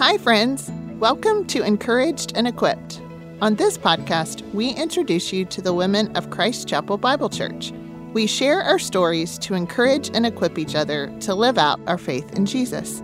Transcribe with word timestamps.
Hi, 0.00 0.16
friends. 0.16 0.70
Welcome 0.98 1.46
to 1.48 1.62
Encouraged 1.62 2.32
and 2.34 2.48
Equipped. 2.48 3.02
On 3.42 3.54
this 3.54 3.76
podcast, 3.76 4.40
we 4.54 4.70
introduce 4.70 5.30
you 5.30 5.44
to 5.44 5.60
the 5.60 5.74
women 5.74 6.16
of 6.16 6.30
Christ 6.30 6.66
Chapel 6.66 6.96
Bible 6.96 7.28
Church. 7.28 7.70
We 8.14 8.26
share 8.26 8.62
our 8.62 8.78
stories 8.78 9.36
to 9.40 9.52
encourage 9.52 10.08
and 10.14 10.24
equip 10.24 10.58
each 10.58 10.74
other 10.74 11.14
to 11.20 11.34
live 11.34 11.58
out 11.58 11.80
our 11.86 11.98
faith 11.98 12.32
in 12.32 12.46
Jesus. 12.46 13.02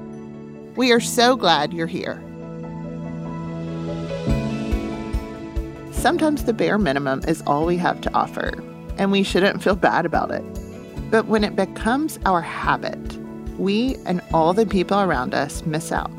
We 0.75 0.91
are 0.91 0.99
so 0.99 1.37
glad 1.37 1.75
you're 1.75 1.87
here. 1.87 2.19
Sometimes 5.93 6.45
the 6.45 6.55
bare 6.55 6.79
minimum 6.79 7.21
is 7.29 7.43
all 7.47 7.67
we 7.67 7.77
have 7.77 8.01
to 8.01 8.15
offer, 8.15 8.55
and 8.97 9.13
we 9.13 9.23
shouldn't 9.23 9.63
feel 9.63 9.77
bad 9.77 10.07
about 10.07 10.31
it. 10.31 10.43
But 11.11 11.27
when 11.27 11.45
it 11.45 11.57
becomes 11.57 12.19
our 12.25 12.41
habit, 12.41 13.19
we 13.59 13.97
and 14.07 14.23
all 14.33 14.55
the 14.55 14.65
people 14.65 14.99
around 14.99 15.35
us 15.35 15.63
miss 15.67 15.93
out. 15.93 16.11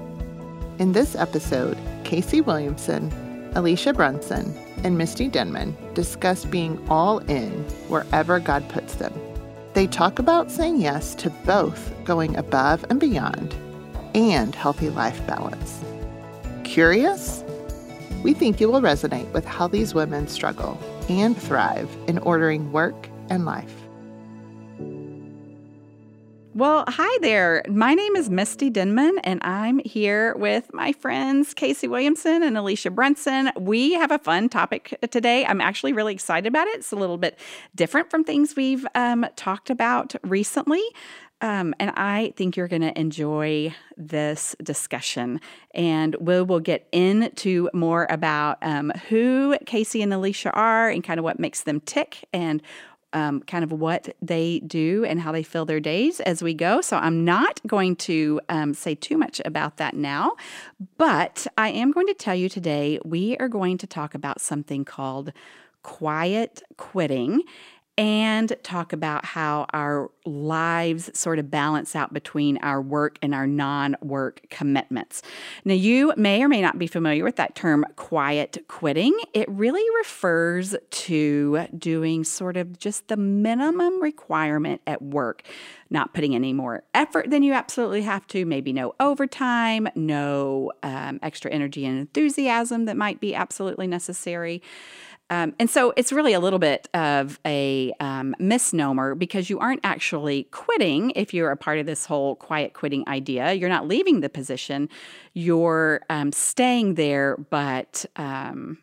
In 0.80 0.92
this 0.92 1.16
episode, 1.16 1.76
Kacey 2.04 2.40
Williamson, 2.46 3.12
Alicia 3.56 3.94
Brunson, 3.94 4.56
and 4.84 4.96
Misty 4.96 5.28
Denman 5.28 5.76
discuss 5.96 6.46
being 6.46 6.80
all 6.88 7.18
in 7.18 7.64
wherever 7.88 8.40
God 8.40 8.70
puts 8.70 8.94
them. 8.94 9.12
They 9.74 9.88
talk 9.88 10.20
about 10.20 10.52
saying 10.52 10.80
yes 10.80 11.16
to 11.16 11.32
both 11.48 11.92
going 12.06 12.38
above 12.38 12.86
and 12.92 13.00
beyond 13.00 13.56
and 14.14 14.54
healthy 14.54 14.92
life 14.92 15.26
balance. 15.26 15.84
Curious? 16.64 17.44
We 18.22 18.36
think 18.36 18.62
you 18.62 18.70
will 18.70 18.82
resonate 18.82 19.32
with 19.34 19.46
how 19.46 19.68
these 19.68 19.96
women 19.96 20.28
struggle 20.28 20.78
and 21.10 21.36
thrive 21.36 21.90
in 22.08 22.20
ordering 22.20 22.72
work 22.72 23.10
and 23.32 23.46
life. 23.46 23.77
Well, 26.58 26.86
hi 26.88 27.20
there. 27.22 27.62
My 27.70 27.94
name 27.94 28.16
is 28.16 28.32
Misty 28.32 28.72
Denman, 28.72 29.20
and 29.24 29.40
I'm 29.44 29.78
here 29.78 30.36
with 30.38 30.74
my 30.74 30.92
friends 30.92 31.54
Kacey 31.54 31.88
Williamson 31.88 32.42
and 32.42 32.58
Alicia 32.58 32.90
Brunson. 32.90 33.52
We 33.60 33.94
have 33.94 34.10
a 34.10 34.18
fun 34.18 34.50
topic 34.50 34.98
today. 35.12 35.46
I'm 35.46 35.62
actually 35.62 35.94
really 35.94 36.16
excited 36.16 36.48
about 36.48 36.66
it. 36.66 36.78
It's 36.78 36.92
a 36.92 36.96
little 36.96 37.20
bit 37.20 37.38
different 37.76 38.10
from 38.10 38.24
things 38.24 38.56
we've 38.56 38.88
um, 38.96 39.28
talked 39.36 39.70
about 39.70 40.16
recently. 40.24 40.82
Um, 41.42 41.76
and 41.80 41.92
I 41.92 42.34
think 42.36 42.58
you're 42.58 42.68
going 42.68 42.82
to 42.82 43.00
enjoy 43.00 43.76
this 43.96 44.56
discussion. 44.64 45.40
And 45.76 46.16
we 46.20 46.42
will 46.42 46.60
get 46.60 46.88
into 46.92 47.70
more 47.72 48.08
about 48.10 48.58
um, 48.64 48.92
who 49.10 49.56
Kacey 49.66 50.02
and 50.02 50.12
Alicia 50.12 50.50
are 50.54 50.90
and 50.90 51.04
kind 51.04 51.20
of 51.20 51.24
what 51.24 51.40
makes 51.40 51.62
them 51.62 51.82
tick 51.82 52.28
and 52.34 52.64
um, 53.14 53.42
kind 53.42 53.64
of 53.64 53.72
what 53.72 54.16
they 54.22 54.60
do 54.60 55.06
and 55.06 55.20
how 55.20 55.32
they 55.32 55.44
fill 55.44 55.66
their 55.66 55.80
days 55.80 56.20
as 56.22 56.44
we 56.44 56.54
go. 56.54 56.82
So 56.82 56.98
I'm 56.98 57.24
not 57.24 57.62
going 57.66 57.96
to 57.98 58.42
um, 58.50 58.74
say 58.74 58.96
too 58.96 59.18
much 59.18 59.42
about 59.46 59.78
that 59.78 59.96
now, 59.96 60.36
but 60.98 61.48
I 61.58 61.70
am 61.70 61.92
going 61.92 62.08
to 62.08 62.14
tell 62.14 62.36
you 62.36 62.50
today 62.50 63.00
we 63.06 63.38
are 63.38 63.48
going 63.48 63.78
to 63.80 63.88
talk 63.88 64.14
about 64.14 64.42
something 64.42 64.86
called 64.86 65.32
quiet 65.84 66.62
quitting 66.76 67.44
and 67.98 68.56
talk 68.62 68.94
about 68.94 69.26
how 69.26 69.66
our 69.74 70.12
lives 70.26 71.10
sort 71.18 71.40
of 71.40 71.50
balance 71.50 71.96
out 71.96 72.14
between 72.14 72.58
our 72.60 72.82
work 72.82 73.18
and 73.22 73.34
our 73.34 73.48
non 73.48 73.96
work 74.02 74.42
commitments. 74.50 75.24
Now, 75.66 75.74
you 75.74 76.14
may 76.16 76.44
or 76.44 76.48
may 76.48 76.62
not 76.62 76.78
be 76.78 76.86
familiar 76.86 77.24
with 77.24 77.38
that 77.38 77.56
term 77.56 77.86
quiet 77.96 78.66
quitting. 78.68 79.18
It 79.34 79.50
really 79.50 79.84
refers 79.98 80.76
to 80.90 81.68
doing 81.78 82.24
sort 82.24 82.58
of 82.58 82.78
just 82.78 83.08
the 83.08 83.18
minimum 83.18 84.02
requirement 84.02 84.82
at 84.86 85.02
work, 85.02 85.44
not 85.90 86.14
putting 86.14 86.36
any 86.36 86.54
more 86.54 86.84
effort 86.94 87.32
than 87.32 87.42
you 87.42 87.54
absolutely 87.54 88.04
have 88.04 88.28
to, 88.28 88.46
maybe 88.46 88.74
no 88.74 88.94
overtime, 89.00 89.88
no 89.96 90.72
um, 90.84 91.20
extra 91.24 91.50
energy 91.50 91.86
and 91.86 91.98
enthusiasm 91.98 92.86
that 92.86 92.98
might 92.98 93.20
be 93.20 93.34
absolutely 93.34 93.88
necessary. 93.88 94.62
Um, 95.30 95.54
and 95.60 95.70
so 95.70 95.94
it's 95.98 96.14
really 96.14 96.34
a 96.34 96.40
little 96.40 96.60
bit 96.60 96.88
of 96.94 97.40
a 97.46 97.94
um, 98.00 98.36
misnomer 98.40 99.14
because 99.14 99.50
you 99.50 99.60
aren't 99.60 99.82
actually 99.84 100.44
quitting 100.52 101.12
if 101.16 101.34
you're 101.34 101.52
a 101.52 101.58
part 101.58 101.80
of 101.80 101.86
this 101.86 102.06
whole 102.06 102.36
quiet 102.36 102.74
quitting 102.74 103.08
idea. 103.08 103.54
You're 103.54 103.70
not 103.70 103.88
leaving 103.88 104.22
the 104.22 104.30
position, 104.30 104.90
you're 105.34 106.02
um, 106.10 106.32
staying 106.32 106.96
there, 106.96 107.38
but 107.38 108.06
um, 108.16 108.78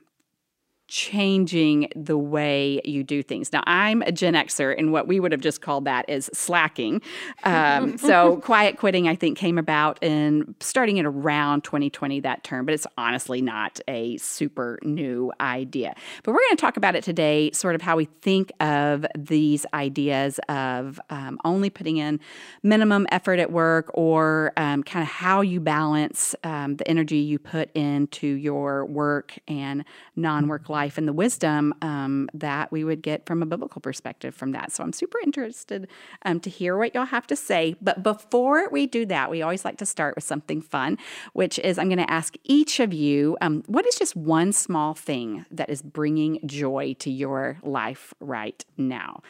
changing 0.94 1.88
the 1.96 2.16
way 2.16 2.80
you 2.84 3.02
do 3.02 3.20
things. 3.20 3.52
Now, 3.52 3.64
I'm 3.66 4.00
a 4.02 4.12
Gen 4.12 4.34
Xer, 4.34 4.78
and 4.78 4.92
what 4.92 5.08
we 5.08 5.18
would 5.18 5.32
have 5.32 5.40
just 5.40 5.60
called 5.60 5.86
that 5.86 6.08
is 6.08 6.30
slacking. 6.32 7.02
Um, 7.42 7.98
so, 7.98 8.36
quiet 8.36 8.78
quitting, 8.78 9.08
I 9.08 9.16
think, 9.16 9.36
came 9.36 9.58
about 9.58 10.00
in 10.00 10.54
starting 10.60 11.00
at 11.00 11.04
around 11.04 11.64
2020, 11.64 12.20
that 12.20 12.44
term, 12.44 12.64
but 12.64 12.74
it's 12.74 12.86
honestly 12.96 13.42
not 13.42 13.80
a 13.88 14.16
super 14.18 14.78
new 14.84 15.32
idea. 15.40 15.96
But 16.22 16.30
we're 16.30 16.42
going 16.42 16.56
to 16.56 16.60
talk 16.60 16.76
about 16.76 16.94
it 16.94 17.02
today, 17.02 17.50
sort 17.50 17.74
of 17.74 17.82
how 17.82 17.96
we 17.96 18.04
think 18.22 18.52
of 18.60 19.04
these 19.18 19.66
ideas 19.74 20.38
of 20.48 21.00
um, 21.10 21.40
only 21.44 21.70
putting 21.70 21.96
in 21.96 22.20
minimum 22.62 23.08
effort 23.10 23.40
at 23.40 23.50
work 23.50 23.90
or 23.94 24.52
um, 24.56 24.84
kind 24.84 25.02
of 25.02 25.08
how 25.08 25.40
you 25.40 25.58
balance 25.58 26.36
um, 26.44 26.76
the 26.76 26.86
energy 26.86 27.16
you 27.16 27.40
put 27.40 27.72
into 27.74 28.28
your 28.28 28.86
work 28.86 29.36
and 29.48 29.84
non 30.14 30.46
work 30.46 30.68
life 30.68 30.83
life 30.84 30.98
and 30.98 31.08
the 31.08 31.14
wisdom 31.14 31.72
um, 31.80 32.28
that 32.34 32.70
we 32.70 32.84
would 32.84 33.00
get 33.00 33.24
from 33.24 33.42
a 33.42 33.46
biblical 33.46 33.80
perspective 33.80 34.34
from 34.34 34.52
that. 34.52 34.70
So 34.70 34.84
I'm 34.84 34.92
super 34.92 35.18
interested 35.24 35.88
um, 36.26 36.40
to 36.40 36.50
hear 36.50 36.76
what 36.76 36.94
y'all 36.94 37.06
have 37.06 37.26
to 37.28 37.36
say. 37.36 37.74
But 37.80 38.02
before 38.02 38.68
we 38.68 38.86
do 38.86 39.06
that, 39.06 39.30
we 39.30 39.40
always 39.40 39.64
like 39.64 39.78
to 39.78 39.86
start 39.86 40.14
with 40.14 40.24
something 40.24 40.60
fun, 40.60 40.98
which 41.32 41.58
is 41.60 41.78
I'm 41.78 41.88
going 41.88 42.04
to 42.06 42.10
ask 42.10 42.34
each 42.44 42.80
of 42.80 42.92
you 42.92 43.38
um, 43.40 43.62
what 43.66 43.86
is 43.86 43.94
just 43.94 44.14
one 44.14 44.52
small 44.52 44.92
thing 44.92 45.46
that 45.50 45.70
is 45.70 45.80
bringing 45.80 46.46
joy 46.46 46.94
to 46.98 47.10
your 47.10 47.56
life 47.62 48.12
right 48.20 48.62
now? 48.76 49.22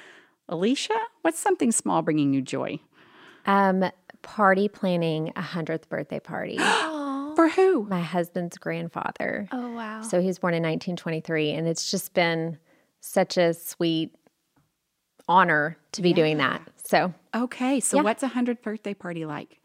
Alicia, 0.48 0.98
what's 1.22 1.38
something 1.38 1.70
small 1.70 2.02
bringing 2.02 2.34
you 2.34 2.42
joy? 2.42 2.80
Um, 3.46 3.84
party 4.22 4.68
planning 4.68 5.32
a 5.36 5.42
hundredth 5.42 5.88
birthday 5.88 6.18
party. 6.18 6.58
For 7.34 7.48
who? 7.48 7.84
My 7.84 8.00
husband's 8.00 8.58
grandfather. 8.58 9.48
Oh, 9.52 9.72
wow. 9.72 10.02
So 10.02 10.20
he 10.20 10.26
was 10.26 10.38
born 10.38 10.54
in 10.54 10.62
1923, 10.62 11.50
and 11.52 11.66
it's 11.66 11.90
just 11.90 12.14
been 12.14 12.58
such 13.00 13.36
a 13.36 13.54
sweet 13.54 14.14
honor 15.28 15.76
to 15.92 16.02
be 16.02 16.10
yeah. 16.10 16.16
doing 16.16 16.36
that. 16.38 16.62
So, 16.84 17.14
okay. 17.34 17.80
So, 17.80 17.98
yeah. 17.98 18.02
what's 18.02 18.22
a 18.22 18.28
100th 18.28 18.62
birthday 18.62 18.94
party 18.94 19.24
like? 19.24 19.60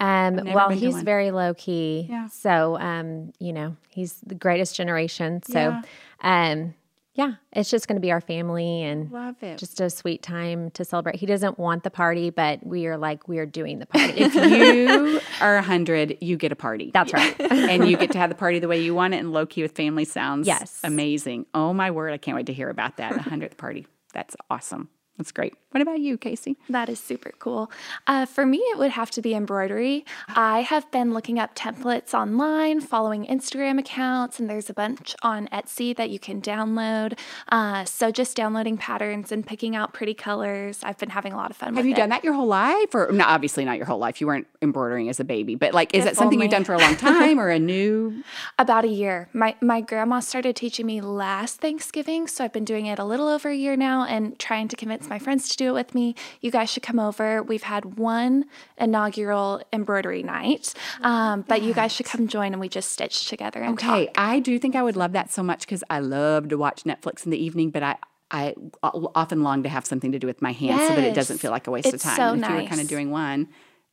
Um, 0.00 0.40
well, 0.44 0.70
he's 0.70 1.02
very 1.02 1.30
low 1.30 1.54
key. 1.54 2.06
Yeah. 2.08 2.28
So, 2.28 2.78
um, 2.78 3.32
you 3.40 3.52
know, 3.52 3.76
he's 3.88 4.20
the 4.24 4.34
greatest 4.36 4.76
generation. 4.76 5.42
So, 5.42 5.58
yeah. 5.58 6.52
um, 6.52 6.74
yeah, 7.18 7.32
it's 7.52 7.68
just 7.68 7.88
going 7.88 7.96
to 7.96 8.00
be 8.00 8.12
our 8.12 8.20
family 8.20 8.84
and 8.84 9.10
love 9.10 9.42
it. 9.42 9.58
Just 9.58 9.80
a 9.80 9.90
sweet 9.90 10.22
time 10.22 10.70
to 10.70 10.84
celebrate. 10.84 11.16
He 11.16 11.26
doesn't 11.26 11.58
want 11.58 11.82
the 11.82 11.90
party, 11.90 12.30
but 12.30 12.64
we 12.64 12.86
are 12.86 12.96
like 12.96 13.26
we 13.26 13.38
are 13.38 13.44
doing 13.44 13.80
the 13.80 13.86
party. 13.86 14.12
if 14.16 14.34
you 14.36 15.20
are 15.40 15.56
a 15.56 15.62
hundred, 15.62 16.16
you 16.20 16.36
get 16.36 16.52
a 16.52 16.56
party. 16.56 16.92
That's 16.94 17.12
right, 17.12 17.34
and 17.50 17.88
you 17.88 17.96
get 17.96 18.12
to 18.12 18.18
have 18.18 18.30
the 18.30 18.36
party 18.36 18.60
the 18.60 18.68
way 18.68 18.80
you 18.80 18.94
want 18.94 19.14
it. 19.14 19.16
And 19.16 19.32
low 19.32 19.46
key 19.46 19.62
with 19.62 19.72
family 19.72 20.04
sounds 20.04 20.46
yes 20.46 20.78
amazing. 20.84 21.46
Oh 21.54 21.72
my 21.72 21.90
word, 21.90 22.12
I 22.12 22.18
can't 22.18 22.36
wait 22.36 22.46
to 22.46 22.52
hear 22.52 22.70
about 22.70 22.98
that. 22.98 23.16
A 23.16 23.22
hundredth 23.22 23.56
party. 23.56 23.88
That's 24.14 24.36
awesome. 24.48 24.88
That's 25.16 25.32
great. 25.32 25.54
What 25.70 25.82
about 25.82 26.00
you, 26.00 26.16
Kacey? 26.16 26.56
That 26.70 26.88
is 26.88 26.98
super 26.98 27.32
cool. 27.38 27.70
Uh, 28.06 28.24
for 28.24 28.46
me, 28.46 28.56
it 28.56 28.78
would 28.78 28.92
have 28.92 29.10
to 29.10 29.20
be 29.20 29.34
embroidery. 29.34 30.06
I 30.28 30.62
have 30.62 30.90
been 30.90 31.12
looking 31.12 31.38
up 31.38 31.54
templates 31.54 32.14
online, 32.14 32.80
following 32.80 33.26
Instagram 33.26 33.78
accounts, 33.78 34.40
and 34.40 34.48
there's 34.48 34.70
a 34.70 34.74
bunch 34.74 35.14
on 35.22 35.46
Etsy 35.48 35.94
that 35.94 36.08
you 36.08 36.18
can 36.18 36.40
download. 36.40 37.18
Uh, 37.50 37.84
so 37.84 38.10
just 38.10 38.34
downloading 38.34 38.78
patterns 38.78 39.30
and 39.30 39.46
picking 39.46 39.76
out 39.76 39.92
pretty 39.92 40.14
colors. 40.14 40.80
I've 40.82 40.96
been 40.96 41.10
having 41.10 41.34
a 41.34 41.36
lot 41.36 41.50
of 41.50 41.58
fun. 41.58 41.76
Have 41.76 41.84
you 41.84 41.92
it. 41.92 41.96
done 41.96 42.08
that 42.08 42.24
your 42.24 42.32
whole 42.32 42.46
life, 42.46 42.94
or 42.94 43.12
not? 43.12 43.28
Obviously, 43.28 43.66
not 43.66 43.76
your 43.76 43.86
whole 43.86 43.98
life. 43.98 44.22
You 44.22 44.26
weren't 44.26 44.46
embroidering 44.62 45.10
as 45.10 45.20
a 45.20 45.24
baby, 45.24 45.54
but 45.54 45.74
like, 45.74 45.92
is 45.94 45.98
if 45.98 46.04
that 46.06 46.16
something 46.16 46.38
only. 46.38 46.46
you've 46.46 46.52
done 46.52 46.64
for 46.64 46.72
a 46.72 46.78
long 46.78 46.96
time, 46.96 47.38
or 47.38 47.50
a 47.50 47.58
new? 47.58 48.22
About 48.58 48.86
a 48.86 48.88
year. 48.88 49.28
My 49.34 49.54
my 49.60 49.82
grandma 49.82 50.20
started 50.20 50.56
teaching 50.56 50.86
me 50.86 51.02
last 51.02 51.60
Thanksgiving, 51.60 52.26
so 52.26 52.42
I've 52.42 52.54
been 52.54 52.64
doing 52.64 52.86
it 52.86 52.98
a 52.98 53.04
little 53.04 53.28
over 53.28 53.50
a 53.50 53.54
year 53.54 53.76
now, 53.76 54.04
and 54.04 54.38
trying 54.38 54.68
to 54.68 54.76
convince 54.76 55.10
my 55.10 55.18
friends 55.18 55.50
to 55.50 55.57
do 55.58 55.68
it 55.68 55.72
with 55.72 55.94
me. 55.94 56.14
You 56.40 56.50
guys 56.50 56.70
should 56.70 56.82
come 56.82 56.98
over. 56.98 57.42
We've 57.42 57.62
had 57.62 57.98
one 57.98 58.46
inaugural 58.78 59.60
embroidery 59.72 60.22
night, 60.22 60.72
um, 61.02 61.44
but 61.46 61.60
you 61.60 61.74
guys 61.74 61.92
should 61.92 62.06
come 62.06 62.28
join 62.28 62.52
and 62.52 62.60
we 62.60 62.70
just 62.70 62.90
stitch 62.92 63.28
together 63.28 63.60
and 63.60 63.74
okay, 63.74 64.06
talk. 64.06 64.14
I 64.16 64.40
do 64.40 64.58
think 64.58 64.74
I 64.74 64.82
would 64.82 64.96
love 64.96 65.12
that 65.12 65.30
so 65.30 65.42
much 65.42 65.60
because 65.60 65.84
I 65.90 65.98
love 65.98 66.48
to 66.48 66.56
watch 66.56 66.84
Netflix 66.84 67.26
in 67.26 67.30
the 67.30 67.42
evening, 67.42 67.70
but 67.70 67.82
I 67.82 67.96
I 68.30 68.54
often 68.82 69.42
long 69.42 69.62
to 69.62 69.68
have 69.68 69.86
something 69.86 70.12
to 70.12 70.18
do 70.18 70.26
with 70.26 70.42
my 70.42 70.52
hands 70.52 70.80
yes. 70.80 70.88
so 70.90 70.96
that 70.96 71.04
it 71.04 71.14
doesn't 71.14 71.38
feel 71.38 71.50
like 71.50 71.66
a 71.66 71.70
waste 71.70 71.86
it's 71.86 72.04
of 72.04 72.10
time. 72.10 72.16
So 72.16 72.34
if 72.34 72.40
nice. 72.40 72.50
you 72.50 72.56
were 72.56 72.68
kind 72.68 72.80
of 72.80 72.88
doing 72.88 73.10
one, 73.10 73.48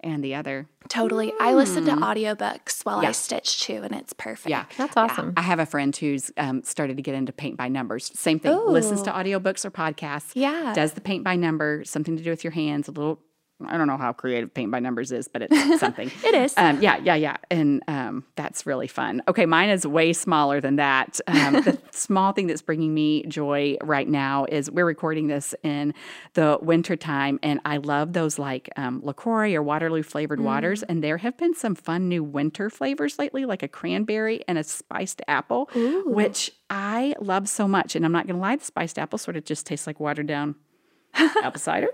and 0.05 0.23
the 0.23 0.35
other. 0.35 0.69
Totally. 0.87 1.31
Mm. 1.31 1.41
I 1.41 1.53
listen 1.55 1.85
to 1.85 1.95
hmm. 1.95 2.03
audiobooks 2.03 2.85
while 2.85 3.01
yeah. 3.01 3.09
I 3.09 3.11
stitch 3.11 3.61
too, 3.61 3.81
and 3.83 3.93
it's 3.93 4.13
perfect. 4.13 4.49
Yeah. 4.49 4.65
That's 4.77 4.95
awesome. 4.95 5.27
Yeah. 5.27 5.33
I 5.37 5.41
have 5.41 5.59
a 5.59 5.65
friend 5.65 5.95
who's 5.95 6.31
um, 6.37 6.63
started 6.63 6.95
to 6.97 7.03
get 7.03 7.15
into 7.15 7.33
paint 7.33 7.57
by 7.57 7.67
numbers. 7.67 8.11
Same 8.17 8.39
thing. 8.39 8.53
Ooh. 8.53 8.69
Listens 8.69 9.01
to 9.01 9.11
audiobooks 9.11 9.65
or 9.65 9.71
podcasts. 9.71 10.31
Yeah. 10.35 10.73
Does 10.73 10.93
the 10.93 11.01
paint 11.01 11.23
by 11.23 11.35
number, 11.35 11.83
something 11.83 12.15
to 12.15 12.23
do 12.23 12.29
with 12.29 12.43
your 12.43 12.51
hands, 12.51 12.87
a 12.87 12.91
little 12.91 13.19
I 13.65 13.77
don't 13.77 13.87
know 13.87 13.97
how 13.97 14.11
creative 14.11 14.53
paint 14.53 14.69
by 14.69 14.79
numbers 14.79 15.13
is, 15.13 15.29
but 15.29 15.43
it's 15.43 15.79
something. 15.79 16.11
it 16.25 16.35
is. 16.35 16.53
Um, 16.57 16.81
yeah, 16.81 16.97
yeah, 16.97 17.15
yeah. 17.15 17.37
And 17.49 17.81
um, 17.87 18.25
that's 18.35 18.65
really 18.65 18.87
fun. 18.87 19.23
Okay, 19.29 19.45
mine 19.45 19.69
is 19.69 19.87
way 19.87 20.11
smaller 20.11 20.59
than 20.61 20.75
that. 20.77 21.19
Um, 21.35 21.61
the 21.61 21.77
small 21.91 22.31
thing 22.31 22.47
that's 22.47 22.61
bringing 22.61 22.93
me 22.93 23.23
joy 23.27 23.77
right 23.83 24.07
now 24.07 24.45
is 24.45 24.71
we're 24.71 24.85
recording 24.85 25.27
this 25.27 25.53
in 25.63 25.93
the 26.33 26.57
wintertime, 26.61 27.39
and 27.43 27.59
I 27.65 27.77
love 27.77 28.13
those 28.13 28.39
like 28.39 28.69
um, 28.77 29.01
LaCroix 29.03 29.53
or 29.53 29.61
Waterloo 29.61 30.01
flavored 30.01 30.39
mm. 30.39 30.43
waters. 30.43 30.81
And 30.81 31.03
there 31.03 31.17
have 31.17 31.37
been 31.37 31.53
some 31.53 31.75
fun 31.75 32.07
new 32.07 32.23
winter 32.23 32.69
flavors 32.69 33.19
lately, 33.19 33.45
like 33.45 33.63
a 33.63 33.67
cranberry 33.67 34.43
and 34.47 34.57
a 34.57 34.63
spiced 34.63 35.21
apple, 35.27 35.69
Ooh. 35.75 36.03
which 36.07 36.51
I 36.69 37.15
love 37.19 37.49
so 37.49 37.67
much. 37.67 37.95
And 37.95 38.05
I'm 38.05 38.13
not 38.13 38.27
going 38.27 38.37
to 38.37 38.41
lie, 38.41 38.55
the 38.55 38.63
spiced 38.63 38.97
apple 38.97 39.19
sort 39.19 39.35
of 39.35 39.43
just 39.43 39.65
tastes 39.65 39.85
like 39.85 39.99
watered 39.99 40.27
down 40.27 40.55
apple 41.13 41.59
cider. 41.59 41.89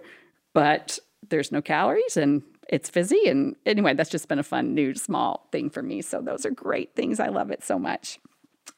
But 0.53 0.99
there's 1.29 1.51
no 1.51 1.61
calories 1.61 2.17
and 2.17 2.41
it's 2.69 2.89
fizzy. 2.89 3.27
And 3.27 3.55
anyway, 3.65 3.93
that's 3.93 4.09
just 4.09 4.27
been 4.27 4.39
a 4.39 4.43
fun 4.43 4.73
new 4.73 4.95
small 4.95 5.47
thing 5.51 5.69
for 5.69 5.83
me. 5.83 6.01
So 6.01 6.21
those 6.21 6.45
are 6.45 6.51
great 6.51 6.95
things. 6.95 7.19
I 7.19 7.27
love 7.27 7.51
it 7.51 7.63
so 7.63 7.77
much. 7.77 8.19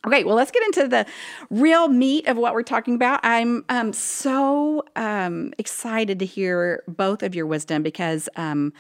Okay, 0.06 0.24
well, 0.26 0.36
let's 0.36 0.52
get 0.52 0.64
into 0.64 0.88
the 0.88 1.06
real 1.50 1.88
meat 1.88 2.28
of 2.28 2.36
what 2.36 2.54
we're 2.54 2.64
talking 2.64 2.96
about. 2.96 3.22
I'm 3.24 3.64
um, 3.70 3.94
so 3.94 4.84
um, 4.96 5.54
excited 5.58 6.20
to 6.20 6.26
hear 6.26 6.84
both 6.88 7.24
of 7.24 7.36
your 7.36 7.46
wisdom 7.46 7.84
because 7.84 8.28
um, 8.36 8.74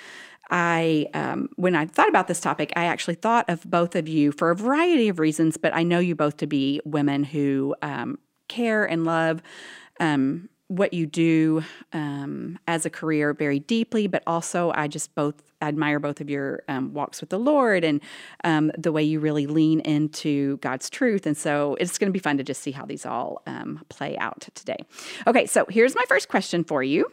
I, 0.50 1.07
um, 1.13 1.50
when 1.56 1.75
I 1.75 1.86
thought 1.86 2.09
about 2.09 2.27
this 2.27 2.42
topic, 2.42 2.74
I 2.75 2.86
actually 2.86 3.16
thought 3.16 3.50
of 3.50 3.63
both 3.63 3.95
of 3.95 4.09
you 4.09 4.33
for 4.33 4.51
a 4.51 4.56
variety 4.56 5.07
of 5.07 5.19
reasons, 5.19 5.56
but 5.56 5.74
I 5.74 5.83
know 5.83 6.00
you 6.00 6.13
both 6.13 6.38
to 6.38 6.48
be 6.48 6.81
women 6.83 7.24
who 7.24 7.74
um, 7.81 8.19
care 8.50 8.83
and 8.83 9.06
love 9.06 9.42
um, 10.01 10.50
what 10.78 10.94
you 10.94 11.06
do 11.06 11.64
um, 11.94 12.58
as 12.68 12.86
a 12.86 12.90
career 12.90 13.34
very 13.34 13.60
deeply, 13.60 14.08
but 14.08 14.24
also 14.25 14.72
I 14.75 14.88
just 14.88 15.14
both 15.14 15.36
admire 15.62 16.00
both 16.00 16.20
of 16.20 16.30
your 16.30 16.64
um, 16.68 16.94
walks 16.94 17.22
with 17.22 17.30
the 17.30 17.40
Lord 17.40 17.84
and 17.84 18.02
um, 18.44 18.72
the 18.78 18.92
way 18.92 19.04
you 19.04 19.20
really 19.20 19.46
lean 19.48 19.80
into 19.81 20.58
God's 20.58 20.90
truth. 20.90 21.25
And 21.25 21.38
so 21.38 21.78
it's 21.80 21.98
going 21.98 22.10
to 22.10 22.14
be 22.14 22.20
fun 22.20 22.38
to 22.38 22.44
just 22.44 22.62
see 22.62 22.72
how 22.72 22.86
these 22.86 23.06
all 23.06 23.42
um, 23.46 23.84
play 23.90 24.18
out 24.18 24.48
today. 24.56 24.78
Okay, 25.28 25.46
so 25.46 25.66
here's 25.70 25.96
my 25.96 26.06
first 26.08 26.28
question 26.28 26.64
for 26.64 26.84
you. 26.84 27.12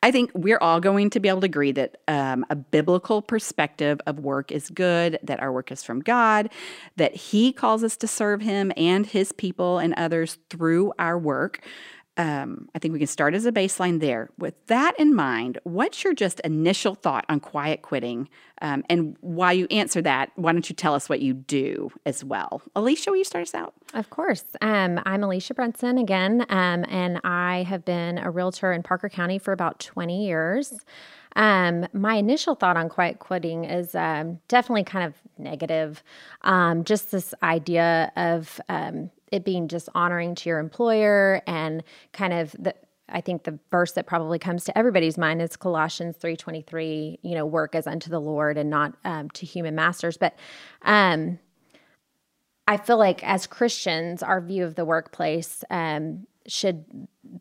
I 0.00 0.12
think 0.12 0.30
we're 0.32 0.58
all 0.58 0.80
going 0.80 1.10
to 1.10 1.20
be 1.20 1.28
able 1.28 1.40
to 1.40 1.46
agree 1.46 1.72
that 1.72 1.96
um, 2.06 2.46
a 2.50 2.54
biblical 2.54 3.20
perspective 3.20 4.00
of 4.06 4.20
work 4.20 4.52
is 4.52 4.70
good, 4.70 5.18
that 5.24 5.40
our 5.40 5.52
work 5.52 5.72
is 5.72 5.82
from 5.82 6.00
God, 6.00 6.50
that 6.96 7.16
He 7.16 7.52
calls 7.52 7.82
us 7.82 7.96
to 7.96 8.06
serve 8.06 8.40
Him 8.40 8.72
and 8.76 9.06
His 9.06 9.32
people 9.32 9.78
and 9.78 9.94
others 9.94 10.38
through 10.50 10.92
our 11.00 11.18
work 11.18 11.64
um, 12.18 12.68
I 12.74 12.80
think 12.80 12.92
we 12.92 12.98
can 12.98 13.06
start 13.06 13.34
as 13.34 13.46
a 13.46 13.52
baseline 13.52 14.00
there. 14.00 14.28
With 14.36 14.54
that 14.66 14.98
in 14.98 15.14
mind, 15.14 15.58
what's 15.62 16.02
your 16.02 16.14
just 16.14 16.40
initial 16.40 16.96
thought 16.96 17.24
on 17.28 17.38
quiet 17.38 17.82
quitting? 17.82 18.28
Um, 18.60 18.84
and 18.90 19.16
while 19.20 19.52
you 19.52 19.68
answer 19.70 20.02
that, 20.02 20.32
why 20.34 20.52
don't 20.52 20.68
you 20.68 20.74
tell 20.74 20.94
us 20.94 21.08
what 21.08 21.20
you 21.20 21.32
do 21.32 21.90
as 22.04 22.24
well? 22.24 22.60
Alicia, 22.74 23.10
will 23.10 23.18
you 23.18 23.24
start 23.24 23.42
us 23.42 23.54
out? 23.54 23.72
Of 23.94 24.10
course. 24.10 24.44
Um, 24.60 25.00
I'm 25.06 25.22
Alicia 25.22 25.54
Brunson 25.54 25.96
again, 25.96 26.44
um, 26.48 26.84
and 26.88 27.20
I 27.22 27.62
have 27.68 27.84
been 27.84 28.18
a 28.18 28.32
realtor 28.32 28.72
in 28.72 28.82
Parker 28.82 29.08
County 29.08 29.38
for 29.38 29.52
about 29.52 29.78
20 29.78 30.26
years. 30.26 30.74
Um, 31.36 31.86
my 31.92 32.16
initial 32.16 32.56
thought 32.56 32.76
on 32.76 32.88
quiet 32.88 33.20
quitting 33.20 33.64
is 33.64 33.94
um, 33.94 34.40
definitely 34.48 34.82
kind 34.82 35.06
of 35.06 35.14
negative. 35.38 36.02
Um, 36.42 36.82
just 36.82 37.12
this 37.12 37.32
idea 37.44 38.10
of 38.16 38.60
um, 38.68 39.10
it 39.32 39.44
being 39.44 39.68
just 39.68 39.88
honoring 39.94 40.34
to 40.36 40.48
your 40.48 40.58
employer 40.58 41.42
and 41.46 41.82
kind 42.12 42.32
of 42.32 42.52
the 42.52 42.74
I 43.10 43.20
think 43.20 43.44
the 43.44 43.58
verse 43.70 43.92
that 43.92 44.06
probably 44.06 44.38
comes 44.38 44.64
to 44.64 44.76
everybody's 44.76 45.16
mind 45.16 45.40
is 45.40 45.56
Colossians 45.56 46.16
3:23, 46.18 47.18
you 47.22 47.34
know, 47.34 47.46
work 47.46 47.74
as 47.74 47.86
unto 47.86 48.10
the 48.10 48.20
Lord 48.20 48.58
and 48.58 48.68
not 48.68 48.94
um, 49.04 49.30
to 49.30 49.46
human 49.46 49.74
masters. 49.74 50.16
But 50.16 50.34
um, 50.82 51.38
I 52.66 52.76
feel 52.76 52.98
like 52.98 53.24
as 53.24 53.46
Christians, 53.46 54.22
our 54.22 54.40
view 54.40 54.64
of 54.64 54.74
the 54.74 54.84
workplace 54.84 55.64
um, 55.70 56.26
should 56.46 56.84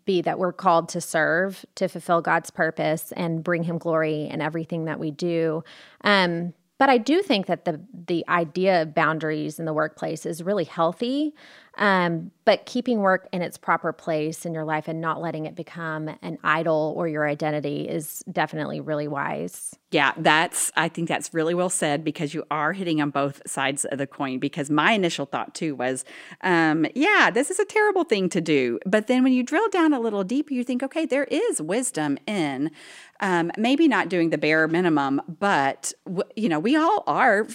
be 0.05 0.21
that 0.21 0.39
we're 0.39 0.53
called 0.53 0.89
to 0.89 1.01
serve, 1.01 1.65
to 1.75 1.87
fulfill 1.87 2.21
God's 2.21 2.49
purpose, 2.49 3.11
and 3.13 3.43
bring 3.43 3.63
Him 3.63 3.77
glory 3.77 4.29
in 4.29 4.41
everything 4.41 4.85
that 4.85 4.99
we 4.99 5.11
do. 5.11 5.63
Um, 6.01 6.53
but 6.77 6.89
I 6.89 6.97
do 6.97 7.21
think 7.21 7.47
that 7.47 7.65
the 7.65 7.81
the 8.07 8.23
idea 8.29 8.83
of 8.83 8.93
boundaries 8.93 9.59
in 9.59 9.65
the 9.65 9.73
workplace 9.73 10.25
is 10.25 10.43
really 10.43 10.63
healthy. 10.63 11.33
Um, 11.77 12.31
but 12.43 12.65
keeping 12.65 12.99
work 12.99 13.27
in 13.31 13.41
its 13.41 13.57
proper 13.57 13.93
place 13.93 14.45
in 14.45 14.53
your 14.53 14.63
life 14.63 14.87
and 14.87 14.99
not 14.99 15.21
letting 15.21 15.45
it 15.45 15.55
become 15.55 16.09
an 16.21 16.37
idol 16.43 16.93
or 16.97 17.07
your 17.07 17.27
identity 17.27 17.87
is 17.87 18.23
definitely 18.31 18.79
really 18.79 19.07
wise. 19.07 19.75
Yeah, 19.91 20.13
that's, 20.17 20.71
I 20.75 20.89
think 20.89 21.07
that's 21.07 21.33
really 21.33 21.53
well 21.53 21.69
said 21.69 22.03
because 22.03 22.33
you 22.33 22.45
are 22.49 22.73
hitting 22.73 23.01
on 23.01 23.09
both 23.09 23.41
sides 23.45 23.85
of 23.85 23.97
the 23.97 24.07
coin. 24.07 24.39
Because 24.39 24.69
my 24.69 24.93
initial 24.93 25.25
thought 25.25 25.53
too 25.53 25.75
was, 25.75 26.03
um, 26.41 26.85
yeah, 26.95 27.29
this 27.31 27.51
is 27.51 27.59
a 27.59 27.65
terrible 27.65 28.03
thing 28.03 28.27
to 28.29 28.41
do. 28.41 28.79
But 28.85 29.07
then 29.07 29.23
when 29.23 29.33
you 29.33 29.43
drill 29.43 29.69
down 29.69 29.93
a 29.93 29.99
little 29.99 30.23
deeper, 30.23 30.53
you 30.53 30.63
think, 30.63 30.81
okay, 30.83 31.05
there 31.05 31.25
is 31.25 31.61
wisdom 31.61 32.17
in 32.25 32.71
um, 33.19 33.51
maybe 33.57 33.87
not 33.87 34.09
doing 34.09 34.29
the 34.29 34.37
bare 34.37 34.67
minimum, 34.67 35.21
but, 35.27 35.93
you 36.35 36.49
know, 36.49 36.59
we 36.59 36.75
all 36.75 37.03
are 37.07 37.47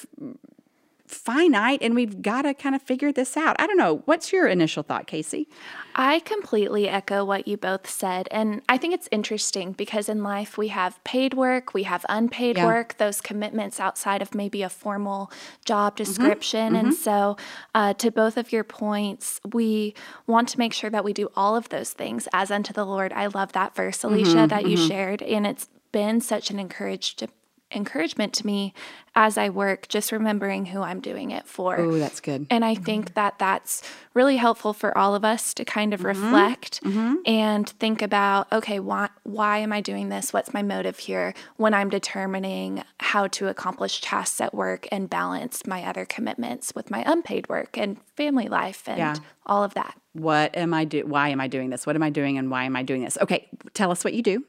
finite 1.15 1.83
and 1.83 1.95
we've 1.95 2.23
got 2.23 2.43
to 2.43 2.55
kind 2.55 2.75
of 2.75 2.83
figure 2.83 3.13
this 3.13 3.37
out. 3.37 3.57
I 3.59 3.67
don't 3.67 3.77
know. 3.77 4.03
What's 4.05 4.33
your 4.33 4.47
initial 4.47 4.83
thought, 4.83 5.07
Kacey? 5.07 5.47
I 5.95 6.21
completely 6.21 6.89
echo 6.89 7.25
what 7.25 7.47
you 7.47 7.57
both 7.57 7.89
said. 7.89 8.29
And 8.31 8.63
I 8.69 8.79
think 8.79 8.95
it's 8.95 9.09
interesting 9.11 9.73
because 9.73 10.09
in 10.09 10.23
life 10.23 10.57
we 10.57 10.69
have 10.69 11.03
paid 11.05 11.35
work, 11.35 11.75
we 11.75 11.83
have 11.83 12.07
unpaid 12.09 12.57
yeah. 12.57 12.67
work, 12.67 12.97
those 12.97 13.21
commitments 13.21 13.79
outside 13.79 14.23
of 14.23 14.35
maybe 14.35 14.63
a 14.63 14.69
formal 14.69 15.31
job 15.65 15.95
mm-hmm. 15.95 16.05
description. 16.05 16.73
Mm-hmm. 16.73 16.87
And 16.87 16.95
so, 16.95 17.37
uh, 17.75 17.95
to 17.95 18.11
both 18.11 18.37
of 18.37 18.53
your 18.53 18.65
points, 18.65 19.41
we 19.53 19.95
want 20.27 20.49
to 20.49 20.59
make 20.59 20.73
sure 20.73 20.91
that 20.91 21.05
we 21.05 21.13
do 21.13 21.29
all 21.37 21.57
of 21.57 21.69
those 21.69 21.93
things 21.93 22.27
as 22.33 22.51
unto 22.51 22.73
the 22.73 22.85
Lord. 22.85 23.13
I 23.13 23.27
love 23.27 23.53
that 23.53 23.75
verse, 23.75 24.03
Alicia, 24.03 24.37
mm-hmm. 24.37 24.47
that 24.47 24.67
you 24.67 24.77
mm-hmm. 24.77 24.89
shared. 24.89 25.23
And 25.23 25.47
it's 25.47 25.69
been 25.93 26.21
such 26.21 26.51
an 26.51 26.59
encouraged 26.59 27.29
encouragement 27.75 28.33
to 28.35 28.47
me 28.47 28.75
as 29.15 29.37
I 29.37 29.51
work, 29.51 29.89
just 29.89 30.11
remembering 30.11 30.67
who 30.67 30.81
I'm 30.81 31.01
doing 31.01 31.33
it 31.33 31.47
for. 31.47 31.79
Oh, 31.79 31.99
that's 31.99 32.21
good. 32.21 32.47
And 32.49 32.65
I 32.65 32.75
mm-hmm. 32.75 32.85
think 32.85 33.15
that 33.15 33.39
that's 33.39 33.83
really 34.15 34.37
helpful 34.37 34.73
for 34.73 34.97
all 34.97 35.15
of 35.15 35.25
us 35.25 35.53
to 35.55 35.65
kind 35.65 35.93
of 35.93 36.01
mm-hmm. 36.01 36.25
reflect 36.25 36.83
mm-hmm. 36.83 37.17
and 37.27 37.69
think 37.69 38.01
about, 38.01 38.51
okay, 38.53 38.81
why 38.81 39.11
why 39.25 39.59
am 39.59 39.73
I 39.73 39.81
doing 39.81 40.09
this? 40.09 40.33
What's 40.33 40.55
my 40.55 40.63
motive 40.63 40.99
here 40.99 41.35
when 41.57 41.75
I'm 41.75 41.91
determining 41.91 42.85
how 42.99 43.27
to 43.29 43.49
accomplish 43.49 44.01
tasks 44.01 44.41
at 44.41 44.55
work 44.55 44.89
and 44.91 45.11
balance 45.11 45.67
my 45.67 45.85
other 45.85 46.07
commitments 46.07 46.75
with 46.75 46.91
my 46.91 47.03
unpaid 47.07 47.49
work 47.49 47.77
and 47.77 47.99
family 48.17 48.49
life 48.49 48.89
and 48.89 48.99
yeah. 48.99 49.15
all 49.45 49.63
of 49.63 49.75
that. 49.75 49.95
What 50.15 50.57
am 50.57 50.73
I 50.73 50.85
do 50.85 51.07
why 51.07 51.29
am 51.29 51.41
I 51.41 51.49
doing 51.49 51.71
this? 51.71 51.87
What 51.87 51.97
am 51.97 52.03
I 52.03 52.11
doing 52.11 52.39
and 52.39 52.51
why 52.51 52.65
am 52.65 52.77
I 52.77 52.83
doing 52.83 53.05
this? 53.05 53.19
Okay, 53.21 53.49
tell 53.75 53.91
us 53.91 54.05
what 54.05 54.15
you 54.15 54.23
do. 54.23 54.45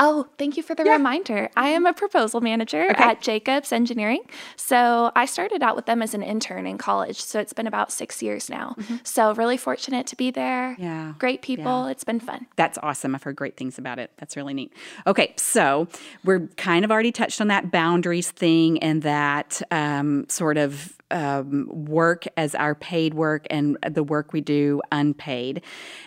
Oh, 0.00 0.26
thank 0.38 0.56
you 0.56 0.62
for 0.64 0.74
the 0.74 0.84
yeah. 0.84 0.92
reminder. 0.92 1.50
I 1.56 1.68
am 1.68 1.86
a 1.86 1.92
proposal 1.92 2.40
manager 2.40 2.90
okay. 2.90 3.02
at 3.02 3.20
Jacobs 3.20 3.72
Engineering. 3.72 4.22
So 4.56 5.12
I 5.14 5.24
started 5.24 5.62
out 5.62 5.76
with 5.76 5.86
them 5.86 6.02
as 6.02 6.14
an 6.14 6.22
intern 6.22 6.66
in 6.66 6.78
college. 6.78 7.20
So 7.20 7.38
it's 7.38 7.52
been 7.52 7.68
about 7.68 7.92
six 7.92 8.20
years 8.20 8.50
now. 8.50 8.74
Mm-hmm. 8.76 8.96
So 9.04 9.32
really 9.34 9.56
fortunate 9.56 10.08
to 10.08 10.16
be 10.16 10.32
there. 10.32 10.74
Yeah. 10.80 11.14
Great 11.18 11.42
people. 11.42 11.84
Yeah. 11.84 11.90
It's 11.90 12.02
been 12.02 12.18
fun. 12.18 12.46
That's 12.56 12.76
awesome. 12.82 13.14
I've 13.14 13.22
heard 13.22 13.36
great 13.36 13.56
things 13.56 13.78
about 13.78 14.00
it. 14.00 14.10
That's 14.16 14.36
really 14.36 14.54
neat. 14.54 14.72
Okay. 15.06 15.32
So 15.36 15.86
we're 16.24 16.48
kind 16.56 16.84
of 16.84 16.90
already 16.90 17.12
touched 17.12 17.40
on 17.40 17.46
that 17.48 17.70
boundaries 17.70 18.32
thing 18.32 18.82
and 18.82 19.02
that 19.02 19.62
um, 19.70 20.26
sort 20.28 20.56
of 20.56 20.98
um, 21.10 21.68
work 21.68 22.24
as 22.36 22.54
our 22.54 22.74
paid 22.74 23.14
work 23.14 23.46
and 23.50 23.76
the 23.88 24.02
work 24.02 24.32
we 24.32 24.40
do 24.40 24.80
unpaid. 24.90 25.62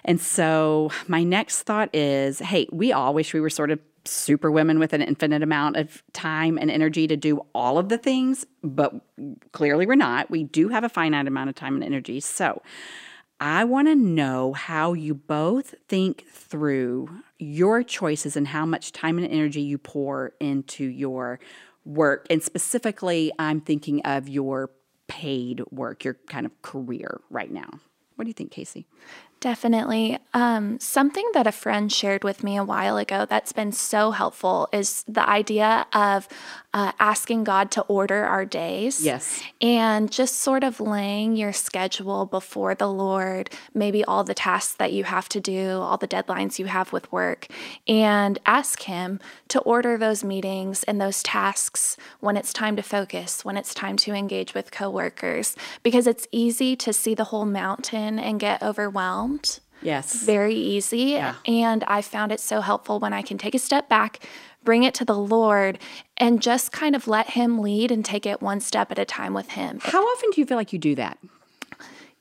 And 0.06 0.20
so 0.20 0.92
my 1.08 1.24
next 1.24 1.63
thought 1.63 1.94
is 1.94 2.39
hey, 2.39 2.68
we 2.72 2.92
all 2.92 3.13
wish 3.13 3.34
we 3.34 3.39
were 3.39 3.50
sort 3.50 3.72
of 3.72 3.80
super 4.06 4.50
women 4.50 4.80
with 4.80 4.94
an 4.94 5.01
infinite 5.01 5.44
amount 5.44 5.75
of 5.75 6.01
time 6.13 6.58
and 6.58 6.72
energy 6.72 7.08
to 7.08 7.18
do 7.18 7.42
all 7.54 7.77
of 7.77 7.89
the 7.89 7.98
things, 7.98 8.46
but 8.63 8.94
clearly 9.51 9.86
we're 9.86 9.96
not. 9.96 10.30
We 10.30 10.44
do 10.44 10.70
have 10.70 10.84
a 10.84 10.89
finite 10.89 11.27
amount 11.27 11.50
of 11.50 11.56
time 11.56 11.75
and 11.75 11.84
energy. 11.84 12.20
So 12.20 12.62
I 13.39 13.66
want 13.66 13.88
to 13.88 13.96
know 13.96 14.54
how 14.54 14.94
you 14.94 15.13
both 15.13 15.75
think 15.88 16.25
through 16.32 17.10
your 17.38 17.84
choices 17.84 18.36
and 18.36 18.48
how 18.48 18.66
much 18.66 18.92
time 18.92 19.18
and 19.18 19.27
energy 19.27 19.62
you 19.62 19.77
pour 19.77 20.34
into 20.39 20.86
your 20.86 21.39
work. 21.86 22.25
And 22.30 22.42
specifically, 22.42 23.32
I'm 23.38 23.62
thinking 23.62 24.01
of 24.01 24.27
your 24.27 24.72
paid 25.07 25.61
work, 25.71 26.03
your 26.03 26.15
kind 26.27 26.45
of 26.45 26.61
career 26.61 27.21
right 27.29 27.51
now. 27.51 27.69
What 28.15 28.25
do 28.25 28.29
you 28.29 28.33
think, 28.33 28.51
Kacey? 28.51 28.85
Definitely. 29.39 30.17
Um, 30.34 30.79
something 30.79 31.29
that 31.34 31.46
a 31.46 31.51
friend 31.51 31.91
shared 31.91 32.24
with 32.24 32.44
me 32.44 32.58
a 32.58 32.63
while 32.63 32.98
ago 32.98 33.25
that's 33.29 33.53
been 33.53 33.72
so 33.72 34.10
helpful 34.10 34.67
is 34.74 35.03
the 35.08 35.27
idea 35.27 35.86
of 35.94 36.27
uh, 36.74 36.91
asking 37.00 37.44
God 37.44 37.70
to 37.72 37.82
order 37.84 38.25
our 38.25 38.46
days. 38.46 39.03
Yes. 39.03 39.41
And 39.62 40.12
just 40.12 40.38
sort 40.38 40.63
of 40.63 40.79
laying 40.79 41.36
your 41.36 41.53
schedule 41.53 42.25
before 42.25 42.74
the 42.74 42.88
Lord, 42.88 43.50
maybe 43.74 44.03
all 44.03 44.24
the 44.24 44.34
tasks 44.34 44.74
that 44.75 44.91
you 44.91 45.03
have 45.03 45.29
to 45.29 45.39
do, 45.39 45.79
all 45.79 45.98
the 45.98 46.08
deadlines 46.08 46.58
you 46.58 46.65
have 46.65 46.91
with 46.91 47.12
work, 47.12 47.48
and 47.88 48.39
ask 48.46 48.84
Him 48.84 49.20
to 49.50 49.60
order 49.62 49.98
those 49.98 50.24
meetings 50.24 50.84
and 50.84 51.00
those 51.00 51.22
tasks 51.22 51.96
when 52.20 52.38
it's 52.38 52.53
time 52.53 52.75
to 52.75 52.84
focus, 52.84 53.46
when 53.46 53.58
it's 53.58 53.74
time 53.74 53.98
to 53.98 54.13
engage 54.13 54.53
with 54.53 54.72
coworkers, 54.72 55.56
because 55.84 56.08
it's 56.08 56.27
easy 56.32 56.75
to 56.75 56.91
see 56.91 57.13
the 57.13 57.25
whole 57.25 57.46
mountain 57.46 58.20
and 58.20 58.39
get 58.39 58.62
overwhelmed 58.63 59.26
Yes. 59.81 60.24
very 60.24 60.55
easy. 60.55 61.00
Yeah. 61.17 61.36
And 61.46 61.84
I 61.88 62.01
found 62.01 62.31
it 62.31 62.39
so 62.39 62.62
helpful 62.62 63.00
when 63.00 63.13
I 63.13 63.22
can 63.22 63.38
take 63.38 63.53
a 63.53 63.60
step 63.60 63.88
back, 63.88 64.27
bring 64.63 64.84
it 64.84 64.93
to 64.96 65.05
the 65.05 65.17
Lord, 65.17 65.77
and 66.17 66.41
just 66.41 66.72
kind 66.72 66.96
of 66.96 67.07
let 67.07 67.31
Him 67.31 67.60
lead 67.60 67.91
and 67.91 68.03
take 68.03 68.25
it 68.25 68.41
one 68.41 68.60
step 68.60 68.91
at 68.91 68.98
a 69.00 69.05
time 69.05 69.34
with 69.36 69.51
Him. 69.51 69.79
How 69.84 70.03
often 70.03 70.31
do 70.31 70.41
you 70.41 70.48
feel 70.48 70.57
like 70.57 70.74
you 70.74 70.79
do 70.79 70.96
that? 70.96 71.19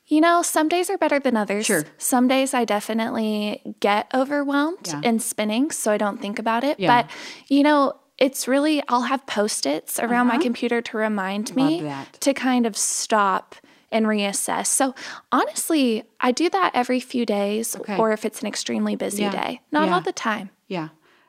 You 0.08 0.20
know, 0.20 0.42
some 0.42 0.68
days 0.68 0.88
are 0.88 0.98
better 0.98 1.18
than 1.18 1.36
others. 1.36 1.66
Sure. 1.66 1.84
Some 1.98 2.28
days 2.28 2.54
I 2.54 2.64
definitely 2.64 3.74
get 3.80 4.06
overwhelmed 4.14 4.86
Yeah. 4.86 5.00
and 5.02 5.20
spinning, 5.20 5.72
so 5.72 5.90
I 5.90 5.96
don't 5.96 6.20
think 6.20 6.38
about 6.38 6.62
it. 6.62 6.78
Yeah. 6.78 7.02
But, 7.02 7.10
you 7.48 7.64
know, 7.64 7.94
it's 8.16 8.46
really, 8.46 8.82
I'll 8.88 9.02
have 9.02 9.26
post 9.26 9.66
its 9.66 9.98
around 9.98 10.28
my 10.28 10.38
computer 10.38 10.80
to 10.80 10.96
remind 10.96 11.56
me 11.56 11.86
Uh-huh. 11.88 12.04
to 12.20 12.32
kind 12.34 12.66
of 12.66 12.76
stop 12.76 13.56
and 13.96 14.06
reassess. 14.06 14.66
So 14.66 14.94
honestly, 15.32 16.04
I 16.20 16.32
do 16.32 16.48
that 16.50 16.70
every 16.74 17.00
few 17.00 17.26
days, 17.26 17.74
Okay. 17.76 17.96
or 17.96 18.12
if 18.12 18.24
it's 18.24 18.40
an 18.40 18.46
extremely 18.46 18.96
busy 18.96 19.22
Yeah. 19.22 19.30
day. 19.30 19.60
Not 19.72 19.86
Yeah. 19.88 19.94
all 19.94 20.00
the 20.00 20.12
time. 20.12 20.50
Yeah. 20.68 20.88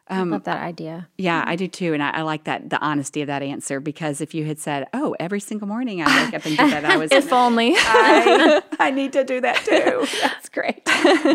I 0.09 0.19
um, 0.19 0.31
love 0.31 0.45
that 0.45 0.62
idea. 0.63 1.09
Yeah, 1.17 1.43
I 1.45 1.57
do 1.57 1.67
too. 1.67 1.93
And 1.93 2.01
I, 2.01 2.12
I 2.12 2.21
like 2.21 2.45
that, 2.45 2.69
the 2.69 2.79
honesty 2.79 3.21
of 3.21 3.27
that 3.27 3.43
answer, 3.43 3.81
because 3.81 4.21
if 4.21 4.33
you 4.33 4.45
had 4.45 4.57
said, 4.57 4.88
oh, 4.93 5.17
every 5.19 5.41
single 5.41 5.67
morning 5.67 6.01
I 6.01 6.05
wake 6.24 6.33
up 6.33 6.45
and 6.45 6.55
do 6.57 6.69
that, 6.69 6.86
I 6.86 6.95
was, 6.95 7.12
If 7.12 7.33
only. 7.33 7.74
I, 7.75 8.62
I 8.79 8.91
need 8.91 9.12
to 9.13 9.25
do 9.25 9.41
that 9.41 9.57
too. 9.65 10.07
That's 10.21 10.47
great. 10.47 10.81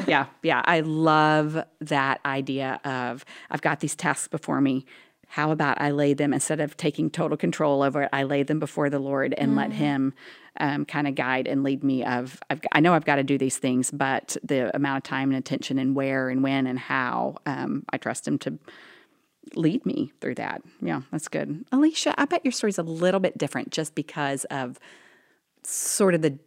yeah, 0.08 0.24
yeah. 0.42 0.62
I 0.64 0.80
love 0.80 1.62
that 1.82 2.20
idea 2.24 2.80
of 2.86 3.26
I've 3.50 3.60
got 3.60 3.80
these 3.80 3.94
tasks 3.94 4.28
before 4.28 4.62
me. 4.62 4.86
How 5.32 5.50
about 5.50 5.80
I 5.80 5.92
lay 5.92 6.12
them 6.12 6.34
instead 6.34 6.60
of 6.60 6.76
taking 6.76 7.08
total 7.08 7.38
control 7.38 7.82
over 7.82 8.02
it? 8.02 8.10
I 8.12 8.24
lay 8.24 8.42
them 8.42 8.58
before 8.58 8.90
the 8.90 8.98
Lord 8.98 9.32
and 9.38 9.56
let 9.56 9.72
Him 9.72 10.12
um, 10.60 10.84
kind 10.84 11.08
of 11.08 11.14
guide 11.14 11.48
and 11.48 11.62
lead 11.62 11.82
me. 11.82 12.04
Of 12.04 12.38
I've, 12.50 12.60
I 12.72 12.80
know 12.80 12.92
I've 12.92 13.06
got 13.06 13.16
to 13.16 13.22
do 13.22 13.38
these 13.38 13.56
things, 13.56 13.90
but 13.90 14.36
the 14.42 14.76
amount 14.76 14.98
of 14.98 15.02
time 15.04 15.30
and 15.30 15.38
attention 15.38 15.78
and 15.78 15.96
where 15.96 16.28
and 16.28 16.42
when 16.42 16.66
and 16.66 16.78
how, 16.78 17.36
um, 17.46 17.82
I 17.88 17.96
trust 17.96 18.28
Him 18.28 18.36
to 18.40 18.58
lead 19.54 19.86
me 19.86 20.12
through 20.20 20.34
that. 20.34 20.60
Yeah, 20.82 21.00
that's 21.10 21.28
good. 21.28 21.64
Alicia, 21.72 22.14
I 22.18 22.26
bet 22.26 22.44
your 22.44 22.52
story's 22.52 22.76
a 22.76 22.82
little 22.82 23.18
bit 23.18 23.38
different 23.38 23.70
just 23.70 23.94
because 23.94 24.44
of 24.50 24.78
sort 25.64 26.14
of 26.14 26.20
the 26.20 26.38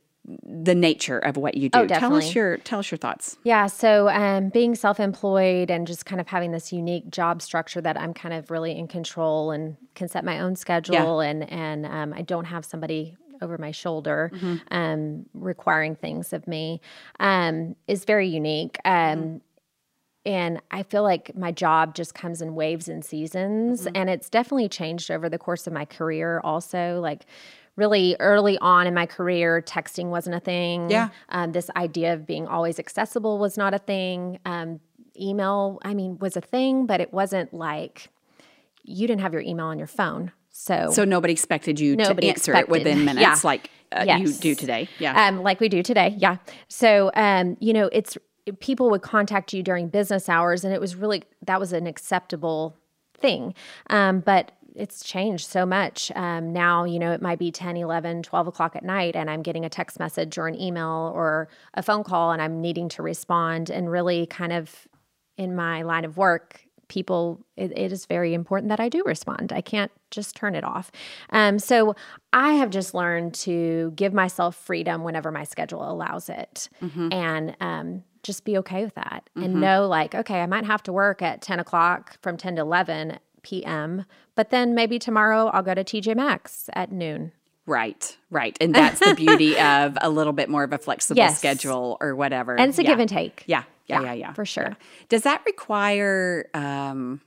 the 0.44 0.74
nature 0.74 1.20
of 1.20 1.38
what 1.38 1.56
you 1.56 1.70
do. 1.70 1.80
Oh, 1.80 1.88
tell 1.88 2.16
us 2.16 2.34
your 2.34 2.58
tell 2.58 2.80
us 2.80 2.90
your 2.90 2.98
thoughts. 2.98 3.38
Yeah, 3.44 3.68
so 3.68 4.10
um, 4.10 4.50
being 4.50 4.76
self 4.76 5.00
employed 5.00 5.70
and 5.70 5.86
just 5.86 6.06
kind 6.06 6.20
of 6.20 6.28
having 6.28 6.52
this 6.52 6.74
unique 6.74 7.10
job 7.10 7.42
structure 7.42 7.82
that 7.82 8.00
I'm 8.00 8.14
kind 8.14 8.34
of 8.34 8.50
really 8.50 8.78
in 8.78 8.88
control 8.88 9.52
and 9.52 9.78
can 9.94 10.08
set 10.08 10.26
my 10.26 10.40
own 10.40 10.56
schedule, 10.56 11.20
and 11.20 11.50
and 11.52 11.86
um, 11.86 12.14
I 12.14 12.22
don't 12.22 12.46
have 12.46 12.66
somebody 12.66 13.18
over 13.42 13.58
my 13.58 13.72
shoulder 13.72 14.32
um, 14.72 15.26
requiring 15.34 15.94
things 15.94 16.32
of 16.32 16.48
me 16.48 16.80
um, 17.20 17.76
is 17.86 18.06
very 18.06 18.28
unique. 18.28 18.78
Um, 18.86 19.42
and 20.26 20.60
I 20.72 20.84
feel 20.84 21.04
like 21.04 21.36
my 21.36 21.52
job 21.52 21.94
just 21.94 22.16
comes 22.16 22.42
in 22.42 22.56
waves 22.56 22.88
and 22.88 23.06
seasons. 23.06 23.82
Mm-hmm. 23.82 23.96
And 23.96 24.10
it's 24.10 24.30
definitely 24.30 24.70
changed 24.70 25.12
over 25.12 25.30
the 25.30 25.38
course 25.38 25.68
of 25.68 25.74
my 25.74 25.86
career, 25.86 26.42
also. 26.44 27.00
Like, 27.00 27.26
really 27.76 28.16
early 28.20 28.58
on 28.60 28.88
in 28.88 28.94
my 28.94 29.06
career, 29.06 29.62
texting 29.62 30.08
wasn't 30.08 30.36
a 30.36 30.40
thing. 30.40 30.90
Yeah. 30.90 31.10
Um, 31.30 31.52
this 31.52 31.70
idea 31.76 32.14
of 32.14 32.26
being 32.26 32.48
always 32.48 32.80
accessible 32.80 33.38
was 33.38 33.58
not 33.58 33.74
a 33.74 33.80
thing. 33.80 34.40
Um, 34.46 34.80
email, 35.20 35.80
I 35.84 35.94
mean, 35.94 36.18
was 36.20 36.38
a 36.38 36.42
thing, 36.42 36.86
but 36.86 37.02
it 37.02 37.14
wasn't 37.14 37.54
like 37.54 38.10
you 38.84 39.08
didn't 39.08 39.22
have 39.22 39.34
your 39.34 39.42
email 39.42 39.66
on 39.68 39.78
your 39.78 39.88
phone. 39.88 40.32
So, 40.52 40.90
So 40.92 41.04
nobody 41.04 41.34
expected 41.34 41.80
you 41.80 41.96
Nobody 41.98 42.28
to 42.28 42.34
answer 42.34 42.52
expected. 42.54 42.70
it 42.70 42.72
within 42.72 43.06
minutes, 43.06 43.22
Yeah. 43.22 43.40
like 43.44 43.70
uh, 43.92 44.06
you 44.20 44.32
do 44.32 44.56
today. 44.56 44.88
Yeah. 45.00 45.28
um, 45.28 45.44
like 45.44 45.60
we 45.60 45.68
do 45.70 45.84
today. 45.84 46.16
Yeah. 46.18 46.38
So, 46.70 47.12
um, 47.14 47.58
you 47.60 47.74
know, 47.74 47.90
it's 47.92 48.18
people 48.60 48.90
would 48.92 49.02
contact 49.02 49.54
you 49.54 49.64
during 49.64 49.90
business 49.90 50.30
hours, 50.30 50.64
and 50.64 50.74
it 50.74 50.80
was 50.80 50.96
really 50.96 51.24
that 51.46 51.60
was 51.60 51.74
an 51.74 51.88
acceptable 51.88 52.76
thing. 53.18 53.54
Um, 53.90 54.20
but 54.22 54.52
it's 54.76 55.04
changed 55.04 55.48
so 55.48 55.66
much. 55.66 56.12
Um, 56.16 56.52
now, 56.54 56.84
you 56.84 57.00
know, 57.00 57.12
it 57.12 57.22
might 57.22 57.40
be 57.40 57.52
10, 57.52 57.78
11, 57.78 58.24
12 58.24 58.48
o'clock 58.48 58.76
at 58.76 58.84
night, 58.84 59.16
and 59.16 59.30
I'm 59.30 59.42
getting 59.42 59.66
a 59.66 59.70
text 59.70 60.00
message 60.00 60.38
or 60.38 60.48
an 60.48 60.60
email 60.60 61.12
or 61.16 61.48
a 61.74 61.82
phone 61.82 62.04
call, 62.04 62.32
and 62.32 62.42
I'm 62.42 62.62
needing 62.62 62.90
to 62.90 63.02
respond. 63.02 63.70
And 63.70 63.90
really, 63.90 64.26
kind 64.26 64.54
of 64.54 64.88
in 65.38 65.56
my 65.56 65.82
line 65.82 66.06
of 66.06 66.18
work, 66.18 66.62
people, 66.88 67.44
it, 67.58 67.76
it 67.78 67.92
is 67.92 68.06
very 68.06 68.34
important 68.34 68.70
that 68.70 68.80
I 68.80 68.90
do 68.90 69.02
respond. 69.06 69.52
I 69.52 69.62
can't 69.62 69.92
just 70.12 70.36
turn 70.36 70.56
it 70.56 70.64
off. 70.64 70.92
Um, 71.32 71.58
so 71.60 71.96
I 72.32 72.54
have 72.54 72.70
just 72.70 72.94
learned 72.94 73.34
to 73.36 73.92
give 73.96 74.14
myself 74.14 74.56
freedom 74.56 75.04
whenever 75.04 75.32
my 75.32 75.44
schedule 75.44 75.90
allows 75.90 76.30
it 76.30 76.70
and 77.12 77.56
um, 77.60 78.04
just 78.24 78.46
be 78.46 78.58
okay 78.60 78.84
with 78.84 78.96
that 78.96 79.30
and 79.36 79.56
know, 79.62 79.88
like, 79.88 80.14
okay, 80.14 80.42
I 80.42 80.46
might 80.46 80.66
have 80.66 80.84
to 80.84 80.94
work 80.94 81.22
at 81.22 81.42
10 81.42 81.60
o'clock 81.60 82.18
from 82.22 82.38
10 82.38 82.58
to 82.58 82.62
11 82.62 83.18
p.m., 83.46 84.06
but 84.36 84.50
then 84.50 84.76
maybe 84.76 85.00
tomorrow 85.00 85.48
I'll 85.54 85.62
go 85.64 85.74
to 85.74 85.84
TJ 85.84 86.16
Maxx 86.16 86.70
at 86.74 86.92
noon. 86.92 87.32
right. 87.68 88.18
Right. 88.30 88.56
And 88.62 88.76
that's 88.76 89.00
the 89.00 89.16
beauty 89.16 89.58
of 89.74 89.98
a 90.02 90.10
little 90.10 90.34
bit 90.34 90.50
more 90.50 90.64
of 90.64 90.74
a 90.74 90.78
flexible 90.78 91.18
Yes. 91.18 91.38
schedule 91.38 91.98
or 92.02 92.14
whatever. 92.16 92.56
And 92.60 92.70
it's 92.70 92.78
a 92.80 92.84
Yeah. 92.84 92.90
give 92.90 93.00
and 93.00 93.10
take. 93.10 93.44
Yeah. 93.48 93.64
Yeah. 93.88 94.02
Yeah, 94.02 94.06
Yeah. 94.08 94.14
Yeah. 94.14 94.34
for 94.34 94.46
sure. 94.46 94.68
Yeah. 94.70 94.76
Does 95.10 95.22
that 95.24 95.42
require? 95.46 96.50
Um, 96.54 97.22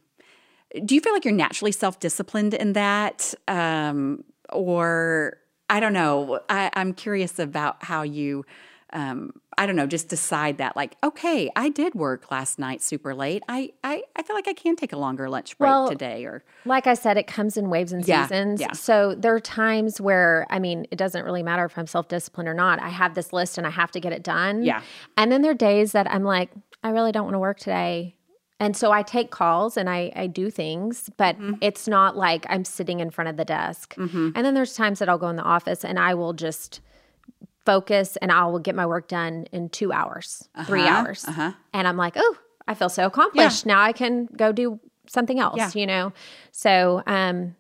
do 0.84 0.94
you 0.94 1.00
feel 1.00 1.12
like 1.12 1.24
you're 1.24 1.32
naturally 1.34 1.72
self 1.72 1.98
disciplined 1.98 2.52
in 2.54 2.74
that, 2.74 3.32
um, 3.48 4.22
or 4.52 5.38
I 5.70 5.80
don't 5.80 5.92
know? 5.94 6.40
I, 6.48 6.70
I'm 6.74 6.92
curious 6.92 7.38
about 7.38 7.82
how 7.84 8.02
you. 8.02 8.44
Um, 8.92 9.32
I 9.58 9.66
don't 9.66 9.76
know, 9.76 9.86
just 9.86 10.08
decide 10.08 10.58
that 10.58 10.76
like, 10.76 10.96
okay, 11.02 11.50
I 11.56 11.68
did 11.68 11.94
work 11.94 12.30
last 12.30 12.58
night 12.58 12.80
super 12.80 13.14
late. 13.14 13.42
I, 13.48 13.72
I, 13.84 14.02
I 14.16 14.22
feel 14.22 14.36
like 14.36 14.48
I 14.48 14.52
can 14.54 14.76
take 14.76 14.92
a 14.92 14.96
longer 14.96 15.28
lunch 15.28 15.58
break 15.58 15.68
Well, 15.68 15.88
today 15.90 16.24
or 16.24 16.44
Like 16.64 16.86
I 16.86 16.94
said, 16.94 17.16
it 17.18 17.26
comes 17.26 17.56
in 17.56 17.68
waves 17.68 17.92
and 17.92 18.06
Yeah, 18.06 18.24
seasons. 18.26 18.60
yeah. 18.60 18.72
So 18.72 19.14
there 19.18 19.34
are 19.34 19.40
times 19.40 20.00
where, 20.00 20.46
I 20.48 20.58
mean, 20.58 20.86
it 20.90 20.96
doesn't 20.96 21.24
really 21.24 21.42
matter 21.42 21.64
if 21.64 21.76
I'm 21.76 21.86
self 21.86 22.08
disciplined 22.08 22.48
or 22.48 22.54
not. 22.54 22.80
I 22.80 22.88
have 22.88 23.14
this 23.14 23.32
list 23.32 23.58
and 23.58 23.66
I 23.66 23.70
have 23.70 23.90
to 23.90 24.00
get 24.00 24.12
it 24.12 24.22
done. 24.22 24.62
Yeah. 24.62 24.80
And 25.16 25.30
then 25.32 25.42
there 25.42 25.50
are 25.50 25.54
days 25.54 25.92
that 25.92 26.10
I'm 26.10 26.22
like, 26.24 26.50
I 26.84 26.90
really 26.90 27.10
don't 27.12 27.24
want 27.24 27.34
to 27.34 27.40
work 27.40 27.58
today. 27.58 28.14
And 28.60 28.76
so 28.76 28.90
I 28.90 29.02
take 29.02 29.30
calls 29.30 29.76
and 29.76 29.88
I, 29.90 30.12
I 30.16 30.26
do 30.28 30.50
things, 30.50 31.10
but 31.16 31.36
Mm-hmm. 31.36 31.54
it's 31.60 31.86
not 31.86 32.16
like 32.16 32.44
I'm 32.48 32.64
sitting 32.64 32.98
in 33.00 33.10
front 33.10 33.28
of 33.28 33.36
the 33.36 33.44
desk. 33.44 33.94
And 33.96 34.34
then 34.34 34.54
there's 34.54 34.74
times 34.74 34.98
that 35.00 35.08
I'll 35.08 35.18
go 35.18 35.28
in 35.28 35.36
the 35.36 35.42
office 35.42 35.84
and 35.84 35.98
I 35.98 36.14
will 36.14 36.32
just 36.32 36.80
focus 37.72 38.16
and 38.22 38.30
I 38.32 38.46
will 38.46 38.60
get 38.68 38.74
my 38.74 38.86
work 38.86 39.06
done 39.08 39.46
in 39.52 39.68
two 39.68 39.90
hours, 39.92 40.48
three 40.66 40.80
Uh-huh, 40.86 40.96
hours. 40.96 41.20
And 41.74 41.86
I'm 41.88 41.98
like, 42.04 42.14
oh, 42.16 42.34
I 42.66 42.72
feel 42.74 42.88
so 42.88 43.04
accomplished. 43.06 43.66
Now 43.66 43.80
I 43.82 43.92
can 43.92 44.26
go 44.44 44.52
do 44.52 44.80
something 45.06 45.38
else, 45.38 45.58
Yeah. 45.58 45.70
you 45.74 45.86
know? 45.86 46.12
So, 46.52 47.02
um, 47.06 47.54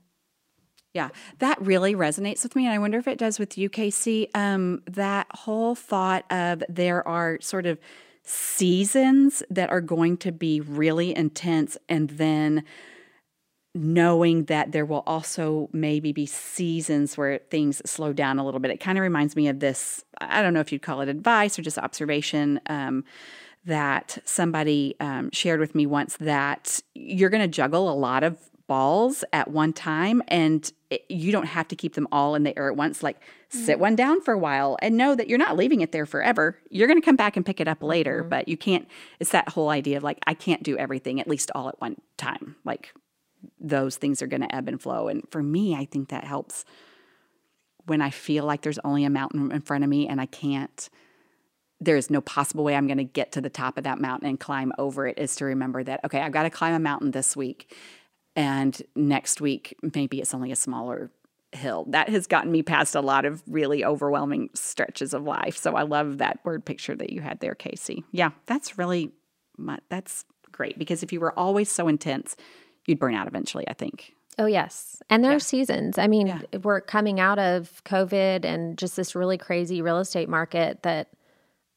Yeah, 0.94 1.10
that 1.38 1.60
really 1.60 1.94
resonates 1.94 2.42
with 2.42 2.56
me. 2.56 2.64
And 2.66 2.74
I 2.74 2.78
wonder 2.78 2.98
if 2.98 3.06
it 3.06 3.18
does 3.18 3.38
with 3.38 3.58
you, 3.58 3.68
Kacey. 3.68 4.28
Um, 4.34 4.82
that 4.90 5.26
whole 5.44 5.74
thought 5.74 6.24
of 6.32 6.62
there 6.68 7.06
are 7.06 7.38
sort 7.40 7.66
of 7.66 7.78
seasons 8.24 9.42
that 9.50 9.70
are 9.70 9.82
going 9.82 10.16
to 10.18 10.32
be 10.32 10.60
really 10.60 11.14
intense, 11.14 11.76
and 11.88 12.10
then 12.10 12.64
knowing 13.78 14.44
that 14.44 14.72
there 14.72 14.84
will 14.84 15.02
also 15.06 15.68
maybe 15.72 16.12
be 16.12 16.26
seasons 16.26 17.16
where 17.16 17.38
things 17.50 17.80
slow 17.88 18.12
down 18.12 18.38
a 18.38 18.44
little 18.44 18.60
bit. 18.60 18.70
It 18.70 18.80
kind 18.80 18.98
of 18.98 19.02
reminds 19.02 19.36
me 19.36 19.48
of 19.48 19.60
this 19.60 20.04
I 20.20 20.42
don't 20.42 20.54
know 20.54 20.60
if 20.60 20.72
you'd 20.72 20.82
call 20.82 21.00
it 21.00 21.08
advice 21.08 21.58
or 21.58 21.62
just 21.62 21.78
observation. 21.78 22.60
Um, 22.66 23.04
that 23.64 24.18
somebody 24.24 24.94
um, 24.98 25.30
shared 25.30 25.60
with 25.60 25.74
me 25.74 25.84
once 25.84 26.16
that 26.18 26.80
you're 26.94 27.28
going 27.28 27.42
to 27.42 27.48
juggle 27.48 27.90
a 27.90 27.92
lot 27.92 28.22
of 28.22 28.38
balls 28.66 29.24
at 29.32 29.50
one 29.50 29.72
time 29.72 30.22
and 30.28 30.72
it, 30.90 31.04
you 31.08 31.32
don't 31.32 31.46
have 31.46 31.66
to 31.66 31.74
keep 31.74 31.94
them 31.94 32.06
all 32.12 32.34
in 32.34 32.44
the 32.44 32.56
air 32.56 32.68
at 32.68 32.76
once 32.76 33.02
like 33.02 33.18
sit 33.48 33.80
one 33.80 33.96
down 33.96 34.20
for 34.20 34.32
a 34.34 34.38
while 34.38 34.76
and 34.82 34.96
know 34.96 35.14
that 35.14 35.26
you're 35.26 35.38
not 35.38 35.56
leaving 35.56 35.80
it 35.80 35.90
there 35.90 36.04
forever 36.04 36.58
you're 36.70 36.86
going 36.86 37.00
to 37.00 37.04
come 37.04 37.16
back 37.16 37.34
and 37.34 37.46
pick 37.46 37.60
it 37.60 37.66
up 37.66 37.82
later 37.82 38.22
but 38.22 38.46
you 38.46 38.58
can't 38.58 38.86
it's 39.20 39.30
that 39.30 39.48
whole 39.48 39.70
idea 39.70 39.96
of 39.96 40.02
like 40.02 40.18
i 40.26 40.34
can't 40.34 40.62
do 40.62 40.76
everything 40.76 41.18
at 41.18 41.26
least 41.26 41.50
all 41.54 41.68
at 41.68 41.80
one 41.80 41.96
time 42.18 42.56
like 42.64 42.92
those 43.60 43.96
things 43.96 44.22
are 44.22 44.26
going 44.26 44.40
to 44.42 44.54
ebb 44.54 44.68
and 44.68 44.80
flow 44.80 45.08
and 45.08 45.22
for 45.30 45.42
me 45.42 45.74
i 45.74 45.84
think 45.84 46.08
that 46.08 46.24
helps 46.24 46.64
when 47.86 48.00
i 48.00 48.10
feel 48.10 48.44
like 48.44 48.62
there's 48.62 48.78
only 48.84 49.04
a 49.04 49.10
mountain 49.10 49.50
in 49.52 49.60
front 49.60 49.84
of 49.84 49.90
me 49.90 50.08
and 50.08 50.20
i 50.20 50.26
can't 50.26 50.88
there's 51.80 52.10
no 52.10 52.20
possible 52.20 52.64
way 52.64 52.74
I'm 52.74 52.86
going 52.86 52.98
to 52.98 53.04
get 53.04 53.32
to 53.32 53.40
the 53.40 53.50
top 53.50 53.78
of 53.78 53.84
that 53.84 54.00
mountain 54.00 54.28
and 54.28 54.40
climb 54.40 54.72
over 54.78 55.06
it 55.06 55.18
is 55.18 55.36
to 55.36 55.44
remember 55.44 55.82
that, 55.84 56.00
okay, 56.04 56.20
I've 56.20 56.32
got 56.32 56.42
to 56.42 56.50
climb 56.50 56.74
a 56.74 56.78
mountain 56.78 57.12
this 57.12 57.36
week. 57.36 57.74
And 58.34 58.80
next 58.94 59.40
week, 59.40 59.76
maybe 59.94 60.20
it's 60.20 60.34
only 60.34 60.52
a 60.52 60.56
smaller 60.56 61.10
hill. 61.52 61.86
That 61.88 62.08
has 62.08 62.26
gotten 62.26 62.52
me 62.52 62.62
past 62.62 62.94
a 62.94 63.00
lot 63.00 63.24
of 63.24 63.42
really 63.46 63.84
overwhelming 63.84 64.50
stretches 64.54 65.14
of 65.14 65.22
life. 65.22 65.56
So 65.56 65.74
I 65.76 65.82
love 65.82 66.18
that 66.18 66.40
word 66.44 66.64
picture 66.64 66.96
that 66.96 67.10
you 67.10 67.20
had 67.20 67.40
there, 67.40 67.54
Kacey. 67.54 68.04
Yeah, 68.12 68.30
that's 68.46 68.76
really, 68.76 69.12
that's 69.88 70.24
great 70.52 70.78
because 70.78 71.02
if 71.02 71.12
you 71.12 71.20
were 71.20 71.36
always 71.38 71.70
so 71.70 71.88
intense, 71.88 72.36
you'd 72.88 72.98
burn 72.98 73.14
out 73.14 73.26
eventually, 73.26 73.66
I 73.68 73.74
think. 73.74 74.14
Oh, 74.38 74.46
yes. 74.46 75.02
And 75.10 75.24
there 75.24 75.32
yeah. 75.32 75.36
are 75.36 75.40
seasons. 75.40 75.98
I 75.98 76.06
mean, 76.06 76.28
yeah. 76.28 76.40
we're 76.62 76.80
coming 76.80 77.18
out 77.18 77.38
of 77.38 77.82
COVID 77.84 78.44
and 78.44 78.78
just 78.78 78.96
this 78.96 79.14
really 79.14 79.36
crazy 79.36 79.82
real 79.82 79.98
estate 79.98 80.28
market 80.28 80.82
that, 80.84 81.08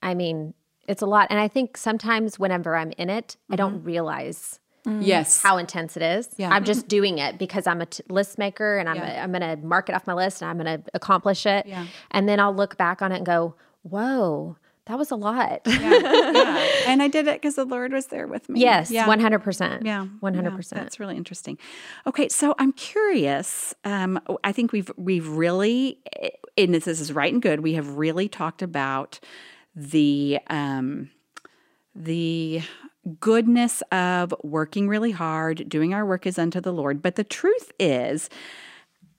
I 0.04 0.14
mean, 0.14 0.54
it's 0.88 1.02
a 1.02 1.08
lot. 1.08 1.28
And 1.32 1.40
I 1.40 1.48
think 1.48 1.76
sometimes 1.76 2.38
whenever 2.38 2.76
I'm 2.76 2.92
in 2.98 3.10
it, 3.10 3.30
mm-hmm. 3.30 3.54
I 3.54 3.56
don't 3.56 3.78
mm-hmm. 3.78 3.88
realize 3.88 4.60
Mm. 4.86 5.06
Yes. 5.06 5.42
How 5.42 5.58
intense 5.58 5.96
it 5.96 6.04
is. 6.04 6.30
Yeah. 6.38 6.50
I'm 6.50 6.64
just 6.64 6.88
doing 6.88 7.20
it 7.20 7.38
because 7.38 7.68
I'm 7.68 7.82
a 7.82 7.86
t- 7.86 8.04
list 8.10 8.38
maker 8.38 8.78
and 8.78 8.90
I'm, 8.90 8.96
yeah. 8.96 9.24
I'm 9.24 9.32
going 9.32 9.42
to 9.42 9.56
mark 9.64 9.90
it 9.90 9.96
off 9.96 10.08
my 10.08 10.14
list 10.14 10.42
and 10.42 10.50
I'm 10.50 10.58
going 10.58 10.82
to 10.82 10.90
accomplish 10.94 11.46
it. 11.46 11.68
Yeah. 11.68 11.86
And 12.10 12.28
then 12.28 12.40
I'll 12.40 12.56
look 12.56 12.78
back 12.78 13.02
on 13.02 13.12
it 13.12 13.18
and 13.18 13.26
go, 13.26 13.56
whoa, 13.84 14.58
that 14.86 14.98
was 14.98 15.12
a 15.12 15.16
lot. 15.16 15.62
yeah. 15.66 15.80
yeah. 16.34 16.68
And 16.88 17.04
I 17.04 17.08
did 17.08 17.28
it 17.28 17.36
because 17.36 17.56
the 17.56 17.66
Lord 17.66 17.94
was 17.94 18.08
there 18.08 18.28
with 18.28 18.50
me. 18.50 18.60
Yes, 18.62 18.90
yeah. 18.90 19.06
100%. 19.06 19.86
Yeah. 19.86 20.08
100%. 20.22 20.70
that's 20.70 21.00
really 21.00 21.16
interesting. 21.16 21.58
Okay, 22.08 22.28
so 22.30 22.56
I'm 22.58 22.74
curious. 22.74 23.76
Um, 23.84 24.20
I 24.44 24.52
think 24.52 24.72
we've 24.72 24.92
we've 24.98 25.28
really 25.28 26.00
and 26.58 26.74
this 26.74 26.88
is 26.88 27.14
right 27.14 27.32
and 27.32 27.42
good. 27.42 27.62
We 27.62 27.74
have 27.74 27.98
really 27.98 28.28
talked 28.28 28.62
about 28.62 29.20
the 29.76 30.40
um 30.48 31.12
the 31.96 32.62
goodness 33.20 33.82
of 33.92 34.34
working 34.44 34.88
really 34.88 35.12
hard, 35.12 35.68
doing 35.68 35.94
our 35.94 36.06
work 36.06 36.26
as 36.28 36.38
unto 36.38 36.62
the 36.62 36.74
Lord. 36.74 37.02
But 37.02 37.16
the 37.16 37.24
truth 37.24 37.72
is, 37.80 38.30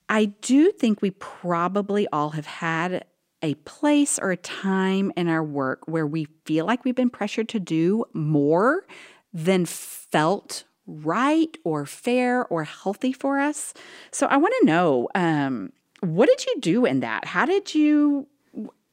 I 0.09 0.26
do 0.26 0.71
think 0.73 1.02
we 1.02 1.11
probably 1.11 2.07
all 2.12 2.31
have 2.31 2.47
had 2.47 3.04
a 3.42 3.54
place 3.54 4.18
or 4.18 4.30
a 4.30 4.37
time 4.37 5.12
in 5.16 5.28
our 5.28 5.42
work 5.42 5.82
where 5.87 6.06
we 6.06 6.26
feel 6.44 6.64
like 6.64 6.84
we've 6.84 6.94
been 6.94 7.11
pressured 7.11 7.49
to 7.50 7.61
do 7.61 8.04
more 8.12 8.87
than 9.32 9.66
felt 9.66 10.64
right 10.87 11.56
or 11.64 11.87
fair 11.87 12.46
or 12.46 12.64
healthy 12.64 13.12
for 13.12 13.38
us. 13.38 13.75
So 14.11 14.26
I 14.26 14.37
want 14.37 14.54
to 14.61 14.66
know 14.66 15.08
um, 15.14 15.72
what 16.00 16.28
did 16.28 16.44
you 16.46 16.61
do 16.61 16.84
in 16.84 17.00
that? 17.00 17.25
How 17.25 17.46
did 17.46 17.75
you 17.75 18.28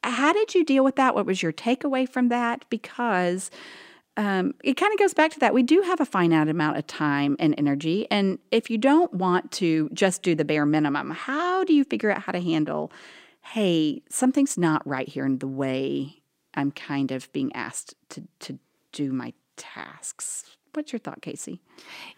how 0.01 0.31
did 0.31 0.55
you 0.55 0.63
deal 0.63 0.83
with 0.83 0.95
that? 0.95 1.13
What 1.13 1.25
was 1.25 1.43
your 1.43 1.51
takeaway 1.51 2.07
from 2.07 2.29
that? 2.29 2.63
Because 2.69 3.51
um, 4.15 4.53
it 4.63 4.75
kind 4.75 4.93
of 4.93 4.99
goes 4.99 5.13
back 5.13 5.31
to 5.31 5.39
that. 5.39 5.53
We 5.53 5.63
do 5.63 5.81
have 5.81 5.99
a 5.99 6.05
finite 6.05 6.47
amount 6.47 6.77
of 6.77 6.87
time 6.87 7.35
and 7.37 7.53
energy. 7.57 8.07
And 8.09 8.39
if 8.51 8.69
you 8.69 8.77
don't 8.77 9.13
want 9.13 9.51
to 9.53 9.89
just 9.93 10.23
do 10.23 10.35
the 10.35 10.45
bare 10.45 10.65
minimum, 10.65 11.11
how 11.11 11.63
do 11.63 11.73
you 11.73 11.83
figure 11.83 12.11
out 12.11 12.21
how 12.21 12.31
to 12.31 12.41
handle, 12.41 12.91
hey, 13.41 14.03
something's 14.09 14.57
not 14.57 14.85
right 14.85 15.07
here 15.07 15.25
in 15.25 15.39
the 15.39 15.47
way 15.47 16.21
I'm 16.53 16.71
kind 16.71 17.11
of 17.11 17.31
being 17.31 17.53
asked 17.55 17.95
to, 18.09 18.23
to 18.41 18.59
do 18.91 19.11
my 19.11 19.33
tasks? 19.57 20.57
What's 20.73 20.93
your 20.93 20.99
thought, 20.99 21.21
Kacey? 21.21 21.59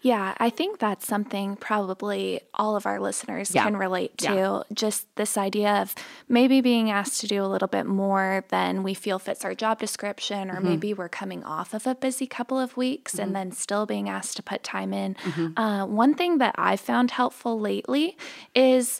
Yeah, 0.01 0.35
I 0.37 0.49
think 0.49 0.79
that's 0.79 1.07
something 1.07 1.55
probably 1.55 2.41
all 2.53 2.75
of 2.75 2.85
our 2.85 2.99
listeners 2.99 3.55
yeah. 3.55 3.63
can 3.63 3.77
relate 3.77 4.17
to. 4.19 4.33
Yeah. 4.33 4.63
Just 4.73 5.07
this 5.15 5.37
idea 5.37 5.81
of 5.81 5.95
maybe 6.27 6.59
being 6.59 6.91
asked 6.91 7.21
to 7.21 7.27
do 7.27 7.43
a 7.43 7.47
little 7.47 7.69
bit 7.69 7.85
more 7.85 8.43
than 8.49 8.83
we 8.83 8.93
feel 8.93 9.19
fits 9.19 9.45
our 9.45 9.55
job 9.55 9.79
description, 9.79 10.51
or 10.51 10.55
mm-hmm. 10.55 10.67
maybe 10.67 10.93
we're 10.93 11.09
coming 11.09 11.43
off 11.45 11.73
of 11.73 11.87
a 11.87 11.95
busy 11.95 12.27
couple 12.27 12.59
of 12.59 12.75
weeks 12.75 13.13
mm-hmm. 13.13 13.23
and 13.23 13.35
then 13.35 13.51
still 13.53 13.85
being 13.85 14.09
asked 14.09 14.35
to 14.35 14.43
put 14.43 14.63
time 14.63 14.93
in. 14.93 15.15
Mm-hmm. 15.15 15.57
Uh, 15.57 15.85
one 15.85 16.13
thing 16.13 16.39
that 16.39 16.53
I've 16.57 16.81
found 16.81 17.11
helpful 17.11 17.57
lately 17.57 18.17
is 18.53 18.99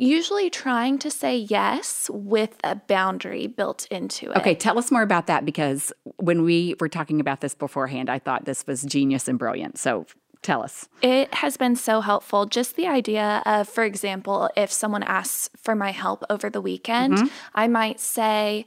usually 0.00 0.50
trying 0.50 0.98
to 0.98 1.10
say 1.10 1.36
yes 1.36 2.10
with 2.12 2.56
a 2.64 2.76
boundary 2.76 3.46
built 3.46 3.86
into 3.90 4.30
it. 4.30 4.36
Okay, 4.38 4.54
tell 4.54 4.78
us 4.78 4.90
more 4.90 5.02
about 5.02 5.26
that 5.26 5.44
because 5.44 5.92
when 6.16 6.42
we 6.42 6.74
were 6.80 6.88
talking 6.88 7.20
about 7.20 7.40
this 7.40 7.54
beforehand, 7.54 8.08
I 8.08 8.18
thought 8.18 8.44
this 8.44 8.66
was 8.66 8.82
genius 8.82 9.28
and 9.28 9.38
brilliant. 9.38 9.78
So 9.78 10.06
tell 10.42 10.62
us. 10.62 10.88
It 11.02 11.32
has 11.34 11.56
been 11.56 11.76
so 11.76 12.00
helpful. 12.00 12.46
Just 12.46 12.76
the 12.76 12.86
idea 12.86 13.42
of, 13.44 13.68
for 13.68 13.84
example, 13.84 14.50
if 14.56 14.72
someone 14.72 15.02
asks 15.02 15.50
for 15.56 15.74
my 15.74 15.90
help 15.90 16.24
over 16.30 16.48
the 16.48 16.60
weekend, 16.62 17.18
mm-hmm. 17.18 17.26
I 17.54 17.68
might 17.68 18.00
say, 18.00 18.66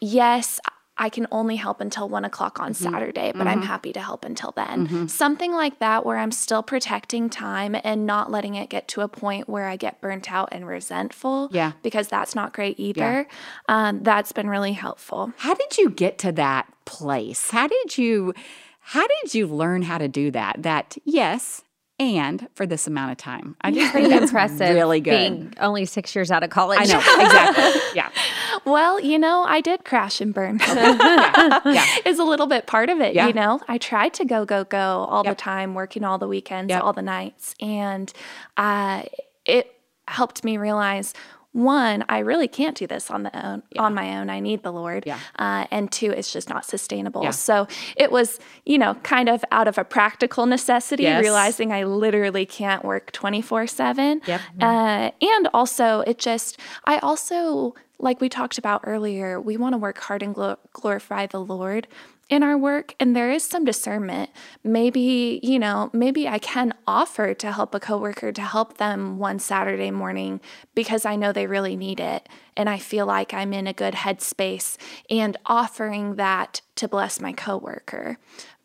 Yes, 0.00 0.60
I 1.00 1.08
can 1.08 1.26
only 1.32 1.56
help 1.56 1.80
until 1.80 2.10
one 2.10 2.26
o'clock 2.26 2.60
on 2.60 2.74
mm-hmm. 2.74 2.92
Saturday, 2.92 3.32
but 3.32 3.46
mm-hmm. 3.46 3.48
I'm 3.48 3.62
happy 3.62 3.90
to 3.94 4.00
help 4.00 4.22
until 4.22 4.52
then. 4.52 4.86
Mm-hmm. 4.86 5.06
Something 5.06 5.52
like 5.52 5.78
that, 5.78 6.04
where 6.04 6.18
I'm 6.18 6.30
still 6.30 6.62
protecting 6.62 7.30
time 7.30 7.74
and 7.82 8.04
not 8.04 8.30
letting 8.30 8.54
it 8.54 8.68
get 8.68 8.86
to 8.88 9.00
a 9.00 9.08
point 9.08 9.48
where 9.48 9.66
I 9.66 9.76
get 9.76 10.02
burnt 10.02 10.30
out 10.30 10.50
and 10.52 10.66
resentful. 10.66 11.48
Yeah. 11.52 11.72
Because 11.82 12.08
that's 12.08 12.34
not 12.34 12.52
great 12.52 12.78
either. 12.78 13.26
Yeah. 13.26 13.88
Um, 13.88 14.02
that's 14.02 14.32
been 14.32 14.50
really 14.50 14.74
helpful. 14.74 15.32
How 15.38 15.54
did 15.54 15.78
you 15.78 15.88
get 15.88 16.18
to 16.18 16.32
that 16.32 16.70
place? 16.84 17.50
How 17.50 17.66
did 17.66 17.96
you? 17.96 18.34
How 18.80 19.06
did 19.06 19.34
you 19.34 19.46
learn 19.46 19.82
how 19.82 19.98
to 19.98 20.08
do 20.08 20.30
that? 20.32 20.62
That 20.62 20.98
yes, 21.04 21.62
and 22.00 22.48
for 22.54 22.66
this 22.66 22.86
amount 22.86 23.12
of 23.12 23.18
time. 23.18 23.56
I 23.60 23.70
just 23.72 23.92
think 23.92 24.08
that's 24.08 24.24
impressive. 24.24 24.74
Really 24.74 25.00
good. 25.00 25.10
Being 25.10 25.54
only 25.60 25.84
six 25.84 26.14
years 26.14 26.30
out 26.30 26.42
of 26.42 26.50
college. 26.50 26.80
I 26.80 26.84
know 26.84 26.98
exactly. 26.98 27.80
Yeah. 27.94 28.10
well, 28.64 29.00
you 29.00 29.18
know, 29.18 29.44
I 29.44 29.60
did 29.60 29.84
crash 29.84 30.20
and 30.20 30.32
burn. 30.34 30.60
yeah. 30.66 31.60
yeah. 31.64 31.86
Is 32.04 32.18
a 32.18 32.24
little 32.24 32.46
bit 32.46 32.66
part 32.66 32.90
of 32.90 33.00
it. 33.00 33.14
Yeah. 33.14 33.26
You 33.26 33.32
know, 33.32 33.60
I 33.68 33.78
tried 33.78 34.14
to 34.14 34.24
go 34.24 34.44
go 34.44 34.64
go 34.64 34.78
all 34.78 35.24
yep. 35.24 35.36
the 35.36 35.40
time, 35.40 35.74
working 35.74 36.04
all 36.04 36.18
the 36.18 36.28
weekends, 36.28 36.70
yep. 36.70 36.82
all 36.82 36.92
the 36.92 37.02
nights, 37.02 37.54
and 37.60 38.12
uh, 38.56 39.02
it 39.44 39.74
helped 40.08 40.44
me 40.44 40.56
realize 40.56 41.14
one, 41.52 42.04
I 42.08 42.20
really 42.20 42.46
can't 42.46 42.76
do 42.76 42.86
this 42.86 43.10
on 43.10 43.24
the 43.24 43.46
own 43.46 43.62
yeah. 43.72 43.82
on 43.82 43.92
my 43.92 44.18
own. 44.18 44.30
I 44.30 44.38
need 44.38 44.62
the 44.62 44.72
Lord. 44.72 45.04
Yeah. 45.04 45.18
Uh, 45.36 45.66
and 45.72 45.90
two, 45.90 46.12
it's 46.12 46.32
just 46.32 46.48
not 46.48 46.64
sustainable. 46.64 47.24
Yeah. 47.24 47.30
So 47.30 47.66
it 47.96 48.12
was, 48.12 48.38
you 48.64 48.78
know, 48.78 48.94
kind 48.94 49.28
of 49.28 49.44
out 49.50 49.66
of 49.66 49.76
a 49.76 49.82
practical 49.82 50.46
necessity, 50.46 51.04
yes. 51.04 51.20
realizing 51.20 51.72
I 51.72 51.82
literally 51.84 52.46
can't 52.46 52.84
work 52.84 53.10
twenty 53.10 53.42
four 53.42 53.66
seven. 53.66 54.22
Yep. 54.26 54.40
Uh, 54.60 55.10
and 55.20 55.48
also, 55.52 56.00
it 56.02 56.18
just, 56.18 56.60
I 56.84 56.98
also 56.98 57.74
like 58.02 58.20
we 58.20 58.28
talked 58.28 58.58
about 58.58 58.82
earlier, 58.84 59.40
we 59.40 59.56
want 59.56 59.74
to 59.74 59.78
work 59.78 59.98
hard 59.98 60.22
and 60.22 60.34
glorify 60.72 61.26
the 61.26 61.40
Lord 61.40 61.86
in 62.30 62.42
our 62.42 62.56
work 62.56 62.94
and 62.98 63.14
there 63.14 63.30
is 63.30 63.44
some 63.44 63.64
discernment. 63.64 64.30
Maybe 64.64 65.40
you 65.42 65.58
know 65.58 65.90
maybe 65.92 66.28
i 66.28 66.38
can 66.38 66.72
offer 66.86 67.34
to 67.34 67.52
help 67.52 67.74
a 67.74 67.80
coworker 67.80 68.32
to 68.32 68.42
help 68.42 68.78
them 68.78 69.18
one 69.18 69.38
saturday 69.38 69.90
morning 69.90 70.40
because 70.74 71.04
i 71.04 71.16
know 71.16 71.32
they 71.32 71.46
really 71.46 71.76
need 71.76 72.00
it 72.00 72.28
and 72.56 72.68
i 72.68 72.78
feel 72.78 73.06
like 73.06 73.34
i'm 73.34 73.52
in 73.52 73.66
a 73.66 73.72
good 73.72 73.94
headspace 73.94 74.76
and 75.08 75.36
offering 75.46 76.16
that 76.16 76.60
to 76.76 76.88
bless 76.88 77.20
my 77.20 77.32
coworker. 77.32 78.16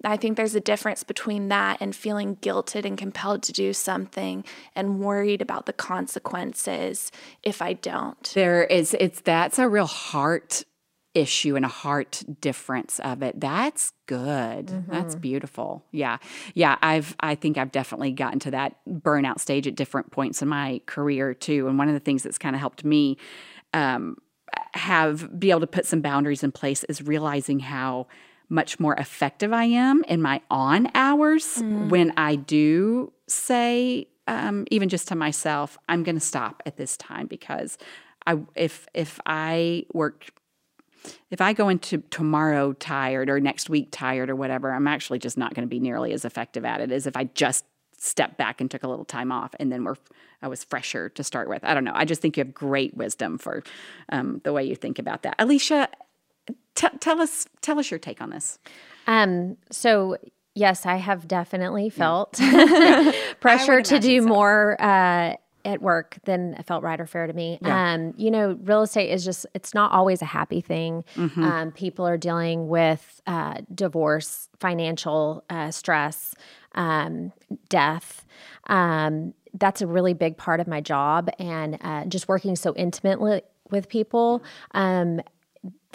I 0.06 0.16
think 0.16 0.38
there's 0.38 0.56
a 0.56 0.62
difference 0.62 1.04
between 1.04 1.50
that 1.50 1.78
and 1.82 1.94
feeling 1.94 2.38
guilted 2.38 2.86
and 2.86 2.98
compelled 2.98 3.44
to 3.44 3.52
do 3.52 3.74
something 3.74 4.46
and 4.74 5.00
worried 5.02 5.42
about 5.42 5.66
the 5.66 5.74
consequences 5.74 7.12
if 7.44 7.62
i 7.62 7.74
don't. 7.74 8.32
There 8.34 8.64
is 8.64 8.96
it's 9.00 9.22
that's 9.22 9.60
a 9.60 9.68
real 9.68 9.88
heart 9.88 10.64
issue 11.16 11.56
and 11.56 11.66
a 11.66 11.70
heart 11.70 12.24
difference 12.42 13.00
of 13.00 13.24
it. 13.24 13.40
That's 13.40 13.94
good. 14.06 14.68
Mm-hmm. 14.68 14.92
That's 14.92 15.16
beautiful. 15.16 15.86
Yeah. 15.92 16.18
Yeah, 16.54 16.78
I've 16.82 17.16
I 17.20 17.36
think 17.36 17.58
I've 17.58 17.72
definitely 17.72 18.12
gotten 18.12 18.40
to 18.40 18.52
that 18.52 18.76
burnout 18.88 19.40
stage 19.40 19.66
at 19.66 19.76
different 19.76 20.12
points 20.12 20.42
in 20.42 20.48
my 20.50 20.82
career 20.86 21.34
too. 21.34 21.68
And 21.68 21.78
one 21.78 21.88
of 21.88 21.94
the 21.94 22.00
things 22.00 22.24
that's 22.24 22.38
kind 22.38 22.56
of 22.56 22.60
helped 22.60 22.84
me 22.84 23.18
um, 23.74 24.18
have 24.74 25.40
be 25.40 25.50
able 25.50 25.62
to 25.62 25.68
put 25.68 25.86
some 25.86 26.02
boundaries 26.02 26.44
in 26.44 26.52
place 26.52 26.84
is 26.84 27.02
realizing 27.02 27.60
how 27.60 28.08
much 28.48 28.80
more 28.80 28.94
effective 28.96 29.52
I 29.52 29.64
am 29.66 30.04
in 30.08 30.22
my 30.22 30.42
on 30.52 30.92
hours 30.94 31.46
mm. 31.58 31.90
when 31.90 32.14
I 32.16 32.36
do 32.36 33.12
say 33.28 34.08
um, 34.28 34.66
even 34.72 34.90
just 34.90 35.08
to 35.10 35.16
myself, 35.16 35.78
I'm 35.88 36.04
going 36.04 36.16
to 36.16 36.22
stop 36.22 36.62
at 36.66 36.78
this 36.78 36.98
time 36.98 37.28
because 37.28 37.78
I 38.26 38.40
if 38.56 38.88
if 38.94 39.20
I 39.26 39.86
work 39.94 40.28
if 41.32 41.42
I 41.42 41.54
go 41.54 41.70
into 41.70 42.00
tomorrow 42.10 42.74
tired 42.74 43.30
or 43.30 43.40
next 43.40 43.70
week 43.70 43.90
tired 43.92 44.30
or 44.30 44.36
whatever, 44.36 44.72
I'm 44.72 44.88
actually 44.88 45.20
just 45.20 45.38
not 45.38 45.54
going 45.54 45.68
to 45.68 45.70
be 45.70 45.80
nearly 45.80 46.14
as 46.14 46.26
effective 46.26 46.66
at 46.66 46.82
it 46.82 46.92
as 46.92 47.08
if 47.08 47.16
I 47.16 47.26
just 47.26 47.66
stepped 47.98 48.38
back 48.38 48.62
and 48.62 48.70
took 48.70 48.84
a 48.84 48.88
little 48.88 49.06
time 49.06 49.32
off 49.32 49.56
and 49.60 49.72
then 49.72 49.84
we're 49.84 49.96
I 50.42 50.48
was 50.48 50.64
fresher 50.64 51.10
to 51.10 51.24
start 51.24 51.50
with. 51.50 51.64
I 51.64 51.74
don't 51.74 51.84
know. 51.84 51.94
I 51.96 52.06
just 52.06 52.22
think 52.22 52.38
you 52.38 52.44
have 52.44 52.54
great 52.54 52.96
wisdom 52.96 53.38
for 53.38 53.64
um, 54.10 54.42
the 54.44 54.54
way 54.54 54.64
you 54.64 54.76
think 54.76 55.00
about 55.00 55.24
that. 55.24 55.36
Alicia, 55.40 55.90
t- 56.76 56.88
tell 57.00 57.22
us 57.22 57.48
tell 57.62 57.80
us 57.80 57.90
your 57.90 58.00
take 58.00 58.22
on 58.22 58.30
this. 58.30 58.60
Um, 59.08 59.58
so 59.72 60.18
yes, 60.54 60.86
I 60.86 60.98
have 60.98 61.28
definitely 61.28 61.90
felt 61.90 62.40
yeah. 62.40 63.12
pressure 63.40 63.82
to 63.82 64.00
do 64.00 64.22
more 64.22 64.80
uh, 64.80 65.36
at 65.66 65.82
work, 65.82 66.18
then 66.26 66.56
it 66.60 66.66
felt 66.66 66.84
right 66.84 67.00
or 67.02 67.08
fair 67.08 67.28
to 67.28 67.34
me. 67.34 67.58
Um, 67.96 68.14
you 68.18 68.30
know, 68.32 68.58
real 68.64 68.84
estate 68.84 69.10
is 69.12 69.26
just, 69.26 69.46
it's 69.54 69.74
not 69.74 69.92
always 69.92 70.22
a 70.22 70.26
happy 70.26 70.62
thing. 70.62 71.04
Um, 71.44 71.72
people 71.72 72.08
are 72.08 72.18
dealing 72.18 72.68
with 72.68 73.22
uh, 73.28 73.56
divorce, 73.74 74.50
financial 74.60 75.44
uh, 75.50 75.72
stress, 75.72 76.36
um, 76.76 77.32
death. 77.70 78.26
Um, 78.68 79.34
that's 79.54 79.82
a 79.82 79.88
really 79.88 80.14
big 80.14 80.38
part 80.38 80.60
of 80.60 80.68
my 80.68 80.82
job. 80.82 81.30
And 81.40 81.78
uh, 81.82 82.06
just 82.06 82.28
working 82.28 82.56
so 82.56 82.76
intimately 82.76 83.42
with 83.72 83.90
people. 83.90 84.44
Um, 84.72 85.22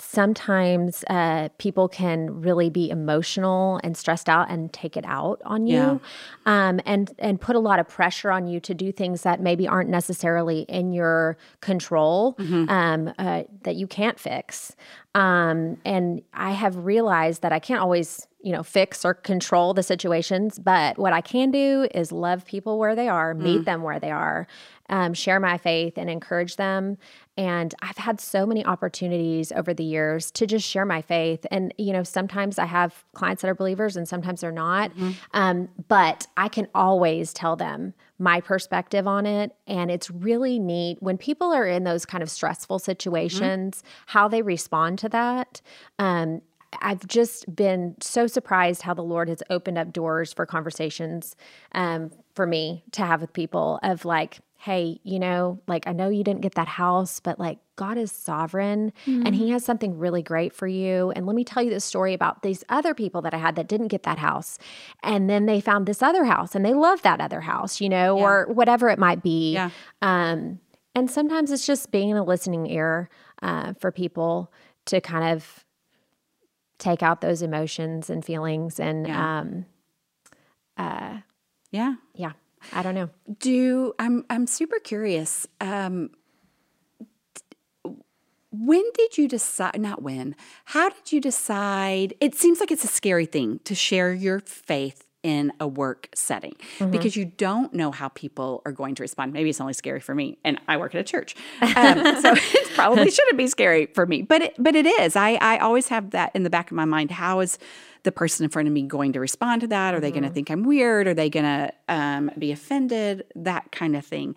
sometimes 0.01 1.05
uh, 1.09 1.49
people 1.59 1.89
can 1.89 2.41
really 2.41 2.71
be 2.71 2.91
emotional 2.91 3.81
and 3.85 3.97
stressed 3.97 4.29
out 4.29 4.51
and 4.51 4.73
take 4.73 4.97
it 4.97 5.05
out 5.07 5.41
on 5.45 5.67
you 5.67 5.75
Yeah. 5.75 5.99
um, 6.47 6.81
and 6.87 7.13
and 7.19 7.41
put 7.41 7.57
a 7.57 7.59
lot 7.59 7.79
of 7.79 7.89
pressure 7.89 8.31
on 8.31 8.47
you 8.47 8.61
to 8.61 8.75
do 8.75 8.93
things 8.93 9.23
that 9.23 9.41
maybe 9.41 9.69
aren't 9.69 9.91
necessarily 9.91 10.61
in 10.69 10.93
your 10.93 11.37
control 11.61 12.37
um, 12.69 13.13
uh, 13.19 13.43
that 13.63 13.77
you 13.77 13.87
can't 13.87 14.19
fix. 14.19 14.75
Um, 15.15 15.77
and 15.85 16.23
i 16.33 16.53
have 16.53 16.77
realized 16.77 17.43
that 17.43 17.53
i 17.53 17.59
can't 17.59 17.81
always 17.81 18.29
you 18.43 18.53
know 18.53 18.63
fix 18.63 19.05
or 19.05 19.13
control 19.13 19.75
the 19.75 19.83
situations 19.83 20.61
but 20.61 20.97
what 20.99 21.13
i 21.13 21.21
can 21.21 21.51
do 21.51 21.89
is 21.93 22.13
love 22.13 22.45
people 22.47 22.79
where 22.79 22.95
they 22.95 23.09
are 23.09 23.35
meet 23.35 23.65
them 23.65 23.83
where 23.83 23.99
they 23.99 24.13
are 24.13 24.47
um, 24.91 25.15
share 25.15 25.41
my 25.41 25.57
faith 25.57 25.95
and 25.97 26.11
encourage 26.11 26.57
them. 26.57 26.99
And 27.37 27.75
i've 27.81 27.97
had 27.97 28.21
so 28.21 28.45
many 28.45 28.65
opportunities 28.67 29.51
over 29.53 29.73
the 29.73 29.85
years 29.85 30.31
to 30.33 30.47
just 30.47 30.69
share 30.69 30.85
my 30.85 31.01
faith. 31.01 31.47
And 31.51 31.73
you 31.79 31.93
know 31.93 32.03
sometimes 32.03 32.59
i 32.59 32.67
have 32.67 33.05
clients 33.15 33.41
that 33.43 33.49
are 33.49 33.55
believers 33.55 33.97
and 33.97 34.07
sometimes 34.07 34.43
they're 34.43 34.53
not. 34.53 34.93
Um, 35.33 35.69
but 35.89 36.27
i 36.37 36.49
can 36.49 36.69
always 36.75 37.33
tell 37.33 37.57
them 37.57 37.95
my 38.21 38.41
perspective 38.41 39.07
on 39.07 39.25
it. 39.25 39.57
And 39.67 39.91
it's 39.91 40.11
really 40.11 40.59
neat 40.59 40.99
when 41.01 41.17
people 41.17 41.53
are 41.53 41.67
in 41.67 41.85
those 41.85 42.05
kind 42.05 42.23
of 42.23 42.31
stressful 42.31 42.79
situations 42.79 43.83
how 44.07 44.29
they 44.29 44.43
respond 44.43 44.99
to 45.01 45.09
that. 45.09 45.63
Um, 45.99 46.43
I've 46.83 47.07
just 47.07 47.53
been 47.55 47.97
so 48.01 48.27
surprised 48.27 48.83
how 48.83 48.95
the 48.95 49.03
Lord 49.03 49.29
has 49.29 49.43
opened 49.51 49.79
up 49.79 49.93
doors 49.93 50.33
for 50.33 50.47
conversations 50.47 51.35
um, 51.73 52.11
for 52.35 52.47
me 52.47 52.85
to 52.93 53.05
have 53.05 53.23
with 53.23 53.33
people 53.33 53.81
of 53.83 54.05
like, 54.05 54.39
hey, 54.63 55.01
you 55.05 55.19
know, 55.19 55.59
like 55.67 55.87
I 55.87 55.93
know 55.93 56.11
you 56.11 56.23
didn't 56.23 56.43
get 56.43 56.55
that 56.57 56.69
house, 56.69 57.19
but 57.19 57.39
like 57.39 57.59
God 57.77 57.97
is 57.97 58.13
sovereign 58.13 58.93
and 59.07 59.35
He 59.35 59.49
has 59.53 59.65
something 59.65 59.97
really 59.97 60.23
great 60.23 60.53
for 60.53 60.67
you. 60.67 61.11
And 61.17 61.25
let 61.25 61.35
me 61.35 61.45
tell 61.45 61.63
you 61.63 61.71
this 61.71 61.83
story 61.85 62.13
about 62.13 62.43
these 62.43 62.63
other 62.69 62.93
people 62.93 63.23
that 63.23 63.33
I 63.33 63.39
had 63.39 63.57
that 63.57 63.69
didn't 63.69 63.89
get 63.89 64.03
that 64.03 64.19
house. 64.19 64.59
And 65.03 65.31
then 65.31 65.47
they 65.47 65.63
found 65.63 65.87
this 65.87 66.03
other 66.03 66.25
house 66.25 66.55
and 66.55 66.63
they 66.63 66.75
love 66.75 67.01
that 67.03 67.23
other 67.23 67.41
house, 67.41 67.81
you 67.81 67.89
know, 67.89 68.19
or 68.19 68.47
whatever 68.53 68.91
it 68.91 68.99
might 68.99 69.23
be. 69.23 69.55
Yeah. 69.55 69.71
Um, 70.03 70.61
and 70.95 71.11
sometimes 71.11 71.51
it's 71.51 71.67
just 71.67 71.91
being 71.91 72.13
a 72.13 72.23
listening 72.23 72.67
ear 72.67 73.09
uh, 73.41 73.73
for 73.81 73.91
people 73.91 74.53
to 74.87 75.01
kind 75.01 75.33
of 75.33 75.65
take 76.77 77.03
out 77.03 77.23
those 77.23 77.41
emotions 77.41 78.11
and 78.11 78.23
feelings 78.23 78.79
and 78.79 79.07
Yeah. 79.07 79.39
um 79.41 79.65
Yeah. 81.71 81.95
yeah 82.15 82.33
i 82.73 82.83
don't 82.83 82.95
know 82.95 83.11
Do 83.39 83.95
I'm 83.99 84.25
I'm 84.31 84.47
super 84.47 84.79
curious. 84.79 85.47
Um, 85.61 86.11
when 88.53 88.83
did 88.95 89.17
you 89.17 89.29
decide? 89.29 89.81
Not 89.81 90.03
when. 90.03 90.35
How 90.67 90.89
did 90.91 91.13
you 91.13 91.21
decide? 91.21 92.15
It 92.21 92.35
seems 92.35 92.59
like 92.61 92.71
it's 92.71 92.85
a 92.85 92.89
scary 92.89 93.27
thing 93.27 93.61
to 93.65 93.75
share 93.75 94.13
your 94.13 94.41
faith 94.41 95.07
in 95.23 95.53
a 95.61 95.69
work 95.69 96.09
setting 96.15 96.55
because 96.91 97.15
you 97.15 97.27
don't 97.27 97.75
know 97.75 97.91
how 97.91 98.09
people 98.09 98.63
are 98.65 98.73
going 98.73 98.95
to 98.95 99.03
respond. 99.03 99.33
Maybe 99.33 99.51
it's 99.51 99.61
only 99.61 99.75
scary 99.75 100.01
for 100.01 100.15
me, 100.15 100.39
and 100.45 100.59
I 100.67 100.77
work 100.79 100.95
at 100.95 101.01
a 101.01 101.05
church, 101.05 101.37
um, 101.61 102.21
so 102.23 102.33
it 102.35 102.71
probably 102.75 103.11
shouldn't 103.11 103.37
be 103.37 103.47
scary 103.47 103.87
for 103.87 104.07
me. 104.07 104.23
But 104.23 104.43
it, 104.43 104.55
but 104.59 104.75
it 104.75 104.87
is. 104.87 105.17
I 105.17 105.33
I 105.35 105.59
always 105.59 105.89
have 105.89 106.11
that 106.11 106.31
in 106.35 106.43
the 106.43 106.51
back 106.51 106.71
of 106.71 106.75
my 106.77 106.87
mind. 106.87 107.11
How 107.11 107.41
is 107.41 107.59
the 108.03 108.13
person 108.13 108.45
in 108.45 108.51
front 108.51 108.67
of 108.67 108.73
me 108.73 108.83
going 108.83 109.13
to 109.13 109.21
respond 109.21 109.61
to 109.61 109.67
that? 109.67 109.95
Are 109.95 110.01
they 110.01 110.11
going 110.11 110.23
to 110.23 110.31
think 110.31 110.51
I'm 110.51 110.63
weird? 110.63 111.07
Are 111.07 111.15
they 111.15 111.29
going 111.29 111.45
to 111.45 111.73
um, 111.89 112.31
be 112.39 112.51
offended? 112.51 113.25
That 113.37 113.71
kind 113.73 113.95
of 113.95 114.07
thing. 114.07 114.35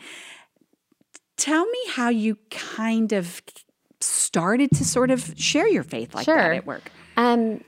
Tell 1.38 1.66
me 1.66 1.80
how 1.90 2.10
you 2.10 2.38
kind 2.50 3.14
of 3.14 3.42
started 4.02 4.70
to 4.72 4.84
sort 4.84 5.12
of 5.12 5.34
share 5.38 5.68
your 5.68 5.84
faith 5.84 6.14
like 6.14 6.26
that 6.36 6.58
at 6.58 6.66
work. 6.66 6.92
um 7.16 7.64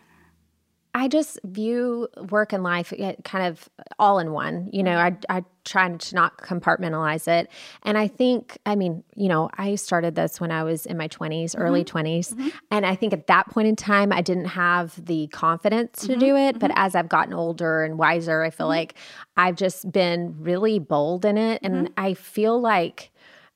i 0.96 1.08
just 1.08 1.40
view 1.44 2.08
work 2.32 2.54
and 2.54 2.64
life 2.64 2.92
kind 3.24 3.46
of 3.46 3.70
all 4.00 4.18
in 4.18 4.32
one 4.32 4.70
you 4.74 4.82
know 4.82 4.98
i 4.98 5.16
i 5.30 5.44
try 5.66 5.90
to 5.90 6.16
not 6.16 6.38
compartmentalize 6.38 7.28
it. 7.28 7.50
And 7.84 7.98
i 7.98 8.08
think 8.08 8.58
i 8.66 8.76
mean 8.76 9.04
you 9.16 9.28
know 9.28 9.50
i 9.58 9.76
started 9.76 10.16
this 10.16 10.40
when 10.40 10.52
i 10.52 10.64
was 10.64 10.86
in 10.86 10.98
my 10.98 11.08
20s 11.08 11.52
mm-hmm. 11.52 11.62
early 11.62 11.84
20s 11.84 12.34
mm-hmm. 12.34 12.50
and 12.72 12.86
i 12.86 12.96
think 12.96 13.14
at 13.14 13.28
that 13.28 13.50
point 13.50 13.68
in 13.68 13.76
time 13.76 14.14
i 14.14 14.22
didn't 14.22 14.46
have 14.46 15.04
the 15.06 15.28
confidence 15.28 16.02
to 16.02 16.10
mm-hmm. 16.10 16.20
do 16.20 16.36
it. 16.36 16.60
But 16.60 16.72
as 16.76 16.96
i've 16.96 17.10
gotten 17.10 17.34
older 17.34 17.84
and 17.84 17.98
wiser 17.98 18.42
i 18.44 18.50
feel 18.50 18.68
like 18.68 18.96
i've 19.36 19.56
just 19.56 19.92
been 19.92 20.36
really 20.40 20.80
bold 20.80 21.26
in 21.26 21.38
it. 21.38 21.62
And 21.62 21.92
i 21.98 22.14
feel 22.14 22.60
like 22.60 23.12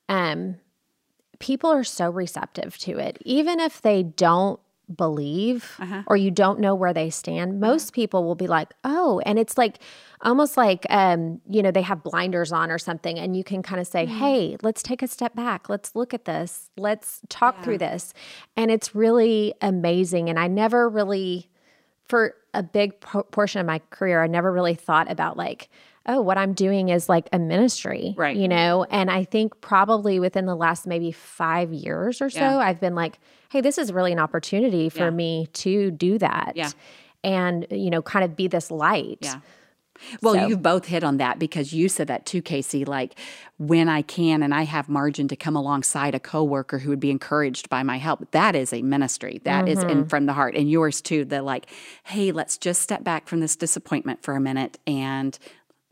um 0.10 0.58
people 1.40 1.72
are 1.72 1.86
so 1.86 2.10
receptive 2.10 2.78
to 2.78 2.98
it. 3.00 3.18
Even 3.24 3.60
if 3.60 3.82
they 3.82 4.04
don't 4.04 4.60
believe 4.96 5.76
uh-huh. 5.80 6.04
or 6.08 6.18
you 6.18 6.32
don't 6.32 6.60
know 6.60 6.74
where 6.74 6.94
they 6.94 7.10
stand 7.10 7.52
uh-huh. 7.52 7.72
most 7.72 7.94
people 7.94 8.24
will 8.24 8.36
be 8.36 8.48
like 8.48 8.74
oh 8.84 9.22
and 9.26 9.38
it's 9.38 9.58
like 9.58 9.80
almost 10.22 10.58
like 10.58 10.86
um 10.90 11.40
you 11.48 11.62
know 11.62 11.72
they 11.72 11.82
have 11.82 12.04
blinders 12.04 12.52
on 12.52 12.72
or 12.72 12.78
something 12.78 13.20
and 13.20 13.38
you 13.38 13.44
can 13.44 13.62
kind 13.62 13.80
of 13.80 13.88
say 13.88 14.06
hmm. 14.06 14.18
hey 14.18 14.58
let's 14.62 14.82
take 14.82 15.02
a 15.02 15.08
step 15.08 15.36
back. 15.36 15.70
Let's 15.70 15.96
look 15.96 16.14
at 16.14 16.26
this. 16.26 16.70
Let's 16.78 17.22
talk 17.30 17.64
through 17.64 17.78
this. 17.78 18.14
And 18.58 18.72
it's 18.72 18.96
really 18.96 19.54
amazing 19.62 20.30
and 20.30 20.40
i 20.40 20.48
never 20.48 20.90
really 20.90 21.50
for 22.10 22.34
a 22.54 22.64
big 22.64 23.00
po- 23.00 23.24
portion 23.24 23.62
of 23.62 23.68
my 23.68 23.80
career, 23.92 24.22
I 24.24 24.28
never 24.28 24.52
really 24.52 24.74
thought 24.74 25.10
about 25.10 25.38
like, 25.38 25.70
oh, 26.10 26.22
what 26.22 26.38
I'm 26.38 26.54
doing 26.54 26.90
is 26.90 27.08
like 27.08 27.30
a 27.32 27.40
ministry, 27.40 28.16
Right. 28.18 28.36
You 28.36 28.48
know, 28.48 28.84
and 28.90 29.12
I 29.12 29.24
think 29.24 29.62
probably 29.62 30.20
within 30.20 30.48
the 30.48 30.56
last 30.56 30.88
maybe 30.88 31.12
five 31.12 31.72
years 31.72 32.20
or 32.22 32.30
so, 32.32 32.40
Yeah. 32.40 32.58
I've 32.58 32.80
been 32.82 32.96
like, 32.96 33.20
hey, 33.50 33.62
this 33.62 33.78
is 33.78 33.94
really 33.94 34.12
an 34.12 34.20
opportunity 34.20 34.90
for 34.90 35.06
Yeah. 35.06 35.10
me 35.12 35.48
to 35.54 35.92
do 35.92 36.18
that, 36.18 36.54
Yeah. 36.56 36.72
and 37.24 37.68
you 37.70 37.92
know, 37.92 38.02
kind 38.02 38.26
of 38.26 38.36
be 38.36 38.48
this 38.48 38.72
light. 38.72 39.20
Yeah. 39.22 39.40
Well, 40.22 40.34
So- 40.34 40.48
you've 40.48 40.62
both 40.64 40.86
hit 40.86 41.04
on 41.04 41.18
that 41.18 41.40
because 41.40 41.74
you 41.74 41.90
said 41.90 42.08
that 42.08 42.26
too, 42.26 42.42
Kacey. 42.42 42.88
Like 42.88 43.16
when 43.58 43.90
I 43.90 44.02
can 44.02 44.42
and 44.42 44.54
I 44.54 44.64
have 44.64 44.88
margin 44.88 45.28
to 45.28 45.36
come 45.36 45.56
alongside 45.56 46.16
a 46.16 46.20
coworker 46.20 46.80
who 46.80 46.90
would 46.90 47.00
be 47.00 47.12
encouraged 47.12 47.70
by 47.70 47.84
my 47.84 47.98
help, 47.98 48.32
that 48.32 48.56
is 48.56 48.72
a 48.72 48.82
ministry. 48.82 49.42
That 49.44 49.68
is 49.68 49.84
in 49.84 49.90
mm-hmm. 49.90 50.08
from 50.08 50.26
the 50.26 50.34
heart. 50.34 50.56
And 50.56 50.72
yours 50.72 51.02
too, 51.02 51.26
the 51.26 51.42
like, 51.42 51.66
hey, 52.04 52.32
let's 52.32 52.58
just 52.58 52.82
step 52.82 53.04
back 53.04 53.28
from 53.28 53.42
this 53.42 53.56
disappointment 53.58 54.24
for 54.24 54.36
a 54.36 54.40
minute 54.40 54.80
and 54.88 55.38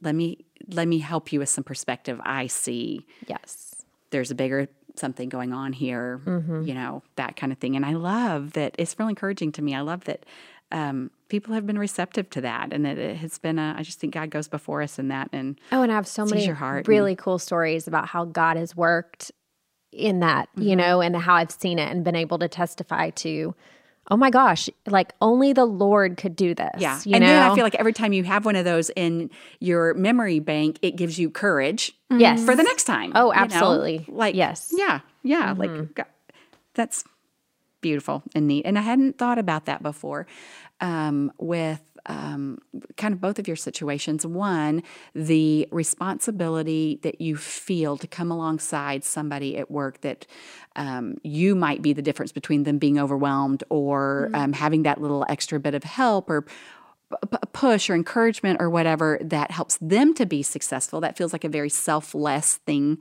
let 0.01 0.15
me 0.15 0.45
let 0.69 0.87
me 0.87 0.99
help 0.99 1.31
you 1.31 1.39
with 1.39 1.49
some 1.49 1.63
perspective. 1.63 2.19
I 2.23 2.47
see 2.47 3.05
Yes. 3.27 3.75
there's 4.09 4.31
a 4.31 4.35
bigger 4.35 4.67
something 4.95 5.29
going 5.29 5.53
on 5.53 5.73
here, 5.73 6.19
you 6.65 6.73
know, 6.73 7.03
that 7.17 7.35
kind 7.35 7.51
of 7.51 7.59
thing. 7.59 7.75
And 7.75 7.85
I 7.85 7.93
love 7.93 8.53
that 8.53 8.73
it's 8.79 8.97
really 8.97 9.11
encouraging 9.11 9.51
to 9.53 9.61
me. 9.61 9.75
I 9.75 9.81
love 9.81 10.05
that 10.05 10.25
um, 10.71 11.11
people 11.29 11.53
have 11.53 11.65
been 11.67 11.77
receptive 11.79 12.29
to 12.31 12.41
that, 12.41 12.73
and 12.73 12.83
that 12.85 12.97
it 12.97 13.15
has 13.17 13.37
been. 13.37 13.57
A, 13.57 13.75
I 13.77 13.83
just 13.83 13.99
think 13.99 14.13
God 14.13 14.29
goes 14.31 14.47
before 14.49 14.81
us 14.81 14.99
in 14.99 15.07
that, 15.09 15.29
and 15.31 15.57
Oh, 15.71 15.81
and 15.81 15.91
I 15.91 15.95
have 15.95 16.07
so 16.07 16.25
many 16.25 16.45
heart 16.47 16.79
and- 16.79 16.87
really 16.89 17.15
cool 17.15 17.39
stories 17.39 17.87
about 17.87 18.07
how 18.09 18.25
God 18.25 18.57
has 18.57 18.75
worked 18.75 19.31
in 19.93 20.19
that, 20.19 20.49
you 20.57 20.71
Mm-hmm. 20.71 20.77
know, 20.77 21.01
and 21.01 21.15
how 21.15 21.35
I've 21.35 21.51
seen 21.51 21.79
it 21.79 21.89
and 21.89 22.03
been 22.03 22.15
able 22.17 22.37
to 22.39 22.49
testify 22.49 23.11
to. 23.11 23.55
Oh 24.09 24.17
my 24.17 24.29
gosh! 24.29 24.69
Like 24.85 25.13
only 25.21 25.53
the 25.53 25.65
Lord 25.65 26.17
could 26.17 26.35
do 26.35 26.55
this. 26.55 26.75
yeah. 26.77 26.99
you 27.03 27.13
and 27.13 27.21
know. 27.21 27.27
then 27.27 27.51
I 27.51 27.55
feel 27.55 27.63
like 27.63 27.75
every 27.75 27.93
time 27.93 28.13
you 28.13 28.23
have 28.23 28.45
one 28.45 28.55
of 28.55 28.63
those 28.65 28.89
in 28.95 29.29
your 29.59 29.93
memory 29.93 30.39
bank, 30.39 30.79
it 30.81 30.95
gives 30.95 31.19
you 31.19 31.29
courage 31.29 31.93
yes 32.09 32.43
for 32.43 32.55
the 32.55 32.63
next 32.63 32.85
time. 32.85 33.11
Oh, 33.15 33.31
you 33.31 33.35
know? 33.35 33.43
absolutely. 33.43 34.05
Like 34.07 34.35
Yes. 34.35 34.67
Mm-hmm. 34.67 34.77
yeah, 34.79 34.99
yeah. 35.23 35.51
Like 35.53 35.93
God, 35.93 36.05
that's 36.73 37.03
beautiful 37.81 38.23
and 38.33 38.47
neat. 38.47 38.65
And 38.65 38.77
I 38.77 38.81
hadn't 38.81 39.17
thought 39.17 39.37
about 39.37 39.65
that 39.65 39.83
before 39.83 40.25
um, 40.81 41.31
with 41.39 41.81
um, 42.07 42.59
kind 42.95 43.13
of 43.13 43.21
both 43.21 43.37
of 43.37 43.47
your 43.47 43.57
situations. 43.57 44.25
One, 44.25 44.83
the 45.13 45.67
responsibility 45.71 46.99
that 47.03 47.21
you 47.21 47.35
feel 47.35 47.97
to 47.97 48.07
come 48.07 48.31
alongside 48.31 49.03
somebody 49.03 49.57
at 49.57 49.69
work 49.69 50.01
that 50.01 50.25
um, 50.75 51.17
you 51.23 51.55
might 51.55 51.81
be 51.81 51.93
the 51.93 52.01
difference 52.01 52.31
between 52.31 52.63
them 52.63 52.77
being 52.77 52.97
overwhelmed 52.97 53.63
or 53.69 54.29
um, 54.33 54.53
having 54.53 54.83
that 54.83 55.01
little 55.01 55.25
extra 55.27 55.59
bit 55.59 55.75
of 55.75 55.83
help 55.83 56.29
or 56.29 56.43
p- 56.43 57.37
push 57.51 57.89
or 57.89 57.95
encouragement 57.95 58.61
or 58.61 58.69
whatever 58.69 59.19
that 59.21 59.51
helps 59.51 59.77
them 59.81 60.13
to 60.13 60.25
be 60.25 60.43
successful. 60.43 61.01
That 61.01 61.17
feels 61.17 61.33
like 61.33 61.43
a 61.43 61.49
very 61.49 61.69
selfless 61.69 62.57
thing 62.57 62.99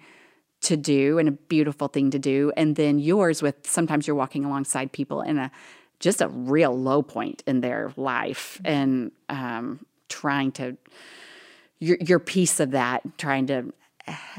to 0.62 0.76
do 0.76 1.18
and 1.18 1.28
a 1.28 1.32
beautiful 1.32 1.88
thing 1.88 2.10
to 2.10 2.18
do. 2.18 2.50
And 2.56 2.76
then 2.76 2.98
yours 2.98 3.42
with 3.42 3.66
sometimes 3.66 4.06
you're 4.06 4.16
walking 4.16 4.44
alongside 4.44 4.90
people 4.90 5.20
in 5.20 5.38
a 5.38 5.50
just 6.00 6.20
a 6.20 6.28
real 6.28 6.76
low 6.78 7.02
point 7.02 7.42
in 7.46 7.60
their 7.60 7.92
life 7.96 8.60
and 8.64 9.12
um, 9.28 9.84
trying 10.08 10.52
to 10.52 10.76
your 11.78 11.96
your 12.00 12.18
piece 12.18 12.60
of 12.60 12.70
that, 12.72 13.02
trying 13.18 13.46
to 13.46 13.72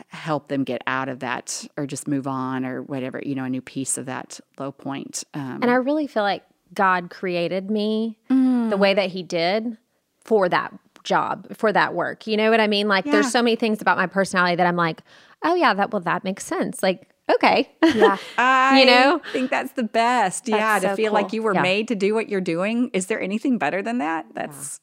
help 0.08 0.48
them 0.48 0.64
get 0.64 0.82
out 0.88 1.10
of 1.10 1.20
that 1.20 1.68
or 1.76 1.86
just 1.86 2.08
move 2.08 2.26
on 2.26 2.66
or 2.66 2.82
whatever, 2.82 3.22
you 3.24 3.36
know, 3.36 3.44
a 3.44 3.50
new 3.50 3.62
piece 3.62 3.98
of 3.98 4.06
that 4.06 4.40
low 4.58 4.72
point. 4.72 5.24
Um, 5.34 5.60
And 5.62 5.70
I 5.70 5.76
really 5.76 6.08
feel 6.08 6.24
like 6.24 6.44
God 6.74 7.10
created 7.10 7.70
me 7.70 8.18
the 8.30 8.78
way 8.78 8.94
that 8.94 9.10
He 9.10 9.24
did 9.24 9.78
for 10.24 10.48
that 10.50 10.74
job, 11.04 11.48
for 11.58 11.72
that 11.72 11.94
work. 11.94 12.28
You 12.28 12.38
know 12.38 12.50
what 12.50 12.60
I 12.62 12.68
mean? 12.68 12.88
Like, 12.88 13.06
Yeah. 13.06 13.14
there's 13.14 13.32
so 13.32 13.42
many 13.42 13.56
things 13.56 13.82
about 13.82 13.98
my 13.98 14.08
personality 14.08 14.56
that 14.56 14.68
I'm 14.68 14.76
like, 14.76 15.02
oh, 15.44 15.56
yeah, 15.56 15.74
that, 15.74 15.92
well, 15.92 16.02
that 16.02 16.24
makes 16.24 16.46
sense. 16.46 16.82
Like, 16.82 17.10
okay. 17.36 17.70
Yeah. 17.94 18.18
I 18.38 18.80
You 18.80 18.86
know? 18.86 19.22
think 19.34 19.50
that's 19.52 19.74
the 19.74 19.84
best. 19.84 20.48
yeah, 20.48 20.80
to 20.80 20.90
so 20.90 20.96
feel 20.96 21.14
like 21.14 21.34
you 21.34 21.42
were 21.44 21.54
Yeah. 21.54 21.62
made 21.62 21.88
to 21.90 21.96
do 21.96 22.14
what 22.14 22.30
you're 22.30 22.42
doing. 22.42 22.90
Is 22.94 23.08
there 23.08 23.22
anything 23.22 23.58
better 23.58 23.82
than 23.82 23.98
that? 24.00 24.26
That's 24.34 24.80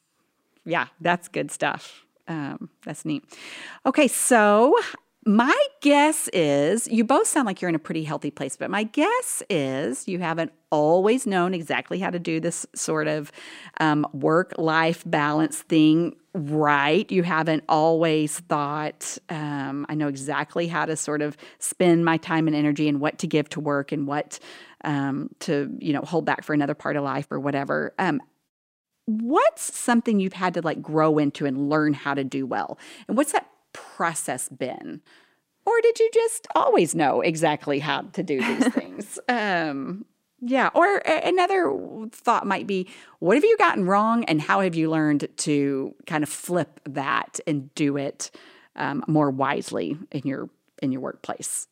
yeah, 0.65 0.87
that's 0.99 1.27
good 1.27 1.51
stuff. 1.51 2.05
Um, 2.27 2.69
that's 2.83 3.05
neat. 3.05 3.23
Okay, 3.85 4.07
so 4.07 4.73
my 5.25 5.55
guess 5.81 6.29
is 6.33 6.87
you 6.87 7.03
both 7.03 7.25
sound 7.25 7.47
like 7.47 7.59
you're 7.59 7.69
in 7.69 7.75
a 7.75 7.79
pretty 7.79 8.03
healthy 8.03 8.29
place, 8.29 8.55
but 8.55 8.69
my 8.69 8.83
guess 8.83 9.41
is 9.49 10.07
you 10.07 10.19
haven't 10.19 10.51
always 10.71 11.25
known 11.25 11.53
exactly 11.53 11.97
how 11.99 12.11
to 12.11 12.19
do 12.19 12.39
this 12.39 12.65
sort 12.75 13.07
of 13.07 13.31
um, 13.79 14.05
work 14.13 14.53
life 14.57 15.03
balance 15.07 15.63
thing 15.63 16.15
right. 16.35 17.09
You 17.11 17.23
haven't 17.23 17.63
always 17.67 18.39
thought, 18.41 19.17
um, 19.29 19.87
I 19.89 19.95
know 19.95 20.07
exactly 20.07 20.67
how 20.67 20.85
to 20.85 20.95
sort 20.95 21.23
of 21.23 21.37
spend 21.57 22.05
my 22.05 22.17
time 22.17 22.45
and 22.45 22.55
energy 22.55 22.87
and 22.87 22.99
what 22.99 23.17
to 23.19 23.27
give 23.27 23.49
to 23.49 23.59
work 23.59 23.91
and 23.91 24.05
what 24.05 24.37
um, 24.83 25.29
to, 25.39 25.75
you 25.79 25.93
know, 25.93 26.01
hold 26.01 26.25
back 26.25 26.43
for 26.43 26.53
another 26.53 26.75
part 26.75 26.97
of 26.97 27.03
life 27.03 27.31
or 27.31 27.39
whatever. 27.39 27.95
Um, 27.97 28.21
what's 29.05 29.75
something 29.75 30.19
you've 30.19 30.33
had 30.33 30.53
to 30.55 30.61
like 30.61 30.83
grow 30.83 31.17
into 31.17 31.47
and 31.47 31.69
learn 31.69 31.93
how 31.93 32.13
to 32.13 32.23
do 32.23 32.45
well? 32.45 32.77
And 33.07 33.17
what's 33.17 33.31
that 33.31 33.47
process 33.75 34.49
been? 34.49 35.01
Or 35.65 35.81
did 35.81 35.99
you 35.99 36.09
just 36.13 36.47
always 36.55 36.95
know 36.95 37.21
exactly 37.21 37.79
how 37.79 38.01
to 38.13 38.23
do 38.23 38.39
these 38.43 38.67
things? 38.73 39.19
Um, 39.27 40.05
yeah. 40.39 40.69
Or 40.73 40.97
a- 41.05 41.27
another 41.27 41.75
thought 42.11 42.45
might 42.45 42.67
be, 42.67 42.87
what 43.19 43.35
have 43.35 43.43
you 43.43 43.57
gotten 43.57 43.85
wrong, 43.85 44.23
and 44.25 44.41
how 44.41 44.61
have 44.61 44.75
you 44.75 44.89
learned 44.89 45.27
to 45.37 45.95
kind 46.05 46.23
of 46.23 46.29
flip 46.29 46.79
that 46.87 47.39
and 47.47 47.73
do 47.75 47.97
it 47.97 48.31
um, 48.75 49.03
more 49.07 49.31
wisely 49.31 49.97
in 50.11 50.21
your 50.25 50.49
in 50.81 50.91
your 50.91 51.01
workplace? 51.01 51.67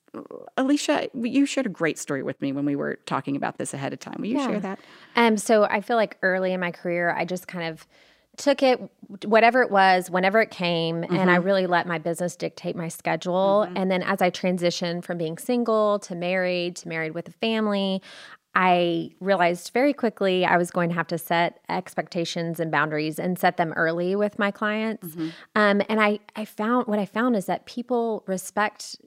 Alicia, 0.57 1.09
you 1.15 1.45
shared 1.45 1.65
a 1.65 1.69
great 1.69 1.97
story 1.99 2.21
with 2.23 2.39
me 2.41 2.51
when 2.51 2.65
we 2.65 2.75
were 2.75 2.99
talking 3.05 3.35
about 3.35 3.57
this 3.57 3.73
ahead 3.73 3.93
of 3.93 3.99
time. 3.99 4.15
Will 4.19 4.27
you 4.27 4.37
Yeah. 4.37 4.47
share 4.47 4.59
that? 4.59 4.79
Um, 5.15 5.37
so 5.37 5.63
I 5.63 5.81
feel 5.81 5.97
like 5.97 6.17
early 6.21 6.53
in 6.53 6.59
my 6.59 6.71
career, 6.71 7.11
I 7.11 7.25
just 7.25 7.47
kind 7.47 7.67
of 7.67 7.85
took 8.37 8.63
it, 8.63 8.81
whatever 9.25 9.61
it 9.61 9.69
was, 9.69 10.09
whenever 10.09 10.41
it 10.41 10.49
came, 10.49 11.03
and 11.03 11.29
I 11.29 11.35
mm-hmm. 11.35 11.45
really 11.45 11.67
let 11.67 11.87
my 11.87 11.97
business 11.97 12.35
dictate 12.35 12.75
my 12.75 12.87
schedule. 12.87 13.65
Mm-hmm. 13.67 13.77
And 13.77 13.91
then 13.91 14.03
as 14.03 14.21
I 14.21 14.31
transitioned 14.31 15.03
from 15.03 15.17
being 15.17 15.37
single 15.37 15.99
to 15.99 16.15
married 16.15 16.75
to 16.77 16.87
married 16.87 17.13
with 17.13 17.27
a 17.27 17.31
family, 17.31 18.01
I 18.55 19.11
realized 19.19 19.71
very 19.73 19.93
quickly 19.93 20.45
I 20.45 20.57
was 20.57 20.69
going 20.69 20.89
to 20.89 20.95
have 20.95 21.07
to 21.07 21.17
set 21.17 21.59
expectations 21.69 22.59
and 22.59 22.71
boundaries 22.71 23.17
and 23.17 23.37
set 23.37 23.57
them 23.57 23.73
early 23.73 24.15
with 24.15 24.37
my 24.37 24.51
clients. 24.51 25.07
Mm-hmm. 25.07 25.29
Um, 25.55 25.81
and 25.89 25.99
I, 25.99 26.19
I 26.35 26.45
found 26.45 26.87
what 26.87 26.99
I 26.99 27.05
found 27.05 27.35
is 27.35 27.45
that 27.47 27.65
people 27.65 28.23
respect 28.27 28.97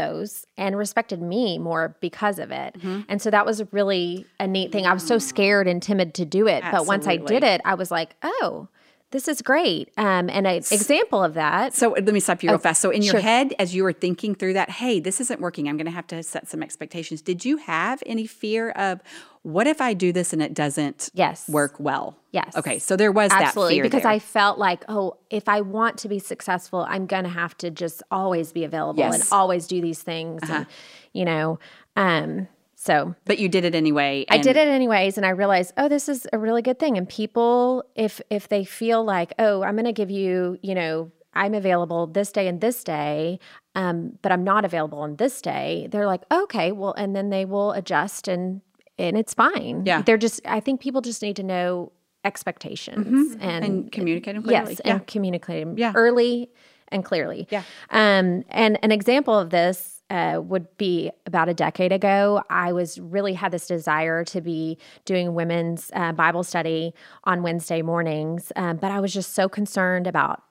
those 0.00 0.46
and 0.56 0.76
respected 0.76 1.20
me 1.20 1.58
more 1.58 1.96
because 2.00 2.38
of 2.38 2.50
it. 2.50 2.74
Mm-hmm. 2.74 3.00
And 3.08 3.20
so 3.20 3.30
that 3.30 3.44
was 3.44 3.62
really 3.72 4.26
a 4.38 4.46
neat 4.46 4.72
thing. 4.72 4.86
I 4.86 4.92
was 4.92 5.06
so 5.06 5.16
mm. 5.16 5.22
scared 5.22 5.68
and 5.68 5.82
timid 5.82 6.14
to 6.14 6.24
do 6.24 6.46
it, 6.46 6.62
but 6.70 6.86
once 6.86 7.06
I 7.06 7.16
did 7.16 7.44
it, 7.44 7.60
I 7.64 7.74
was 7.74 7.90
like, 7.90 8.14
"Oh, 8.22 8.68
this 9.10 9.28
is 9.28 9.42
great." 9.42 9.90
Um, 9.96 10.30
and 10.30 10.46
an 10.46 10.56
example 10.56 11.22
of 11.22 11.34
that. 11.34 11.74
So 11.74 11.90
let 11.90 12.04
me 12.06 12.20
stop 12.20 12.42
you 12.42 12.50
real 12.50 12.58
fast. 12.58 12.80
So 12.80 12.90
in 12.90 13.02
your 13.02 13.12
sure. 13.12 13.20
head, 13.20 13.54
as 13.58 13.74
you 13.74 13.84
were 13.84 13.92
thinking 13.92 14.34
through 14.34 14.54
that, 14.54 14.70
hey, 14.70 15.00
this 15.00 15.20
isn't 15.20 15.40
working. 15.40 15.68
I'm 15.68 15.76
going 15.76 15.86
to 15.86 15.92
have 15.92 16.06
to 16.08 16.22
set 16.22 16.48
some 16.48 16.62
expectations. 16.62 17.22
Did 17.22 17.44
you 17.44 17.56
have 17.58 18.02
any 18.06 18.26
fear 18.26 18.70
of 18.70 19.00
what 19.42 19.66
if 19.66 19.80
I 19.80 19.94
do 19.94 20.12
this 20.12 20.32
and 20.32 20.42
it 20.42 20.52
doesn't 20.52 21.10
Yes. 21.14 21.48
work 21.48 21.76
well? 21.78 22.16
Yes. 22.30 22.54
Okay. 22.56 22.78
So 22.78 22.94
there 22.96 23.10
was 23.10 23.30
Absolutely, 23.32 23.74
that 23.74 23.76
fear 23.76 23.82
because 23.84 24.02
there. 24.02 24.12
I 24.12 24.18
felt 24.18 24.58
like, 24.58 24.84
oh, 24.88 25.16
if 25.30 25.48
I 25.48 25.62
want 25.62 25.98
to 25.98 26.08
be 26.08 26.18
successful, 26.18 26.86
I'm 26.88 27.06
going 27.06 27.24
to 27.24 27.30
have 27.30 27.56
to 27.58 27.70
just 27.70 28.02
always 28.10 28.52
be 28.52 28.64
available 28.64 29.02
and 29.02 29.22
always 29.32 29.66
do 29.66 29.80
these 29.80 30.02
things, 30.02 30.42
and 30.48 30.66
you 31.12 31.24
know. 31.24 31.58
Um, 31.96 32.48
so 32.82 33.14
but 33.26 33.38
you 33.38 33.48
did 33.48 33.64
it 33.66 33.74
anyway. 33.74 34.24
I 34.30 34.38
did 34.38 34.56
it 34.56 34.66
anyways, 34.68 35.16
and 35.18 35.26
I 35.26 35.30
realized, 35.30 35.72
oh, 35.76 35.88
this 35.88 36.08
is 36.08 36.26
a 36.32 36.38
really 36.38 36.62
good 36.62 36.78
thing. 36.78 36.96
And 36.96 37.06
people, 37.08 37.84
if 37.94 38.20
if 38.30 38.48
they 38.48 38.64
feel 38.64 39.04
like, 39.04 39.34
oh, 39.38 39.62
I'm 39.62 39.74
going 39.74 39.84
to 39.84 39.92
give 39.92 40.10
you, 40.10 40.58
you 40.62 40.74
know, 40.74 41.12
I'm 41.34 41.52
available 41.54 42.06
this 42.06 42.32
day 42.32 42.48
and 42.48 42.60
this 42.60 42.82
day, 42.82 43.38
um, 43.74 44.18
but 44.22 44.32
I'm 44.32 44.44
not 44.44 44.64
available 44.64 44.98
on 45.00 45.16
this 45.16 45.42
day, 45.42 45.88
they're 45.90 46.06
like, 46.06 46.22
okay, 46.32 46.72
well, 46.72 46.94
and 46.96 47.14
then 47.14 47.28
they 47.30 47.44
will 47.44 47.72
adjust 47.72 48.28
and 48.28 48.62
and 48.98 49.16
it's 49.16 49.34
fine. 49.34 49.82
Yeah. 49.86 50.00
they're 50.02 50.16
just. 50.26 50.40
I 50.46 50.60
think 50.60 50.80
people 50.80 51.00
just 51.02 51.20
need 51.22 51.36
to 51.36 51.42
know 51.42 51.92
expectations 52.24 53.06
and, 53.06 53.40
Mm-hmm. 53.40 53.64
and 53.64 53.92
communicate 53.92 54.34
them 54.34 54.42
clearly. 54.42 54.70
yes, 54.72 54.80
yeah. 54.84 54.92
and 54.96 55.06
communicate 55.06 55.64
them 55.64 55.78
Yeah. 55.78 55.92
early 55.94 56.50
and 56.88 57.04
clearly. 57.04 57.46
Yeah. 57.50 57.62
Um, 57.90 58.44
and 58.50 58.78
an 58.82 58.90
example 58.92 59.38
of 59.38 59.50
this 59.50 59.99
uh, 60.10 60.40
would 60.42 60.76
be 60.76 61.10
about 61.24 61.48
a 61.48 61.54
decade 61.54 61.92
ago. 61.92 62.42
I 62.50 62.72
was 62.72 62.98
really 62.98 63.34
had 63.34 63.52
this 63.52 63.66
desire 63.66 64.24
to 64.24 64.40
be 64.40 64.78
doing 65.04 65.34
women's 65.34 65.90
uh, 65.94 66.12
Bible 66.12 66.42
study 66.42 66.92
on 67.24 67.42
Wednesday 67.42 67.80
mornings, 67.82 68.52
um, 68.56 68.76
but 68.76 68.90
I 68.90 69.00
was 69.00 69.12
just 69.12 69.34
so 69.34 69.48
concerned 69.48 70.06
about, 70.06 70.42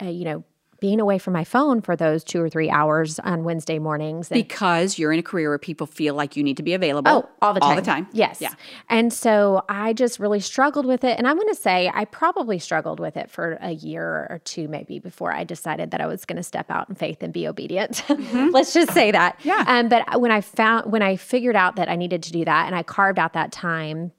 uh, 0.00 0.06
you 0.06 0.24
know, 0.24 0.44
being 0.80 1.00
away 1.00 1.18
from 1.18 1.32
my 1.32 1.44
phone 1.44 1.80
for 1.80 1.96
those 1.96 2.22
two 2.22 2.40
or 2.40 2.48
three 2.48 2.70
hours 2.70 3.18
on 3.18 3.44
Wednesday 3.44 3.78
mornings. 3.78 4.28
Because 4.28 4.98
you're 4.98 5.12
in 5.12 5.18
a 5.18 5.22
career 5.22 5.48
where 5.48 5.58
people 5.58 5.86
feel 5.86 6.14
like 6.14 6.36
you 6.36 6.42
need 6.42 6.56
to 6.56 6.62
be 6.62 6.74
available. 6.74 7.10
Oh, 7.10 7.28
all 7.42 7.54
the 7.54 7.60
time. 7.60 7.70
All 7.70 7.76
the 7.76 7.82
time. 7.82 8.06
Yes. 8.12 8.40
Yeah. 8.40 8.54
And 8.88 9.12
so 9.12 9.64
I 9.68 9.92
just 9.92 10.20
really 10.20 10.40
struggled 10.40 10.86
with 10.86 11.04
it. 11.04 11.18
And 11.18 11.26
I'm 11.26 11.36
going 11.36 11.48
to 11.48 11.60
say 11.60 11.90
I 11.92 12.04
probably 12.04 12.58
struggled 12.58 13.00
with 13.00 13.16
it 13.16 13.30
for 13.30 13.58
a 13.60 13.72
year 13.72 14.26
or 14.30 14.40
two, 14.44 14.68
maybe 14.68 14.98
before 14.98 15.32
I 15.32 15.44
decided 15.44 15.90
that 15.90 16.00
I 16.00 16.06
was 16.06 16.24
going 16.24 16.36
to 16.36 16.42
step 16.42 16.70
out 16.70 16.88
in 16.88 16.94
faith 16.94 17.22
and 17.22 17.32
be 17.32 17.48
obedient. 17.48 18.04
Let's 18.32 18.72
just 18.72 18.92
say 18.92 19.10
that. 19.10 19.38
Mm-hmm. 19.40 19.48
Yeah. 19.48 19.64
Um, 19.66 19.88
but 19.88 20.20
when 20.20 20.30
I 20.30 20.40
found, 20.40 20.92
when 20.92 21.02
I 21.02 21.16
figured 21.16 21.56
out 21.56 21.76
that 21.76 21.88
I 21.88 21.96
needed 21.96 22.22
to 22.24 22.32
do 22.32 22.44
that 22.44 22.66
and 22.66 22.74
I 22.74 22.82
carved 22.82 23.18
out 23.18 23.32
that 23.32 23.50
time, 23.50 24.12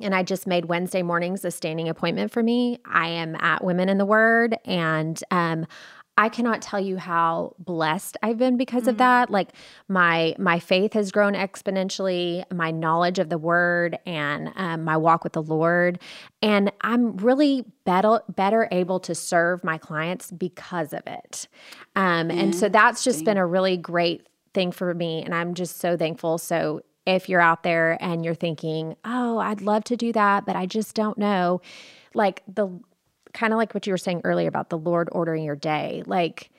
and 0.00 0.14
I 0.14 0.22
just 0.22 0.46
made 0.46 0.66
Wednesday 0.66 1.02
mornings 1.02 1.44
a 1.44 1.50
standing 1.50 1.88
appointment 1.88 2.32
for 2.32 2.42
me. 2.42 2.78
I 2.84 3.08
am 3.08 3.36
at 3.36 3.62
Women 3.62 3.88
in 3.88 3.98
the 3.98 4.06
Word, 4.06 4.56
and 4.64 5.22
um, 5.30 5.66
I 6.16 6.28
cannot 6.28 6.60
tell 6.60 6.80
you 6.80 6.98
how 6.98 7.54
blessed 7.58 8.16
I've 8.22 8.36
been 8.36 8.56
because 8.56 8.86
of 8.86 8.98
that. 8.98 9.30
Like 9.30 9.48
my 9.88 10.34
my 10.38 10.58
faith 10.58 10.92
has 10.92 11.10
grown 11.10 11.32
exponentially, 11.32 12.44
my 12.52 12.70
knowledge 12.70 13.18
of 13.18 13.28
the 13.28 13.38
Word, 13.38 13.98
and 14.04 14.52
um, 14.56 14.84
my 14.84 14.96
walk 14.96 15.24
with 15.24 15.32
the 15.32 15.42
Lord, 15.42 15.98
and 16.42 16.70
I'm 16.82 17.16
really 17.16 17.64
better 17.84 18.20
better 18.28 18.68
able 18.70 19.00
to 19.00 19.14
serve 19.14 19.64
my 19.64 19.78
clients 19.78 20.30
because 20.30 20.92
of 20.92 21.02
it. 21.06 21.48
Um, 21.96 22.30
and 22.30 22.54
so 22.54 22.68
that's 22.68 23.04
just 23.04 23.24
been 23.24 23.38
a 23.38 23.46
really 23.46 23.76
great 23.76 24.26
thing 24.54 24.70
for 24.70 24.92
me, 24.94 25.22
and 25.22 25.34
I'm 25.34 25.54
just 25.54 25.78
so 25.78 25.96
thankful. 25.96 26.38
So 26.38 26.82
if 27.06 27.28
you're 27.28 27.40
out 27.40 27.62
there 27.62 27.96
and 28.00 28.24
you're 28.24 28.34
thinking, 28.34 28.96
oh, 29.04 29.38
I'd 29.38 29.60
love 29.60 29.84
to 29.84 29.96
do 29.96 30.12
that, 30.12 30.46
but 30.46 30.56
I 30.56 30.66
just 30.66 30.94
don't 30.94 31.18
know, 31.18 31.60
like 32.14 32.42
the 32.46 32.68
kind 33.32 33.52
of 33.52 33.56
like 33.56 33.74
what 33.74 33.86
you 33.86 33.92
were 33.92 33.98
saying 33.98 34.20
earlier 34.24 34.48
about 34.48 34.70
the 34.70 34.78
Lord 34.78 35.08
ordering 35.12 35.44
your 35.44 35.56
day, 35.56 36.02
like 36.06 36.50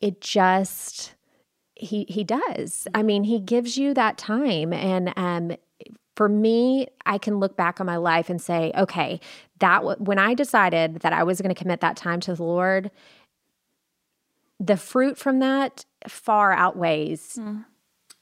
it 0.00 0.20
just 0.20 1.14
he 1.74 2.06
he 2.08 2.24
does. 2.24 2.86
I 2.94 3.02
mean, 3.02 3.24
he 3.24 3.38
gives 3.40 3.76
you 3.76 3.94
that 3.94 4.18
time 4.18 4.72
and 4.72 5.12
um 5.16 5.52
for 6.16 6.28
me, 6.28 6.86
I 7.06 7.18
can 7.18 7.38
look 7.40 7.56
back 7.56 7.80
on 7.80 7.86
my 7.86 7.96
life 7.96 8.30
and 8.30 8.40
say, 8.40 8.70
okay, 8.76 9.18
that 9.58 9.78
w- 9.78 9.96
when 9.98 10.18
I 10.18 10.34
decided 10.34 11.00
that 11.00 11.12
I 11.12 11.24
was 11.24 11.40
going 11.40 11.52
to 11.52 11.60
commit 11.60 11.80
that 11.80 11.96
time 11.96 12.20
to 12.20 12.36
the 12.36 12.42
Lord, 12.44 12.92
the 14.60 14.76
fruit 14.76 15.18
from 15.18 15.40
that 15.40 15.84
far 16.06 16.52
outweighs 16.52 17.36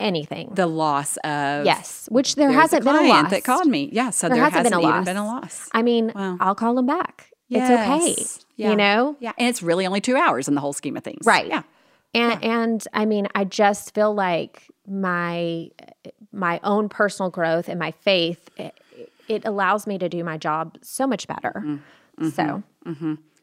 anything. 0.02 0.50
The 0.54 0.66
loss 0.66 1.16
of 1.18 1.64
Yes, 1.64 2.08
which 2.10 2.34
there 2.34 2.50
hasn't 2.52 2.84
been 2.84 2.96
a 2.96 3.08
loss. 3.08 3.30
that 3.30 3.44
called 3.44 3.66
me. 3.66 3.88
Yeah, 3.92 4.10
so 4.10 4.28
There 4.28 4.36
there, 4.36 4.44
hasn't 4.44 4.64
been 4.64 4.72
a 4.74 4.78
even 4.80 4.90
loss. 4.90 5.04
been 5.04 5.16
a 5.16 5.24
loss. 5.26 5.68
I 5.72 5.82
mean, 5.82 6.12
Wow. 6.14 6.36
I'll 6.40 6.54
call 6.54 6.74
them 6.74 6.86
back. 6.86 7.30
It's 7.48 7.70
okay. 7.70 8.16
Yeah. 8.56 8.70
You 8.70 8.76
know? 8.76 9.16
Yeah, 9.20 9.32
and 9.38 9.48
it's 9.48 9.62
really 9.62 9.86
only 9.86 10.00
two 10.00 10.16
hours 10.16 10.48
in 10.48 10.54
the 10.54 10.60
whole 10.60 10.72
scheme 10.72 10.96
of 10.96 11.04
things. 11.04 11.24
Right. 11.26 11.46
Yeah. 11.46 11.62
And 12.14 12.42
and 12.44 12.84
I 12.92 13.04
mean, 13.06 13.28
I 13.34 13.44
just 13.44 13.94
feel 13.94 14.12
like 14.14 14.64
my 14.86 15.70
my 16.32 16.60
own 16.64 16.88
personal 16.88 17.30
growth 17.30 17.68
and 17.68 17.78
my 17.78 17.90
faith 17.92 18.48
it, 18.56 18.74
it 19.28 19.44
allows 19.44 19.86
me 19.86 19.98
to 19.98 20.08
do 20.08 20.24
my 20.24 20.36
job 20.38 20.76
so 20.82 21.06
much 21.06 21.26
better. 21.28 21.62
Mm-hmm. 21.64 22.28
So, 22.30 22.62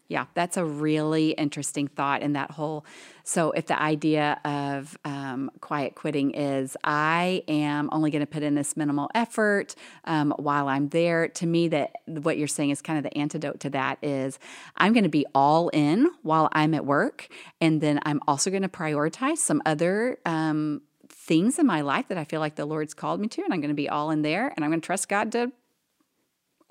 Yeah, 0.09 0.25
that's 0.33 0.57
a 0.57 0.65
really 0.65 1.31
interesting 1.31 1.87
thought 1.87 2.23
in 2.23 2.33
that 2.33 2.49
whole. 2.51 2.83
So, 3.23 3.51
if 3.51 3.67
the 3.67 3.79
idea 3.79 4.41
of 4.43 4.97
um, 5.05 5.51
quiet 5.61 5.93
quitting 5.93 6.31
is 6.31 6.75
I 6.83 7.43
am 7.47 7.89
only 7.91 8.09
going 8.09 8.21
to 8.21 8.25
put 8.25 8.41
in 8.41 8.55
this 8.55 8.75
minimal 8.75 9.11
effort 9.13 9.75
um, 10.05 10.33
while 10.37 10.67
I'm 10.67 10.89
there, 10.89 11.27
to 11.27 11.45
me, 11.45 11.67
that 11.67 11.91
what 12.07 12.39
you're 12.39 12.47
saying 12.47 12.71
is 12.71 12.81
kind 12.81 12.97
of 12.97 13.03
the 13.03 13.15
antidote 13.15 13.59
to 13.59 13.69
that 13.69 13.99
is 14.01 14.39
I'm 14.75 14.93
going 14.93 15.03
to 15.03 15.09
be 15.09 15.27
all 15.35 15.69
in 15.69 16.09
while 16.23 16.49
I'm 16.53 16.73
at 16.73 16.87
work, 16.87 17.27
and 17.61 17.79
then 17.79 17.99
I'm 18.03 18.19
also 18.27 18.49
going 18.49 18.63
to 18.63 18.69
prioritize 18.69 19.37
some 19.37 19.61
other. 19.65 20.17
Um, 20.25 20.81
things 21.11 21.59
in 21.59 21.67
my 21.67 21.81
life 21.81 22.07
that 22.07 22.17
I 22.17 22.23
feel 22.23 22.39
like 22.39 22.55
the 22.55 22.65
Lord's 22.65 22.95
called 22.95 23.19
me 23.19 23.27
to, 23.27 23.43
and 23.43 23.53
I'm 23.53 23.61
going 23.61 23.69
to 23.69 23.75
be 23.75 23.87
all 23.87 24.09
in 24.09 24.23
there, 24.23 24.51
and 24.55 24.65
I'm 24.65 24.71
going 24.71 24.81
to 24.81 24.85
trust 24.85 25.07
God 25.07 25.31
to 25.33 25.51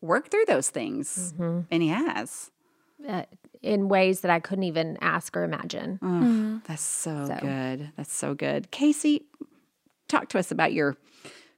work 0.01 0.31
through 0.31 0.47
those 0.47 0.69
things, 0.71 1.33
Mm-hmm. 1.39 1.61
and 1.71 1.83
He 1.83 1.89
has. 1.91 2.51
Uh, 3.07 3.23
in 3.61 3.89
ways 3.89 4.21
that 4.21 4.31
I 4.31 4.39
couldn't 4.39 4.65
even 4.65 4.97
ask 5.01 5.37
or 5.37 5.43
imagine. 5.43 5.99
Oh, 6.01 6.61
That's 6.67 6.83
so, 6.83 7.27
So. 7.27 7.39
good. 7.41 7.91
That's 7.97 8.13
so 8.13 8.35
good. 8.35 8.71
Kacey, 8.71 9.25
talk 10.07 10.29
to 10.31 10.39
us 10.39 10.53
about 10.53 10.73
your 10.73 10.97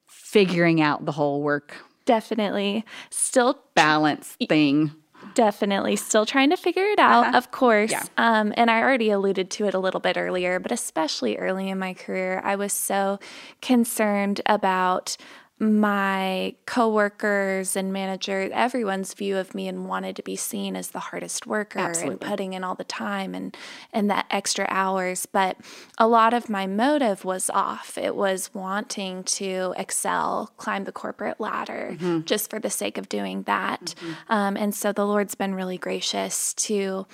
figuring 0.06 0.80
out 0.80 1.04
the 1.04 1.12
whole 1.12 1.42
work 1.42 1.76
Definitely. 2.06 2.84
Still 3.10 3.62
balance 3.74 4.36
thing. 4.48 4.90
Definitely 5.34 5.94
still 5.94 6.26
trying 6.26 6.50
to 6.50 6.56
figure 6.56 6.82
it 6.82 6.98
out, 6.98 7.36
of 7.36 7.52
course. 7.52 7.92
Yeah. 7.92 8.02
Um, 8.16 8.52
and 8.56 8.68
I 8.68 8.80
already 8.80 9.10
alluded 9.10 9.48
to 9.52 9.66
it 9.66 9.74
a 9.74 9.78
little 9.78 10.00
bit 10.00 10.16
earlier, 10.16 10.58
but 10.58 10.72
especially 10.72 11.36
early 11.36 11.68
in 11.68 11.78
my 11.78 11.94
career, 11.94 12.40
I 12.42 12.56
was 12.56 12.72
so 12.72 13.20
concerned 13.62 14.40
about 14.46 15.16
my 15.60 16.54
coworkers 16.64 17.76
and 17.76 17.92
manager, 17.92 18.48
everyone's 18.52 19.12
view 19.12 19.36
of 19.36 19.54
me 19.54 19.68
and 19.68 19.86
wanted 19.86 20.16
to 20.16 20.22
be 20.22 20.34
seen 20.34 20.74
as 20.74 20.88
the 20.88 20.98
hardest 20.98 21.46
worker 21.46 21.78
and 22.12 22.20
putting 22.20 22.54
in 22.54 22.64
all 22.64 22.74
the 22.74 22.82
time 22.84 23.34
and 23.34 23.54
and 23.92 24.10
that 24.10 24.24
extra 24.30 24.66
hours. 24.70 25.26
But 25.26 25.58
a 25.98 26.08
lot 26.08 26.32
of 26.32 26.48
my 26.48 26.66
motive 26.66 27.24
was 27.26 27.50
off. 27.50 27.98
It 27.98 28.16
was 28.16 28.54
wanting 28.54 29.22
to 29.24 29.74
excel, 29.76 30.50
climb 30.56 30.84
the 30.84 30.92
corporate 30.92 31.38
ladder 31.40 31.96
just 32.24 32.48
for 32.48 32.58
the 32.58 32.70
sake 32.70 32.96
of 32.96 33.08
doing 33.10 33.42
that. 33.42 33.94
Um, 34.30 34.56
and 34.56 34.74
so 34.74 34.92
the 34.92 35.06
Lord's 35.06 35.34
been 35.34 35.54
really 35.54 35.76
gracious 35.78 36.54
to 36.54 37.06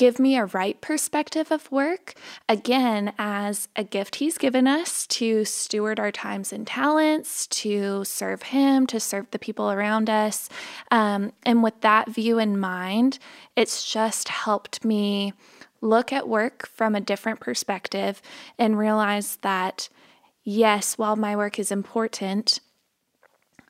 give 0.00 0.18
me 0.18 0.34
a 0.34 0.46
right 0.46 0.80
perspective 0.80 1.52
of 1.52 1.70
work, 1.70 2.14
again, 2.48 3.12
as 3.18 3.68
a 3.76 3.84
gift 3.84 4.14
He's 4.14 4.38
given 4.38 4.66
us 4.66 5.06
to 5.08 5.44
steward 5.44 6.00
our 6.00 6.10
times 6.10 6.54
and 6.54 6.66
talents, 6.66 7.46
to 7.48 8.02
serve 8.06 8.44
Him, 8.44 8.86
to 8.86 8.98
serve 8.98 9.30
the 9.30 9.38
people 9.38 9.70
around 9.70 10.08
us. 10.08 10.48
Um, 10.90 11.34
and 11.42 11.62
with 11.62 11.78
that 11.82 12.08
view 12.08 12.38
in 12.38 12.58
mind, 12.58 13.18
it's 13.56 13.92
just 13.92 14.30
helped 14.30 14.86
me 14.86 15.34
look 15.82 16.14
at 16.14 16.26
work 16.26 16.66
from 16.68 16.94
a 16.94 17.00
different 17.02 17.38
perspective 17.38 18.22
and 18.58 18.78
realize 18.78 19.36
that, 19.42 19.90
yes, 20.44 20.96
while 20.96 21.16
my 21.16 21.36
work 21.36 21.58
is 21.58 21.70
important, 21.70 22.60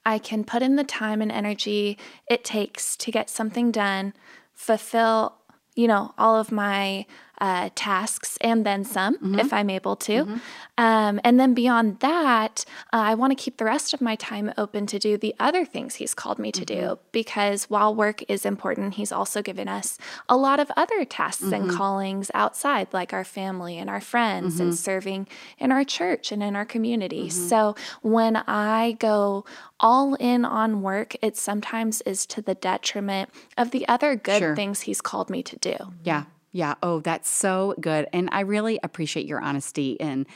I 0.06 0.20
can 0.20 0.44
put 0.44 0.62
in 0.62 0.76
the 0.76 0.84
time 0.84 1.22
and 1.22 1.32
energy 1.32 1.98
it 2.28 2.44
takes 2.44 2.96
to 2.98 3.10
get 3.10 3.28
something 3.28 3.72
done, 3.72 4.14
fulfill, 4.54 5.39
you 5.80 5.88
know, 5.88 6.12
all 6.18 6.36
of 6.36 6.52
my 6.52 7.06
uh, 7.40 7.70
tasks 7.74 8.36
and 8.40 8.64
then 8.66 8.84
some 8.84 9.16
if 9.38 9.52
I'm 9.52 9.70
able 9.70 9.96
to. 9.96 10.40
Um, 10.78 11.20
and 11.24 11.38
then 11.38 11.52
beyond 11.54 12.00
that, 12.00 12.64
uh, 12.92 12.96
I 13.10 13.14
want 13.14 13.30
to 13.36 13.42
keep 13.42 13.56
the 13.58 13.64
rest 13.64 13.92
of 13.92 14.00
my 14.00 14.14
time 14.16 14.52
open 14.56 14.86
to 14.86 14.98
do 14.98 15.16
the 15.16 15.34
other 15.38 15.64
things 15.64 15.96
He's 15.96 16.14
called 16.14 16.38
me 16.38 16.52
to 16.52 16.64
do 16.64 16.98
because 17.12 17.64
while 17.70 17.94
work 17.94 18.22
is 18.28 18.46
important, 18.46 18.94
He's 18.94 19.12
also 19.12 19.42
given 19.42 19.68
us 19.68 19.98
a 20.28 20.36
lot 20.36 20.58
of 20.60 20.70
other 20.76 21.04
tasks 21.04 21.42
and 21.52 21.70
callings 21.70 22.30
outside, 22.34 22.88
like 22.92 23.12
our 23.12 23.24
family 23.24 23.76
and 23.78 23.90
our 23.90 24.00
friends 24.00 24.60
and 24.60 24.74
serving 24.74 25.26
in 25.58 25.70
our 25.72 25.84
church 25.84 26.32
and 26.32 26.42
in 26.42 26.56
our 26.56 26.64
community. 26.64 27.28
So 27.30 27.74
when 28.02 28.36
I 28.36 28.96
go 28.98 29.44
all 29.78 30.14
in 30.14 30.44
on 30.44 30.82
work, 30.82 31.16
it 31.22 31.36
sometimes 31.36 32.00
is 32.02 32.26
to 32.26 32.42
the 32.42 32.54
detriment 32.54 33.30
of 33.56 33.70
the 33.70 33.86
other 33.88 34.16
good 34.16 34.38
Sure. 34.40 34.56
things 34.56 34.82
He's 34.82 35.00
called 35.00 35.30
me 35.30 35.42
to 35.42 35.56
do. 35.56 35.76
Yeah. 36.04 36.24
Yeah. 36.52 36.74
Oh, 36.82 37.00
that's 37.00 37.28
so 37.28 37.74
good. 37.80 38.08
And 38.12 38.28
I 38.32 38.40
really 38.40 38.80
appreciate 38.82 39.26
your 39.26 39.40
honesty 39.40 39.92
in 39.92 40.26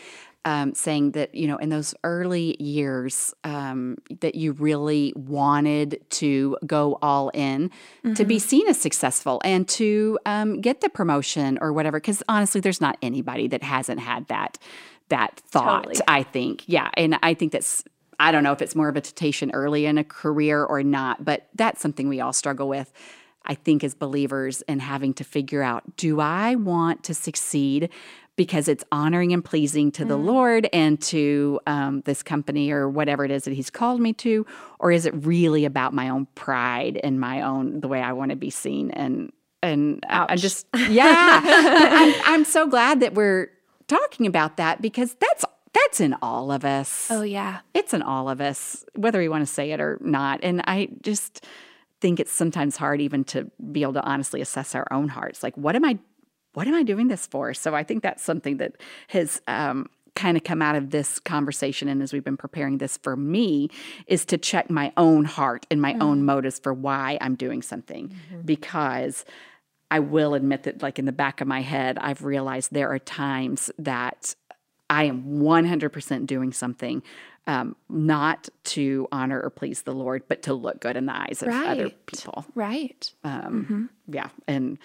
um, 0.44 0.74
saying 0.74 1.12
that, 1.12 1.34
you 1.34 1.48
know, 1.48 1.56
in 1.56 1.70
those 1.70 1.94
early 2.04 2.62
years, 2.62 3.34
um, 3.44 3.96
that 4.20 4.34
you 4.34 4.52
really 4.52 5.12
wanted 5.16 6.04
to 6.10 6.58
go 6.66 6.98
all 7.00 7.30
in 7.30 7.70
to 8.14 8.24
be 8.26 8.38
seen 8.38 8.68
as 8.68 8.78
successful 8.78 9.40
and 9.42 9.66
to 9.68 10.18
um, 10.26 10.60
get 10.60 10.82
the 10.82 10.90
promotion 10.90 11.58
or 11.62 11.72
whatever. 11.72 11.98
Because 11.98 12.22
honestly, 12.28 12.60
there's 12.60 12.80
not 12.80 12.98
anybody 13.00 13.48
that 13.48 13.62
hasn't 13.62 14.00
had 14.00 14.26
that 14.28 14.58
that 15.08 15.40
thought. 15.46 15.84
Totally. 15.84 16.04
I 16.08 16.22
think, 16.24 16.64
yeah, 16.66 16.90
and 16.96 17.18
I 17.22 17.34
think 17.34 17.52
that's. 17.52 17.82
I 18.20 18.30
don't 18.30 18.44
know 18.44 18.52
if 18.52 18.62
it's 18.62 18.76
more 18.76 18.88
of 18.88 18.96
a 18.96 19.00
temptation 19.00 19.50
early 19.52 19.86
in 19.86 19.98
a 19.98 20.04
career 20.04 20.62
or 20.62 20.82
not, 20.84 21.24
but 21.24 21.48
that's 21.54 21.80
something 21.80 22.08
we 22.08 22.20
all 22.20 22.32
struggle 22.32 22.68
with. 22.68 22.92
I 23.46 23.54
think, 23.54 23.84
as 23.84 23.94
believers, 23.94 24.62
and 24.68 24.80
having 24.80 25.14
to 25.14 25.24
figure 25.24 25.62
out 25.62 25.96
do 25.96 26.20
I 26.20 26.54
want 26.54 27.04
to 27.04 27.14
succeed 27.14 27.90
because 28.36 28.66
it's 28.66 28.82
honoring 28.90 29.32
and 29.32 29.44
pleasing 29.44 29.92
to 29.92 30.04
the 30.04 30.16
Lord 30.16 30.68
and 30.72 31.00
to 31.02 31.60
um, 31.68 32.00
this 32.04 32.20
company 32.22 32.72
or 32.72 32.88
whatever 32.88 33.24
it 33.24 33.30
is 33.30 33.44
that 33.44 33.52
He's 33.54 33.70
called 33.70 34.00
me 34.00 34.12
to? 34.14 34.44
Or 34.80 34.90
is 34.90 35.06
it 35.06 35.14
really 35.24 35.64
about 35.64 35.92
my 35.94 36.08
own 36.08 36.26
pride 36.34 36.98
and 37.04 37.20
my 37.20 37.42
own, 37.42 37.80
the 37.80 37.86
way 37.86 38.00
I 38.02 38.12
want 38.12 38.30
to 38.30 38.36
be 38.36 38.50
seen? 38.50 38.90
And, 38.90 39.32
and 39.62 40.04
I- 40.08 40.26
I'm 40.30 40.38
just, 40.38 40.66
yeah. 40.88 41.40
I'm, 41.44 42.14
I'm 42.24 42.44
so 42.44 42.66
glad 42.66 42.98
that 43.00 43.14
we're 43.14 43.50
talking 43.86 44.26
about 44.26 44.56
that 44.56 44.82
because 44.82 45.14
that's, 45.14 45.44
that's 45.72 46.00
in 46.00 46.16
all 46.20 46.50
of 46.50 46.64
us 46.64 47.08
Oh, 47.12 47.22
yeah. 47.22 47.60
it's 47.72 47.94
in 47.94 48.02
all 48.02 48.28
of 48.28 48.40
us, 48.40 48.84
whether 48.96 49.20
we 49.20 49.28
want 49.28 49.46
to 49.46 49.52
say 49.52 49.70
it 49.70 49.80
or 49.80 49.98
not. 50.00 50.40
And 50.42 50.60
I 50.66 50.88
just 51.02 51.44
think 52.00 52.20
it's 52.20 52.32
sometimes 52.32 52.76
hard 52.76 53.00
even 53.00 53.24
to 53.24 53.50
be 53.72 53.82
able 53.82 53.94
to 53.94 54.02
honestly 54.02 54.40
assess 54.40 54.74
our 54.74 54.86
own 54.90 55.08
hearts. 55.08 55.42
Like, 55.42 55.56
what 55.56 55.76
am 55.76 55.84
I, 55.84 55.98
what 56.52 56.66
am 56.66 56.74
I 56.74 56.82
doing 56.82 57.08
this 57.08 57.26
for? 57.26 57.54
So 57.54 57.74
I 57.74 57.82
think 57.82 58.02
that's 58.02 58.22
something 58.22 58.58
that 58.58 58.76
has 59.08 59.40
um, 59.48 59.88
kind 60.14 60.36
of 60.36 60.44
come 60.44 60.62
out 60.62 60.76
of 60.76 60.90
this 60.90 61.18
conversation, 61.18 61.88
and 61.88 62.02
as 62.02 62.12
we've 62.12 62.24
been 62.24 62.36
preparing 62.36 62.78
this 62.78 62.96
for 62.98 63.16
me, 63.16 63.68
is 64.06 64.24
to 64.26 64.38
check 64.38 64.70
my 64.70 64.92
own 64.96 65.24
heart 65.24 65.66
and 65.70 65.80
my 65.80 65.96
own 66.00 66.24
motives 66.24 66.58
for 66.58 66.72
why 66.72 67.18
I'm 67.20 67.34
doing 67.34 67.62
something, 67.62 68.14
because. 68.44 69.24
I 69.90 70.00
will 70.00 70.34
admit 70.34 70.64
that, 70.64 70.82
like 70.82 70.98
in 70.98 71.04
the 71.04 71.12
back 71.12 71.40
of 71.40 71.46
my 71.46 71.60
head, 71.60 71.98
I've 71.98 72.24
realized 72.24 72.72
there 72.72 72.90
are 72.90 72.98
times 72.98 73.70
that 73.78 74.34
I 74.94 75.04
am 75.04 75.40
100% 75.40 76.26
doing 76.26 76.52
something 76.52 77.02
um, 77.48 77.74
not 77.88 78.48
to 78.64 79.08
honor 79.10 79.40
or 79.40 79.50
please 79.50 79.82
the 79.82 79.92
Lord, 79.92 80.22
but 80.28 80.42
to 80.42 80.54
look 80.54 80.80
good 80.80 80.96
in 80.96 81.06
the 81.06 81.16
eyes 81.16 81.42
of 81.42 81.48
other 81.48 81.90
people. 82.06 82.46
Right. 82.54 83.10
Um, 83.24 83.90
Yeah. 84.06 84.28
And 84.46 84.78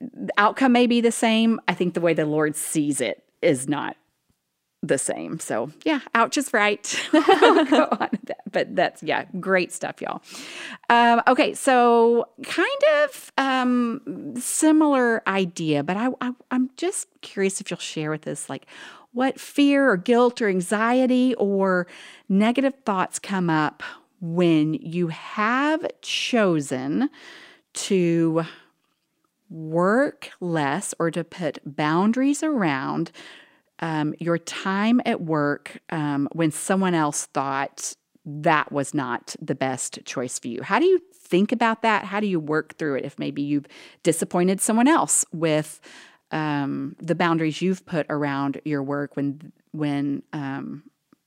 the 0.00 0.32
outcome 0.36 0.72
may 0.72 0.88
be 0.88 1.00
the 1.00 1.12
same. 1.12 1.60
I 1.68 1.74
think 1.74 1.94
the 1.94 2.00
way 2.00 2.12
the 2.12 2.26
Lord 2.26 2.56
sees 2.56 3.00
it 3.00 3.24
is 3.40 3.68
not 3.68 3.96
the 4.82 4.98
same. 4.98 5.38
So, 5.38 5.70
yeah, 5.84 6.00
ouch 6.14 6.36
is 6.36 6.52
right. 6.52 6.82
Go 7.12 7.20
on 7.20 8.08
that. 8.24 8.40
But 8.50 8.74
that's, 8.74 9.02
yeah, 9.02 9.24
great 9.38 9.72
stuff, 9.72 10.00
y'all. 10.02 10.22
Um, 10.90 11.22
okay, 11.28 11.54
so 11.54 12.26
kind 12.44 12.68
of 12.96 13.32
um, 13.38 14.34
similar 14.36 15.26
idea, 15.28 15.82
but 15.82 15.96
I, 15.96 16.08
I, 16.20 16.32
I'm 16.50 16.70
just 16.76 17.08
curious 17.20 17.60
if 17.60 17.70
you'll 17.70 17.78
share 17.78 18.10
with 18.10 18.26
us, 18.26 18.50
like, 18.50 18.66
what 19.12 19.38
fear 19.38 19.90
or 19.90 19.96
guilt 19.96 20.40
or 20.40 20.48
anxiety 20.48 21.34
or 21.34 21.86
negative 22.28 22.74
thoughts 22.84 23.18
come 23.18 23.50
up 23.50 23.82
when 24.20 24.74
you 24.74 25.08
have 25.08 25.86
chosen 26.00 27.10
to 27.74 28.44
work 29.50 30.30
less 30.40 30.94
or 30.98 31.10
to 31.10 31.22
put 31.22 31.58
boundaries 31.64 32.42
around 32.42 33.12
um, 33.82 34.14
your 34.18 34.38
time 34.38 35.02
at 35.04 35.20
work 35.20 35.78
um, 35.90 36.28
when 36.32 36.50
someone 36.50 36.94
else 36.94 37.26
thought 37.26 37.94
that 38.24 38.70
was 38.70 38.94
not 38.94 39.34
the 39.42 39.56
best 39.56 39.98
choice 40.04 40.38
for 40.38 40.46
you. 40.46 40.62
How 40.62 40.78
do 40.78 40.86
you 40.86 41.00
think 41.12 41.50
about 41.50 41.82
that? 41.82 42.04
How 42.04 42.20
do 42.20 42.26
you 42.28 42.38
work 42.38 42.78
through 42.78 42.94
it 42.94 43.04
if 43.04 43.18
maybe 43.18 43.42
you've 43.42 43.66
disappointed 44.04 44.60
someone 44.60 44.86
else 44.86 45.24
with 45.32 45.80
um, 46.30 46.94
the 47.00 47.16
boundaries 47.16 47.60
you've 47.60 47.84
put 47.84 48.06
around 48.08 48.60
your 48.64 48.82
work 48.82 49.16
when 49.16 49.52
when 49.72 50.22
um, 50.32 50.84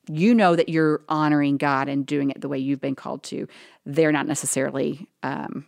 you 0.09 0.33
know 0.33 0.55
that 0.55 0.69
you're 0.69 1.01
honoring 1.09 1.57
God 1.57 1.89
and 1.89 2.05
doing 2.05 2.29
it 2.29 2.39
the 2.39 2.47
way 2.47 2.57
you've 2.57 2.81
been 2.81 2.95
called 2.95 3.23
to? 3.23 3.47
They're 3.85 4.11
not 4.13 4.27
necessarily 4.27 5.09
um, 5.23 5.67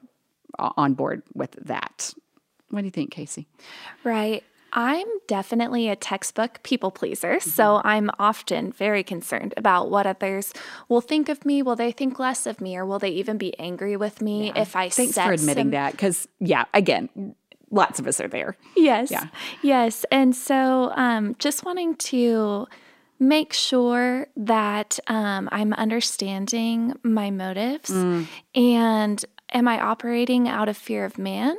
on 0.57 0.93
board 0.93 1.23
with 1.33 1.51
that. 1.65 2.13
What 2.69 2.81
do 2.81 2.85
you 2.85 2.91
think, 2.91 3.13
Kacey? 3.13 3.45
Right. 4.03 4.43
I'm 4.77 5.07
definitely 5.27 5.89
a 5.89 5.95
textbook 5.95 6.61
people 6.61 6.91
pleaser. 6.91 7.37
Mm-hmm. 7.37 7.49
So 7.49 7.81
I'm 7.83 8.11
often 8.19 8.71
very 8.71 9.03
concerned 9.03 9.55
about 9.57 9.89
what 9.89 10.05
others 10.05 10.53
will 10.87 11.01
think 11.01 11.29
of 11.29 11.43
me. 11.45 11.63
Will 11.63 11.75
they 11.75 11.91
think 11.91 12.19
less 12.19 12.45
of 12.45 12.61
me 12.61 12.77
or 12.77 12.85
will 12.85 12.99
they 12.99 13.09
even 13.09 13.39
be 13.39 13.57
angry 13.57 13.97
with 13.97 14.21
me 14.21 14.47
yeah. 14.47 14.61
if 14.61 14.75
I 14.75 14.89
Thanks 14.89 15.15
for 15.15 15.31
admitting 15.31 15.65
some... 15.65 15.71
that. 15.71 15.93
Because, 15.93 16.27
yeah, 16.39 16.65
again, 16.75 17.33
lots 17.71 17.99
of 17.99 18.05
us 18.05 18.21
are 18.21 18.27
there. 18.27 18.55
Yes. 18.75 19.09
Yeah. 19.09 19.25
Yes. 19.63 20.05
And 20.11 20.35
so 20.35 20.91
um, 20.95 21.35
just 21.39 21.65
wanting 21.65 21.95
to 21.95 22.67
make 23.19 23.53
sure 23.53 24.27
that 24.35 24.99
um, 25.07 25.49
I'm 25.51 25.73
understanding 25.73 26.93
my 27.01 27.31
motives 27.31 27.89
mm. 27.89 28.27
and 28.53 29.25
am 29.53 29.67
I 29.67 29.79
operating 29.79 30.47
out 30.47 30.69
of 30.69 30.77
fear 30.77 31.03
of 31.03 31.17
man 31.17 31.57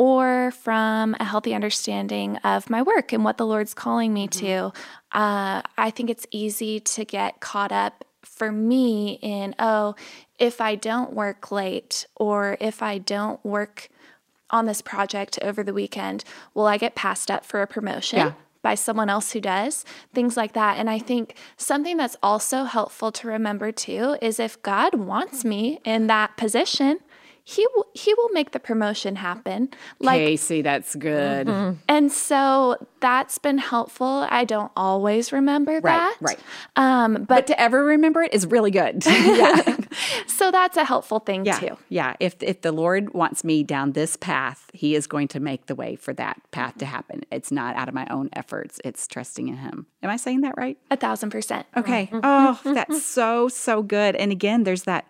or 0.00 0.50
from 0.52 1.14
a 1.20 1.24
healthy 1.24 1.52
understanding 1.52 2.38
of 2.38 2.70
my 2.70 2.80
work 2.80 3.12
and 3.12 3.22
what 3.22 3.36
the 3.36 3.44
Lord's 3.44 3.74
calling 3.74 4.14
me 4.14 4.26
mm-hmm. 4.26 4.46
to. 4.46 4.72
Uh, 5.12 5.60
I 5.76 5.90
think 5.90 6.08
it's 6.08 6.26
easy 6.30 6.80
to 6.80 7.04
get 7.04 7.40
caught 7.40 7.70
up 7.70 8.06
for 8.22 8.50
me 8.50 9.18
in, 9.20 9.54
oh, 9.58 9.94
if 10.38 10.58
I 10.58 10.74
don't 10.74 11.12
work 11.12 11.52
late 11.52 12.06
or 12.16 12.56
if 12.60 12.82
I 12.82 12.96
don't 12.96 13.44
work 13.44 13.90
on 14.48 14.64
this 14.64 14.80
project 14.80 15.38
over 15.42 15.62
the 15.62 15.74
weekend, 15.74 16.24
will 16.54 16.66
I 16.66 16.78
get 16.78 16.94
passed 16.94 17.30
up 17.30 17.44
for 17.44 17.60
a 17.60 17.66
promotion? 17.66 18.18
Yeah 18.20 18.32
by 18.62 18.74
someone 18.74 19.08
else 19.08 19.32
who 19.32 19.40
does, 19.40 19.86
things 20.12 20.36
like 20.36 20.52
that. 20.52 20.76
And 20.76 20.90
I 20.90 20.98
think 20.98 21.34
something 21.56 21.96
that's 21.96 22.18
also 22.22 22.64
helpful 22.64 23.10
to 23.12 23.26
remember 23.26 23.72
too 23.72 24.18
is 24.20 24.38
if 24.38 24.60
God 24.60 24.96
wants 24.96 25.46
me 25.46 25.80
in 25.82 26.08
that 26.08 26.36
position, 26.36 26.98
he 27.44 27.66
will 27.74 27.86
he 27.94 28.14
will 28.14 28.28
make 28.30 28.52
the 28.52 28.60
promotion 28.60 29.16
happen. 29.16 29.70
Like 29.98 30.20
Kacey, 30.20 30.62
that's 30.62 30.94
good. 30.94 31.46
Mm-hmm. 31.46 31.78
And 31.88 32.12
so 32.12 32.76
that's 33.00 33.38
been 33.38 33.58
helpful. 33.58 34.26
I 34.30 34.44
don't 34.44 34.70
always 34.76 35.32
remember 35.32 35.72
right, 35.72 35.82
that. 35.82 36.16
Right. 36.20 36.38
Um, 36.76 37.14
but, 37.14 37.28
but, 37.28 37.46
to 37.48 37.60
ever 37.60 37.84
remember 37.84 38.22
it 38.22 38.34
is 38.34 38.46
really 38.46 38.70
good. 38.70 39.04
yeah. 39.06 39.76
so 40.26 40.50
that's 40.50 40.76
a 40.76 40.84
helpful 40.84 41.18
thing 41.18 41.44
yeah, 41.44 41.58
too. 41.58 41.78
Yeah. 41.88 42.14
If 42.20 42.36
if 42.42 42.60
the 42.60 42.72
Lord 42.72 43.14
wants 43.14 43.42
me 43.42 43.62
down 43.62 43.92
this 43.92 44.16
path, 44.16 44.70
He 44.72 44.94
is 44.94 45.06
going 45.06 45.28
to 45.28 45.40
make 45.40 45.66
the 45.66 45.74
way 45.74 45.96
for 45.96 46.12
that 46.14 46.40
path 46.50 46.78
to 46.78 46.86
happen. 46.86 47.22
It's 47.32 47.50
not 47.50 47.74
out 47.76 47.88
of 47.88 47.94
my 47.94 48.06
own 48.10 48.28
efforts. 48.32 48.80
It's 48.84 49.06
trusting 49.06 49.48
in 49.48 49.56
Him. 49.56 49.86
Am 50.02 50.10
I 50.10 50.16
saying 50.16 50.42
that 50.42 50.54
right? 50.56 50.78
A 50.90 50.96
thousand 50.96 51.30
percent. 51.30 51.66
Okay. 51.76 52.06
Mm-hmm. 52.12 52.20
Oh, 52.22 52.60
that's 52.74 53.04
so 53.04 53.48
so 53.48 53.82
good. 53.82 54.14
And 54.16 54.30
again, 54.30 54.64
there's 54.64 54.84
that 54.84 55.06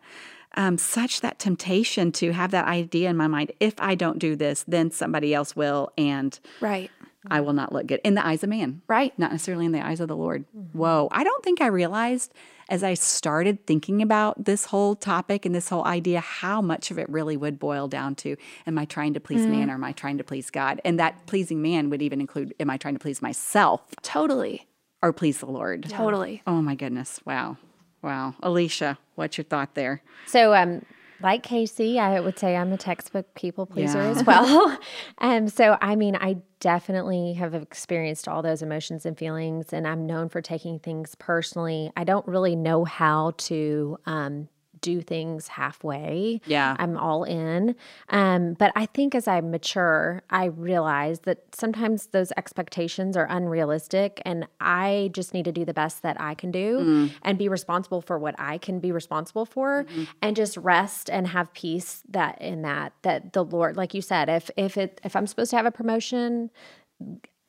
um, 0.56 0.78
such 0.78 1.20
that 1.20 1.38
temptation 1.38 2.12
to 2.12 2.32
have 2.32 2.50
that 2.50 2.66
idea 2.66 3.10
in 3.10 3.16
my 3.16 3.26
mind 3.26 3.52
if 3.60 3.74
I 3.78 3.94
don't 3.94 4.18
do 4.18 4.36
this, 4.36 4.64
then 4.66 4.90
somebody 4.90 5.34
else 5.34 5.54
will. 5.54 5.92
And 5.96 6.38
right. 6.60 6.90
I 7.28 7.40
will 7.40 7.52
not 7.52 7.72
look 7.72 7.86
good 7.86 8.00
in 8.02 8.14
the 8.14 8.26
eyes 8.26 8.42
of 8.42 8.48
man. 8.48 8.82
Right. 8.88 9.16
Not 9.18 9.30
necessarily 9.30 9.66
in 9.66 9.72
the 9.72 9.84
eyes 9.84 10.00
of 10.00 10.08
the 10.08 10.16
Lord. 10.16 10.44
Mm-hmm. 10.56 10.78
Whoa. 10.78 11.08
I 11.12 11.22
don't 11.22 11.44
think 11.44 11.60
I 11.60 11.66
realized 11.66 12.32
as 12.70 12.82
I 12.82 12.94
started 12.94 13.66
thinking 13.66 14.00
about 14.00 14.44
this 14.44 14.66
whole 14.66 14.94
topic 14.94 15.44
and 15.44 15.54
this 15.54 15.68
whole 15.68 15.84
idea 15.84 16.20
how 16.20 16.62
much 16.62 16.90
of 16.90 16.98
it 16.98 17.08
really 17.10 17.36
would 17.36 17.58
boil 17.58 17.88
down 17.88 18.14
to 18.16 18.36
am 18.66 18.78
I 18.78 18.84
trying 18.84 19.14
to 19.14 19.20
please 19.20 19.42
mm. 19.42 19.50
man 19.50 19.70
or 19.70 19.74
am 19.74 19.84
I 19.84 19.92
trying 19.92 20.18
to 20.18 20.24
please 20.24 20.50
God? 20.50 20.80
And 20.84 20.98
that 20.98 21.26
pleasing 21.26 21.60
man 21.60 21.90
would 21.90 22.00
even 22.00 22.20
include 22.20 22.54
am 22.58 22.70
I 22.70 22.76
trying 22.76 22.94
to 22.94 23.00
please 23.00 23.20
myself? 23.20 23.82
Totally. 24.02 24.66
Or 25.02 25.12
please 25.12 25.38
the 25.38 25.46
Lord? 25.46 25.88
Totally. 25.88 26.42
Oh 26.46 26.62
my 26.62 26.74
goodness. 26.74 27.20
Wow. 27.24 27.58
Wow. 28.02 28.34
Alicia, 28.42 28.98
what's 29.14 29.36
your 29.36 29.44
thought 29.44 29.74
there? 29.74 30.02
So, 30.26 30.54
um, 30.54 30.82
like 31.22 31.42
Kacey, 31.42 31.98
I 31.98 32.18
would 32.20 32.38
say 32.38 32.56
I'm 32.56 32.72
a 32.72 32.78
textbook 32.78 33.34
people 33.34 33.66
pleaser 33.66 33.98
yeah. 33.98 34.10
as 34.10 34.24
well. 34.24 34.78
um, 35.18 35.48
so, 35.48 35.76
I 35.80 35.96
mean, 35.96 36.16
I 36.16 36.38
definitely 36.60 37.34
have 37.34 37.54
experienced 37.54 38.26
all 38.26 38.42
those 38.42 38.62
emotions 38.62 39.04
and 39.04 39.18
feelings, 39.18 39.72
and 39.72 39.86
I'm 39.86 40.06
known 40.06 40.28
for 40.28 40.40
taking 40.40 40.78
things 40.78 41.14
personally. 41.16 41.92
I 41.96 42.04
don't 42.04 42.26
really 42.26 42.56
know 42.56 42.84
how 42.84 43.32
to 43.36 43.98
um, 44.06 44.48
do 44.80 45.00
things 45.00 45.48
halfway. 45.48 46.40
Yeah. 46.46 46.76
I'm 46.78 46.96
all 46.96 47.24
in. 47.24 47.74
Um, 48.08 48.54
but 48.54 48.72
I 48.74 48.86
think 48.86 49.14
as 49.14 49.28
I 49.28 49.40
mature, 49.40 50.22
I 50.30 50.46
realize 50.46 51.20
that 51.20 51.54
sometimes 51.54 52.08
those 52.08 52.32
expectations 52.36 53.16
are 53.16 53.26
unrealistic 53.28 54.20
and 54.24 54.46
I 54.60 55.10
just 55.12 55.34
need 55.34 55.44
to 55.44 55.52
do 55.52 55.64
the 55.64 55.74
best 55.74 56.02
that 56.02 56.20
I 56.20 56.34
can 56.34 56.50
do 56.50 56.78
mm. 56.78 57.12
and 57.22 57.38
be 57.38 57.48
responsible 57.48 58.00
for 58.00 58.18
what 58.18 58.34
I 58.38 58.58
can 58.58 58.80
be 58.80 58.92
responsible 58.92 59.46
for 59.46 59.84
mm-hmm. 59.84 60.04
and 60.22 60.36
just 60.36 60.56
rest 60.56 61.10
and 61.10 61.28
have 61.28 61.52
peace 61.52 62.02
that 62.10 62.40
in 62.40 62.62
that 62.62 62.92
that 63.02 63.32
the 63.32 63.44
Lord, 63.44 63.76
like 63.76 63.94
you 63.94 64.02
said, 64.02 64.28
if 64.28 64.50
if 64.56 64.76
it 64.76 65.00
if 65.04 65.16
I'm 65.16 65.26
supposed 65.26 65.50
to 65.50 65.56
have 65.56 65.66
a 65.66 65.70
promotion, 65.70 66.50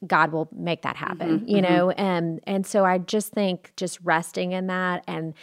God 0.05 0.31
will 0.31 0.49
make 0.51 0.81
that 0.81 0.95
happen, 0.95 1.39
mm-hmm, 1.39 1.47
you 1.47 1.61
mm-hmm. 1.61 1.73
know? 1.73 1.89
And 1.91 2.39
and 2.45 2.65
so 2.65 2.85
I 2.85 2.97
just 2.97 3.31
think 3.33 3.71
just 3.77 3.99
resting 4.01 4.51
in 4.51 4.67
that 4.67 5.03
and 5.07 5.33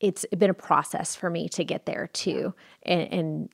it's 0.00 0.24
been 0.36 0.50
a 0.50 0.54
process 0.54 1.14
for 1.14 1.30
me 1.30 1.48
to 1.50 1.64
get 1.64 1.86
there 1.86 2.08
too. 2.12 2.54
And, 2.82 3.00
and 3.12 3.48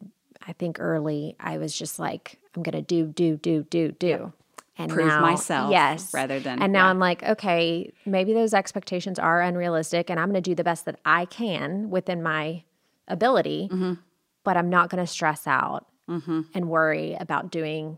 I 0.47 0.53
think 0.53 0.79
early 0.81 1.37
I 1.41 1.59
was 1.59 1.77
just 1.77 1.99
like, 1.99 2.39
I'm 2.55 2.63
going 2.63 2.77
to 2.77 2.83
do, 2.83 3.07
do, 3.07 3.37
do, 3.37 3.65
do, 3.69 3.93
do. 3.93 4.33
And 4.79 4.91
prove 4.91 5.07
now, 5.07 5.21
myself 5.23 5.71
yes 5.71 6.13
rather 6.13 6.39
than 6.39 6.61
and 6.61 6.71
now 6.71 6.85
yeah. 6.85 6.91
i'm 6.91 6.99
like 6.99 7.23
okay 7.23 7.91
maybe 8.05 8.35
those 8.35 8.53
expectations 8.53 9.19
are 9.19 9.41
unrealistic 9.41 10.11
and 10.11 10.21
i'm 10.21 10.29
going 10.29 10.43
to 10.43 10.51
do 10.51 10.55
the 10.55 10.65
best 10.65 10.85
that 10.85 11.01
i 11.03 11.25
can 11.25 11.89
within 11.89 12.23
my 12.23 12.63
ability 13.09 13.71
mm-hmm. 13.73 13.95
but 14.45 14.59
i'm 14.59 14.69
not 14.69 14.91
going 14.91 15.03
to 15.03 15.11
stress 15.11 15.47
out 15.47 15.87
mm-hmm. 16.07 16.43
and 16.53 16.69
worry 16.69 17.17
about 17.19 17.51
doing 17.51 17.97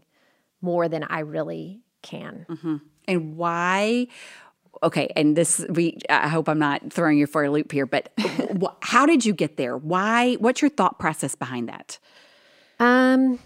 more 0.61 0.89
than 0.89 1.03
i 1.03 1.19
really 1.19 1.81
can 2.03 2.47
mm-hmm. 2.49 2.77
and 3.09 3.37
why 3.37 4.07
okay, 4.83 5.12
and 5.16 5.37
this 5.37 5.64
we 5.68 5.99
I 6.09 6.29
hope 6.29 6.49
I'm 6.49 6.59
not 6.59 6.93
throwing 6.93 7.18
you 7.18 7.26
for 7.26 7.45
a 7.45 7.51
loop 7.51 7.72
here, 7.72 7.87
but 7.87 8.12
how 8.83 9.07
did 9.07 9.24
you 9.24 9.33
get 9.33 9.57
there? 9.57 9.76
Why? 9.76 10.35
What's 10.35 10.62
your 10.62 10.70
thought 10.70 10.99
process 10.99 11.35
behind 11.35 11.68
that? 11.68 11.99
Um, 12.81 13.39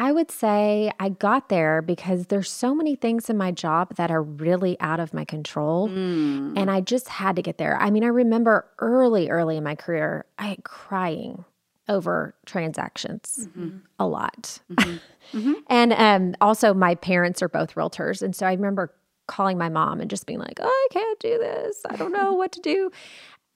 I 0.00 0.12
would 0.12 0.30
say 0.30 0.90
I 0.98 1.10
got 1.10 1.50
there 1.50 1.82
because 1.82 2.26
there's 2.26 2.50
so 2.50 2.74
many 2.74 2.96
things 2.96 3.28
in 3.28 3.36
my 3.36 3.50
job 3.50 3.96
that 3.96 4.10
are 4.10 4.22
really 4.22 4.80
out 4.80 4.98
of 4.98 5.12
my 5.12 5.26
control. 5.26 5.90
Mm. 5.90 6.56
And 6.56 6.70
I 6.70 6.80
just 6.80 7.08
had 7.08 7.36
to 7.36 7.42
get 7.42 7.58
there. 7.58 7.76
I 7.76 7.90
mean, 7.90 8.02
I 8.02 8.06
remember 8.06 8.66
early, 8.78 9.28
early 9.28 9.58
in 9.58 9.64
my 9.64 9.74
career, 9.74 10.24
I 10.38 10.56
crying 10.62 11.44
over 11.86 12.34
transactions 12.46 13.48
mm-hmm. 13.48 13.78
a 13.98 14.06
lot. 14.06 14.60
Mm-hmm. 14.72 15.38
Mm-hmm. 15.38 15.52
and 15.68 15.92
um, 15.92 16.34
also, 16.40 16.72
my 16.72 16.94
parents 16.94 17.42
are 17.42 17.48
both 17.48 17.74
realtors. 17.74 18.22
And 18.22 18.34
so 18.34 18.46
I 18.46 18.52
remember 18.52 18.94
calling 19.30 19.56
my 19.56 19.68
mom 19.68 20.00
and 20.00 20.10
just 20.10 20.26
being 20.26 20.40
like, 20.40 20.58
oh, 20.60 20.66
I 20.66 20.88
can't 20.92 21.20
do 21.20 21.38
this. 21.38 21.80
I 21.88 21.96
don't 21.96 22.12
know 22.12 22.34
what 22.34 22.52
to 22.52 22.60
do. 22.60 22.90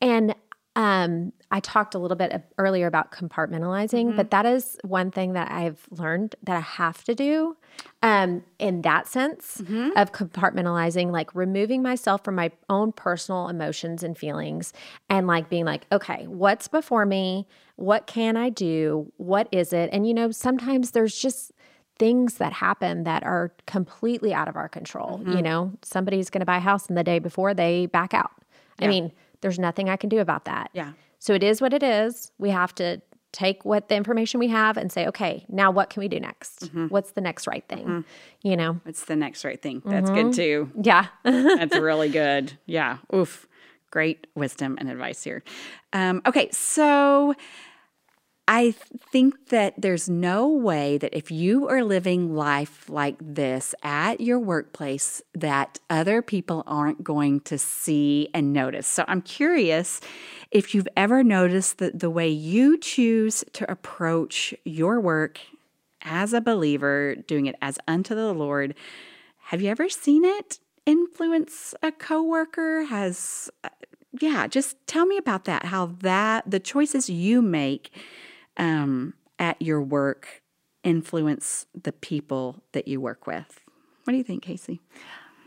And 0.01 0.35
um, 0.77 1.33
I 1.51 1.61
talked 1.61 1.95
a 1.95 1.99
little 1.99 2.17
bit 2.17 2.43
earlier 2.59 2.87
about 2.87 3.13
compartmentalizing, 3.13 4.07
mm-hmm. 4.07 4.17
but 4.17 4.31
that 4.31 4.45
is 4.45 4.77
one 4.83 5.11
thing 5.13 5.35
that 5.35 5.51
I've 5.51 5.87
learned 5.91 6.35
that 6.43 6.57
I 6.57 6.61
have 6.61 7.05
to 7.05 7.15
do 7.15 7.57
um, 8.03 8.43
in 8.59 8.83
that 8.83 9.07
sense 9.07 9.61
mm-hmm. 9.63 9.91
of 9.97 10.11
compartmentalizing, 10.11 11.13
like 11.13 11.33
removing 11.35 11.81
myself 11.81 12.25
from 12.25 12.35
my 12.35 12.51
own 12.69 12.91
personal 12.91 13.49
emotions 13.49 14.03
and 14.03 14.19
feelings 14.19 14.73
and 15.09 15.29
like 15.29 15.49
being 15.49 15.65
like, 15.65 15.87
okay, 15.93 16.27
what's 16.27 16.67
before 16.67 17.07
me? 17.07 17.47
What 17.77 18.09
can 18.09 18.37
I 18.37 18.49
do? 18.49 19.13
What 19.17 19.49
is 19.53 19.73
it? 19.73 19.91
And, 19.93 20.09
you 20.09 20.15
know, 20.15 20.33
sometimes 20.33 20.91
there's 20.91 21.17
just, 21.17 21.53
things 21.99 22.35
that 22.35 22.53
happen 22.53 23.05
that 23.05 23.23
are 23.23 23.53
completely 23.67 24.35
out 24.35 24.49
of 24.49 24.57
our 24.57 24.69
control. 24.69 25.19
Mm-hmm. 25.19 25.37
You 25.37 25.43
know, 25.43 25.73
somebody's 25.83 26.31
going 26.31 26.41
to 26.41 26.47
buy 26.47 26.57
a 26.57 26.61
house 26.61 26.89
and 26.89 26.97
the 26.97 27.05
day 27.05 27.19
before 27.19 27.55
they 27.55 27.87
back 27.87 28.15
out. 28.15 28.33
Yeah. 28.79 28.87
I 28.87 28.89
mean, 28.89 29.13
there's 29.41 29.59
nothing 29.59 29.89
I 29.89 29.97
can 29.97 30.09
do 30.09 30.19
about 30.19 30.47
that. 30.47 30.71
Yeah. 30.73 30.93
So 31.19 31.35
it 31.35 31.43
is 31.43 31.61
what 31.61 31.73
it 31.73 31.83
is. 31.83 32.33
We 32.39 32.51
have 32.51 32.75
to 32.77 33.01
take 33.33 33.65
what 33.65 33.89
the 33.89 33.97
information 33.97 34.39
we 34.39 34.49
have 34.49 34.77
and 34.77 34.91
say, 34.91 35.07
okay, 35.09 35.45
now 35.49 35.71
what 35.71 35.91
can 35.91 36.01
we 36.01 36.09
do 36.09 36.21
next? 36.21 36.67
Mm-hmm. 36.67 36.87
What's 36.87 37.13
the 37.13 37.21
next 37.21 37.47
right 37.47 37.65
thing? 37.69 37.85
Mm-hmm. 37.85 38.01
You 38.43 38.57
know, 38.57 38.81
what's 38.85 39.05
the 39.05 39.17
next 39.17 39.45
right 39.45 39.61
thing? 39.61 39.83
That's 39.85 40.09
good 40.09 40.27
mm-hmm. 40.27 40.31
too. 40.31 40.71
Yeah. 40.83 41.07
That's 41.25 41.77
really 41.77 42.09
good. 42.09 42.57
Yeah. 42.67 42.99
Oof. 43.15 43.47
Great 43.91 44.27
wisdom 44.35 44.77
and 44.79 44.89
advice 44.89 45.23
here. 45.23 45.43
Um, 45.93 46.23
okay. 46.27 46.49
So, 46.53 47.35
I 48.47 48.73
think 48.73 49.49
that 49.49 49.75
there's 49.79 50.09
no 50.09 50.47
way 50.49 50.99
that 50.99 51.17
if 51.17 51.31
you 51.31 51.67
are 51.69 51.83
living 51.83 52.35
life 52.35 52.91
like 52.91 53.17
this 53.19 53.75
at 53.83 54.21
your 54.21 54.39
workplace 54.39 55.23
that 55.35 55.79
other 55.89 56.21
people 56.21 56.63
aren't 56.67 57.03
going 57.03 57.41
to 57.41 57.57
see 57.57 58.29
and 58.35 58.53
notice. 58.53 58.87
So 58.87 59.07
I'm 59.09 59.23
curious 59.23 60.03
if 60.51 60.75
you've 60.75 60.89
ever 60.95 61.25
noticed 61.25 61.79
that 61.79 62.01
the 62.01 62.11
way 62.11 62.29
you 62.29 62.77
choose 62.77 63.45
to 63.55 63.71
approach 63.71 64.53
your 64.65 65.01
work 65.01 65.41
as 66.03 66.35
a 66.35 66.41
believer, 66.43 67.15
doing 67.15 67.47
it 67.47 67.57
as 67.63 67.79
unto 67.89 68.15
the 68.15 68.35
Lord, 68.35 68.75
have 69.45 69.63
you 69.63 69.71
ever 69.71 69.89
seen 69.89 70.23
it 70.23 70.59
influence 70.85 71.75
a 71.83 71.91
coworker? 71.91 72.85
Has 72.85 73.51
uh, 73.63 73.71
yeah, 74.21 74.47
just 74.47 74.77
tell 74.87 75.07
me 75.07 75.17
about 75.17 75.47
that. 75.47 75.67
How 75.67 75.87
that 76.01 76.51
the 76.51 76.61
choices 76.61 77.09
you 77.09 77.41
make 77.41 77.91
um, 78.57 79.15
at 79.39 79.61
your 79.61 79.83
work 79.83 80.43
influence 80.83 81.67
the 81.81 81.93
people 81.93 82.63
that 82.73 82.89
you 82.89 83.01
work 83.01 83.27
with? 83.27 83.61
What 84.05 84.13
do 84.13 84.17
you 84.17 84.25
think, 84.25 84.45
Kacey? 84.45 84.81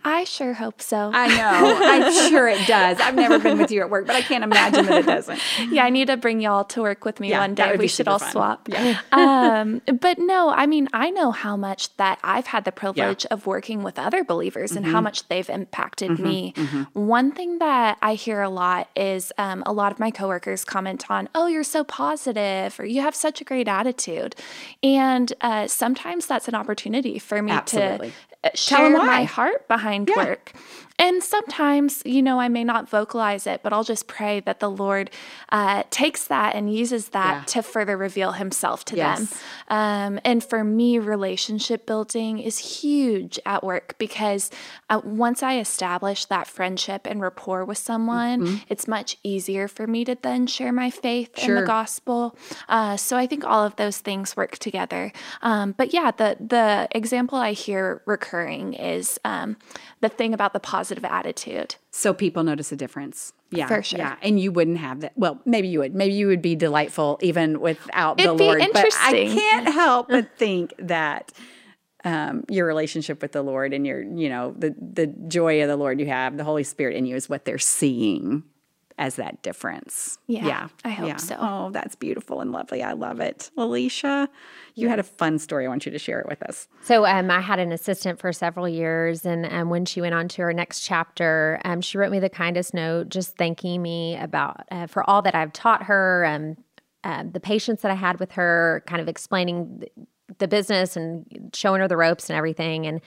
I 0.10 0.24
sure 0.24 0.54
hope 0.54 0.82
so. 0.82 1.12
I 1.14 1.28
know. 1.28 1.80
I'm 1.84 2.30
sure 2.30 2.48
it 2.48 2.66
does. 2.66 2.98
I've 3.02 3.16
never 3.16 3.40
been 3.40 3.58
with 3.58 3.72
you 3.72 3.82
at 3.82 3.90
work, 3.90 4.08
but 4.08 4.16
I 4.16 4.22
can't 4.22 4.44
imagine 4.44 4.86
that 4.86 5.00
it 5.00 5.06
doesn't. 5.06 5.40
yeah, 5.70 5.84
I 5.84 5.90
need 5.90 6.08
to 6.08 6.16
bring 6.16 6.40
y'all 6.40 6.64
to 6.66 6.82
work 6.82 7.04
with 7.04 7.20
me 7.20 7.30
Yeah, 7.32 7.40
one 7.40 7.56
day. 7.56 7.76
We 7.76 7.88
should 7.90 8.08
all 8.08 8.20
fun. 8.20 8.32
swap. 8.32 8.70
Yeah. 8.70 9.00
um, 9.12 9.82
but 10.00 10.18
no, 10.18 10.50
I 10.50 10.66
mean, 10.66 10.88
I 10.94 11.10
know 11.10 11.32
how 11.32 11.58
much 11.58 11.96
that 11.98 12.20
I've 12.24 12.48
had 12.48 12.64
the 12.64 12.72
privilege 12.72 13.26
of 13.26 13.46
working 13.46 13.84
with 13.84 14.00
other 14.00 14.24
believers 14.24 14.72
and 14.72 14.86
Mm-hmm. 14.86 14.94
how 14.96 15.02
much 15.02 15.28
they've 15.28 15.50
impacted 15.50 16.20
me. 16.20 16.54
One 16.94 17.32
thing 17.34 17.60
that 17.60 17.98
I 18.02 18.14
hear 18.14 18.42
a 18.42 18.50
lot 18.50 18.90
is 18.96 19.34
um, 19.38 19.62
a 19.66 19.74
lot 19.74 19.92
of 19.92 20.00
my 20.00 20.10
coworkers 20.12 20.64
comment 20.64 21.10
on, 21.12 21.28
"Oh, 21.36 21.48
you're 21.48 21.64
so 21.66 21.84
positive," 21.84 22.80
or 22.80 22.86
"You 22.86 23.02
have 23.02 23.14
such 23.16 23.42
a 23.42 23.44
great 23.44 23.68
attitude," 23.68 24.36
and 24.84 25.34
uh, 25.42 25.68
sometimes 25.68 26.28
that's 26.28 26.48
an 26.48 26.56
opportunity 26.56 27.20
for 27.20 27.42
me 27.42 27.52
Absolutely. 27.52 28.10
to 28.10 28.14
share 28.54 28.90
my 28.90 29.24
heart 29.24 29.68
behind 29.68 30.10
Yeah. 30.10 30.24
work. 30.26 30.54
And 31.00 31.22
sometimes, 31.22 32.02
you 32.06 32.24
know, 32.24 32.40
I 32.40 32.48
may 32.48 32.64
not 32.64 32.90
vocalize 32.90 33.46
it, 33.46 33.62
but 33.62 33.72
I'll 33.72 33.84
just 33.84 34.08
pray 34.08 34.40
that 34.42 34.60
the 34.60 34.70
Lord 34.70 35.12
uh, 35.50 35.84
takes 35.92 36.26
that 36.28 36.56
and 36.56 36.74
uses 36.74 37.10
that 37.10 37.34
Yeah. 37.36 37.44
to 37.46 37.62
further 37.62 37.96
reveal 37.96 38.32
Himself 38.32 38.84
to 38.86 38.96
Yes. 38.96 39.20
them. 39.20 39.28
Um, 39.70 40.20
and 40.26 40.44
for 40.44 40.64
me, 40.64 40.98
relationship 40.98 41.86
building 41.86 42.40
is 42.40 42.58
huge 42.82 43.40
at 43.46 43.64
work 43.64 43.96
because 44.00 44.50
uh, 44.90 45.00
once 45.04 45.44
I 45.44 45.60
establish 45.60 46.26
that 46.26 46.48
friendship 46.48 47.06
and 47.06 47.22
rapport 47.22 47.64
with 47.64 47.78
someone, 47.78 48.62
it's 48.68 48.88
much 48.88 49.18
easier 49.24 49.68
for 49.68 49.86
me 49.86 50.04
to 50.06 50.18
then 50.20 50.48
share 50.48 50.72
my 50.72 50.90
faith 50.90 51.38
Sure. 51.40 51.62
the 51.62 51.68
gospel. 51.68 52.36
Uh, 52.68 52.98
so 52.98 53.18
I 53.18 53.28
think 53.28 53.44
all 53.46 53.64
of 53.64 53.76
those 53.76 54.00
things 54.00 54.36
work 54.36 54.58
together. 54.58 55.12
Um, 55.44 55.74
but 55.78 55.94
yeah, 55.94 56.10
the 56.10 56.38
the 56.40 56.88
example 56.92 57.38
I 57.38 57.52
hear 57.52 58.02
recurring 58.08 58.74
is 58.74 59.20
um, 59.24 59.58
the 60.02 60.10
thing 60.10 60.34
about 60.34 60.54
the 60.54 60.60
positive 60.60 60.87
attitude. 61.04 61.76
So 61.92 62.14
people 62.14 62.44
notice 62.44 62.72
a 62.72 62.76
difference. 62.76 63.34
Yeah. 63.50 63.68
For 63.68 63.82
sure. 63.82 64.00
Yeah. 64.00 64.18
And 64.22 64.40
you 64.40 64.52
wouldn't 64.52 64.78
have 64.78 65.02
that. 65.02 65.14
Well, 65.16 65.40
maybe 65.46 65.68
you 65.68 65.80
would. 65.80 65.96
Maybe 65.96 66.14
you 66.14 66.28
would 66.28 66.42
be 66.42 66.56
delightful 66.56 67.18
even 67.22 67.60
without 67.60 68.18
the 68.18 68.24
It'd 68.24 68.38
be 68.38 68.44
Lord. 68.44 68.62
But 68.74 68.94
I 69.00 69.12
can't 69.12 69.70
help 69.70 70.10
but 70.10 70.38
think 70.38 70.74
that 70.80 71.32
um, 72.04 72.44
your 72.50 72.66
relationship 72.68 73.22
with 73.22 73.32
the 73.32 73.42
Lord 73.42 73.74
and 73.74 73.88
your, 73.88 74.02
you 74.02 74.30
know, 74.30 74.54
the 74.58 74.76
the 74.80 75.08
joy 75.08 75.62
of 75.62 75.70
the 75.70 75.78
Lord 75.78 76.00
you 76.00 76.08
have, 76.08 76.38
the 76.38 76.44
Holy 76.44 76.64
Spirit 76.64 76.96
in 76.96 77.06
you 77.06 77.16
is 77.16 77.30
what 77.30 77.46
they're 77.46 77.58
seeing 77.58 78.44
as 78.98 79.16
that 79.16 79.42
difference. 79.44 80.18
Yeah, 80.28 80.70
I 80.84 80.90
hope 80.90 81.20
so. 81.20 81.38
Oh, 81.40 81.70
that's 81.72 81.96
beautiful 81.96 82.42
and 82.42 82.52
lovely. 82.52 82.82
I 82.82 82.94
love 82.94 83.20
it. 83.20 83.52
Alicia, 83.56 84.28
you 84.74 84.90
had 84.90 85.00
a 85.00 85.04
fun 85.04 85.38
story. 85.38 85.66
I 85.66 85.70
want 85.70 85.86
you 85.86 85.92
to 85.92 86.00
share 86.00 86.20
it 86.20 86.28
with 86.28 86.42
us. 86.44 86.68
So 86.82 87.06
um, 87.06 87.30
I 87.30 87.42
had 87.42 87.60
an 87.60 87.72
assistant 87.72 88.20
for 88.20 88.34
several 88.34 88.68
years, 88.68 89.26
and 89.26 89.46
um, 89.46 89.70
when 89.70 89.86
she 89.86 90.02
went 90.02 90.16
on 90.16 90.28
to 90.30 90.42
her 90.42 90.54
next 90.54 90.82
chapter, 90.82 91.60
um, 91.64 91.82
she 91.82 91.98
wrote 91.98 92.12
me 92.12 92.20
the 92.20 92.30
kindest 92.30 92.74
note, 92.74 93.10
just 93.10 93.38
thanking 93.38 93.82
me 93.82 94.18
about 94.18 94.66
uh, 94.72 94.88
for 94.88 95.08
all 95.08 95.22
that 95.22 95.36
I've 95.36 95.54
taught 95.54 95.84
her, 95.84 96.24
and 96.24 96.58
um, 96.58 96.64
uh, 97.04 97.24
the 97.32 97.40
patience 97.40 97.82
that 97.84 97.92
I 97.92 97.96
had 97.96 98.20
with 98.20 98.32
her, 98.32 98.84
kind 98.88 99.02
of 99.02 99.08
explaining 99.08 99.80
th- 99.80 99.92
the 100.40 100.48
business 100.48 100.98
and 100.98 101.52
showing 101.54 101.82
her 101.82 101.88
the 101.88 101.96
ropes 101.96 102.30
and 102.30 102.38
everything. 102.38 102.86
And 102.86 103.02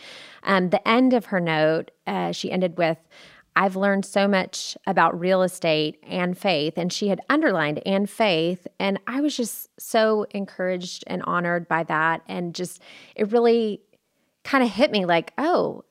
um, 0.45 0.71
the 0.71 0.87
end 0.89 1.13
of 1.13 1.27
her 1.27 1.41
note, 1.41 1.91
uh, 2.07 2.33
she 2.33 2.51
ended 2.53 2.79
with. 2.79 2.99
I've 3.57 3.77
learned 3.77 4.05
so 4.07 4.29
much 4.29 4.77
about 4.87 5.19
real 5.19 5.43
estate 5.43 5.99
and 6.07 6.37
faith. 6.39 6.75
And 6.77 6.93
she 6.93 7.09
had 7.09 7.21
underlined 7.29 7.83
and 7.85 8.09
faith. 8.09 8.67
And 8.79 8.99
I 9.07 9.21
was 9.21 9.37
just 9.37 9.69
so 9.79 10.27
encouraged 10.31 11.05
and 11.07 11.23
honored 11.25 11.69
by 11.69 11.83
that. 11.85 12.23
And 12.29 12.55
just, 12.55 12.81
it 13.17 13.33
really 13.33 13.81
kind 14.45 14.63
of 14.65 14.71
hit 14.71 14.91
me 14.91 15.05
like, 15.05 15.33
oh, 15.37 15.85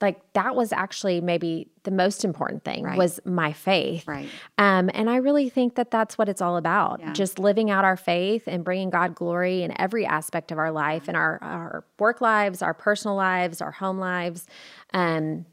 like 0.00 0.20
that 0.34 0.54
was 0.54 0.74
actually 0.74 1.22
maybe 1.22 1.68
the 1.84 1.90
most 1.90 2.22
important 2.22 2.64
thing 2.64 2.84
Right. 2.84 2.98
was 2.98 3.18
my 3.24 3.52
faith. 3.54 4.06
Right. 4.06 4.28
Um, 4.58 4.90
and 4.92 5.08
I 5.08 5.16
really 5.16 5.48
think 5.48 5.76
that 5.76 5.90
that's 5.90 6.18
what 6.18 6.28
it's 6.28 6.42
all 6.42 6.58
about 6.58 7.00
just 7.14 7.38
living 7.38 7.70
out 7.70 7.84
our 7.84 7.96
faith 7.96 8.42
and 8.46 8.62
bringing 8.62 8.90
God 8.90 9.14
glory 9.14 9.62
in 9.62 9.72
every 9.80 10.04
aspect 10.04 10.52
of 10.52 10.58
our 10.58 10.70
life, 10.70 11.08
in 11.08 11.16
our, 11.16 11.38
our 11.40 11.84
work 11.98 12.20
lives, 12.20 12.60
our 12.60 12.74
personal 12.74 13.16
lives, 13.16 13.62
our 13.62 13.70
home 13.70 13.98
lives. 13.98 14.46
Um, 14.92 15.46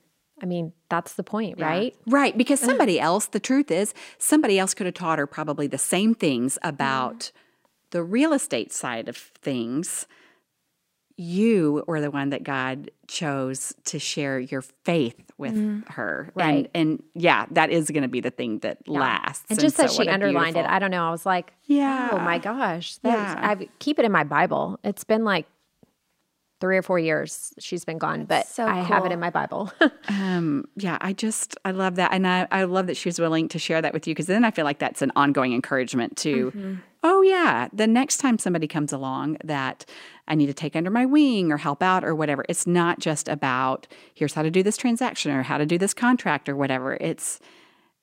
I 0.44 0.46
mean, 0.46 0.74
that's 0.90 1.14
the 1.14 1.24
point, 1.24 1.58
right? 1.58 1.96
Right. 2.06 2.38
Because 2.38 2.60
somebody 2.60 3.00
else, 3.00 3.28
the 3.28 3.40
truth 3.40 3.72
is, 3.72 3.94
somebody 4.18 4.60
else 4.60 4.74
could 4.74 4.86
have 4.86 4.94
taught 4.94 5.18
her 5.18 5.26
probably 5.26 5.68
the 5.68 5.78
same 5.78 6.14
things 6.14 6.60
about 6.64 7.20
mm-hmm. 7.20 7.78
the 7.92 8.04
real 8.04 8.34
estate 8.34 8.74
side 8.74 9.08
of 9.08 9.16
things. 9.16 10.06
You 11.16 11.86
were 11.88 12.02
the 12.02 12.12
one 12.12 12.32
that 12.32 12.44
God 12.44 12.92
chose 13.08 13.74
to 13.86 14.00
share 14.00 14.38
your 14.38 14.62
faith 14.62 15.32
with 15.38 15.54
mm-hmm. 15.54 15.94
her. 15.94 16.30
Right. 16.36 16.70
And, 16.74 16.92
and 16.92 17.04
yeah, 17.14 17.46
that 17.52 17.70
is 17.70 17.90
going 17.90 18.04
to 18.04 18.10
be 18.10 18.20
the 18.20 18.32
thing 18.32 18.60
that 18.60 18.86
lasts. 18.86 19.46
And 19.50 19.58
just 19.58 19.78
that 19.78 19.92
so 19.92 19.96
she 19.96 20.00
what 20.00 20.08
a 20.10 20.14
underlined 20.14 20.58
it, 20.58 20.66
I 20.66 20.80
don't 20.80 20.92
know. 20.92 21.08
I 21.08 21.12
was 21.12 21.26
like, 21.26 21.54
oh 21.54 21.60
Yeah. 21.68 22.10
oh 22.12 22.20
my 22.20 22.38
gosh, 22.38 22.98
Yeah. 23.02 23.40
I 23.42 23.70
keep 23.80 23.98
it 23.98 24.04
in 24.04 24.12
my 24.12 24.26
Bible. 24.26 24.78
It's 24.84 25.06
been 25.06 25.24
like 25.24 25.46
three 26.64 26.78
or 26.78 26.82
four 26.82 26.98
years 26.98 27.54
she's 27.60 27.84
been 27.84 27.98
gone, 27.98 28.24
but 28.24 28.48
so 28.48 28.66
I 28.66 28.78
have 28.80 29.06
it 29.06 29.12
in 29.12 29.20
my 29.20 29.30
Bible. 29.30 29.70
Um, 30.08 30.66
yeah, 30.76 30.98
I 31.02 31.12
just 31.14 31.58
I 31.66 31.72
love 31.72 31.96
that, 31.96 32.14
and 32.14 32.26
I, 32.28 32.48
I 32.52 32.64
love 32.64 32.88
that 32.88 32.96
she 32.96 33.10
was 33.10 33.20
willing 33.20 33.48
to 33.50 33.60
share 33.60 33.82
that 33.82 33.94
with 33.94 34.08
you 34.08 34.14
because 34.14 34.28
then 34.28 34.46
I 34.46 34.52
feel 34.52 34.64
like 34.66 34.80
that's 34.80 35.02
an 35.02 35.12
ongoing 35.16 35.54
encouragement 35.54 36.16
to, 36.18 36.52
Mm-hmm. 36.52 36.74
oh 37.04 37.22
yeah, 37.22 37.68
the 37.74 37.88
next 37.88 38.18
time 38.18 38.38
somebody 38.38 38.68
comes 38.68 38.94
along 38.94 39.38
that 39.44 39.86
I 40.28 40.36
need 40.36 40.48
to 40.48 40.54
take 40.54 40.76
under 40.76 40.90
my 40.90 41.06
wing 41.06 41.52
or 41.52 41.58
help 41.58 41.82
out 41.84 42.04
or 42.06 42.16
whatever, 42.16 42.46
it's 42.48 42.66
not 42.68 43.00
just 43.00 43.28
about 43.28 43.88
here's 44.14 44.34
how 44.34 44.44
to 44.44 44.52
do 44.52 44.64
this 44.64 44.78
transaction 44.78 45.32
or 45.32 45.44
how 45.44 45.58
to 45.58 45.66
do 45.66 45.78
this 45.78 45.94
contract 45.94 46.48
or 46.48 46.56
whatever. 46.56 46.94
It's 47.02 47.40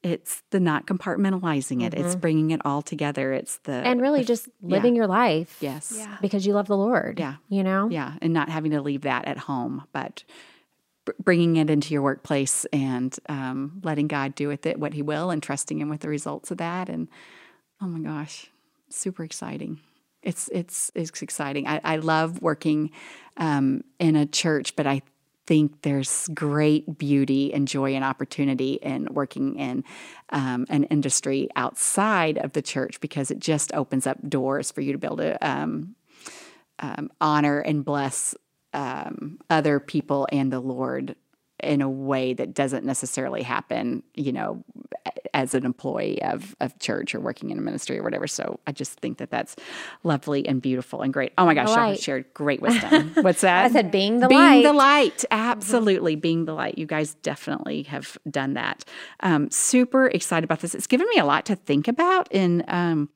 it's 0.03 0.43
the 0.51 0.61
not 0.61 0.87
compartmentalizing 0.87 1.83
it. 1.83 1.93
It's 1.95 2.15
bringing 2.17 2.53
it 2.53 2.61
all 2.65 2.81
together. 2.83 3.33
It's 3.33 3.59
the 3.59 3.73
Mm-hmm. 3.73 3.87
and 3.87 4.01
really 4.01 4.25
just 4.25 4.49
living 4.63 4.97
your 4.97 5.07
life 5.07 5.57
yes, 5.61 5.93
Yeah. 5.97 6.17
because 6.23 6.47
you 6.47 6.55
love 6.55 6.69
the 6.69 6.77
Lord. 6.77 7.19
Yeah. 7.19 7.35
You 7.49 7.63
know? 7.63 7.89
yeah, 7.91 8.15
and 8.23 8.33
not 8.33 8.49
having 8.49 8.71
to 8.73 8.81
leave 8.81 9.03
that 9.03 9.27
at 9.27 9.37
home, 9.37 9.85
but 9.93 10.25
br- 11.05 11.13
bringing 11.23 11.57
it 11.57 11.69
into 11.69 11.93
your 11.93 12.03
workplace 12.03 12.65
and 12.73 13.15
um, 13.29 13.81
letting 13.85 14.09
God 14.09 14.35
do 14.35 14.49
with 14.49 14.65
it 14.65 14.81
what 14.81 14.95
He 14.95 15.03
will, 15.03 15.31
and 15.31 15.43
trusting 15.43 15.79
Him 15.79 15.91
with 15.91 16.01
the 16.01 16.09
results 16.09 16.51
of 16.51 16.57
that. 16.59 16.89
And 16.89 17.09
oh 17.83 17.87
my 17.87 18.01
gosh, 18.01 18.51
super 18.89 19.23
exciting! 19.23 19.81
It's 20.23 20.49
it's 20.53 20.91
it's 20.95 21.21
exciting. 21.23 21.67
I, 21.67 21.81
I 21.85 21.97
love 21.97 22.41
working 22.43 22.91
um, 23.37 23.83
in 23.99 24.17
a 24.17 24.25
church, 24.27 24.77
but 24.77 24.87
I 24.87 25.03
think 25.51 25.83
there's 25.83 26.29
great 26.33 26.97
beauty 26.97 27.53
and 27.53 27.67
joy 27.67 27.97
and 27.97 28.05
opportunity 28.05 28.75
in 28.75 29.09
working 29.11 29.57
in 29.57 29.83
um, 30.29 30.65
an 30.69 30.85
industry 30.85 31.49
outside 31.57 32.39
of 32.39 32.53
the 32.53 32.63
church 32.63 33.01
because 33.01 33.33
it 33.33 33.41
just 33.41 33.75
opens 33.75 34.07
up 34.07 34.17
doors 34.29 34.71
for 34.71 34.81
you 34.81 34.93
to 34.93 34.99
be 34.99 35.09
able 35.09 35.17
to 35.17 35.37
um, 35.45 35.97
um, 36.79 37.11
honor 37.21 37.59
and 37.59 37.85
bless 37.85 38.33
um, 38.75 39.41
other 39.51 39.81
people 39.81 40.29
and 40.31 40.53
the 40.53 40.61
Lord 40.61 41.17
in 41.61 41.83
a 41.83 41.91
way 41.91 42.33
that 42.33 42.55
doesn't 42.55 42.85
necessarily 42.85 43.43
happen, 43.43 44.05
you 44.15 44.31
know, 44.31 44.65
as 45.35 45.55
an 45.55 45.65
employee 45.65 46.23
of, 46.23 46.55
of 46.61 46.79
church 46.79 47.15
or 47.15 47.21
working 47.21 47.51
in 47.51 47.59
a 47.59 47.61
ministry 47.61 47.99
or 47.99 48.03
whatever. 48.03 48.27
So 48.27 48.61
I 48.67 48.73
just 48.73 48.99
think 49.01 49.19
that 49.19 49.31
that's 49.31 49.57
lovely 50.03 50.47
and 50.47 50.61
beautiful 50.61 51.03
and 51.03 51.13
great. 51.13 51.33
Oh 51.39 51.47
my 51.47 51.55
gosh, 51.55 51.69
y'all 51.69 51.95
shared 51.95 52.33
great 52.35 52.61
wisdom. 52.61 53.13
What's 53.21 53.43
that? 53.43 53.65
I 53.65 53.71
said 53.71 53.91
being 53.91 54.21
the 54.21 54.29
being 54.29 54.63
the 54.63 54.73
light. 54.73 55.23
light. 55.23 55.25
Absolutely, 55.31 56.17
being 56.17 56.45
the 56.45 56.55
light. 56.55 56.79
You 56.79 56.87
guys 56.87 57.15
definitely 57.15 57.85
have 57.85 58.19
done 58.31 58.55
that. 58.55 58.85
Um, 59.21 59.51
super 59.51 60.07
excited 60.07 60.45
about 60.45 60.61
this. 60.61 60.75
It's 60.75 60.87
given 60.87 61.09
me 61.15 61.21
a 61.21 61.25
lot 61.25 61.47
to 61.47 61.57
think 61.57 61.89
about 61.89 62.29
in 62.31 62.65
um, 62.69 63.09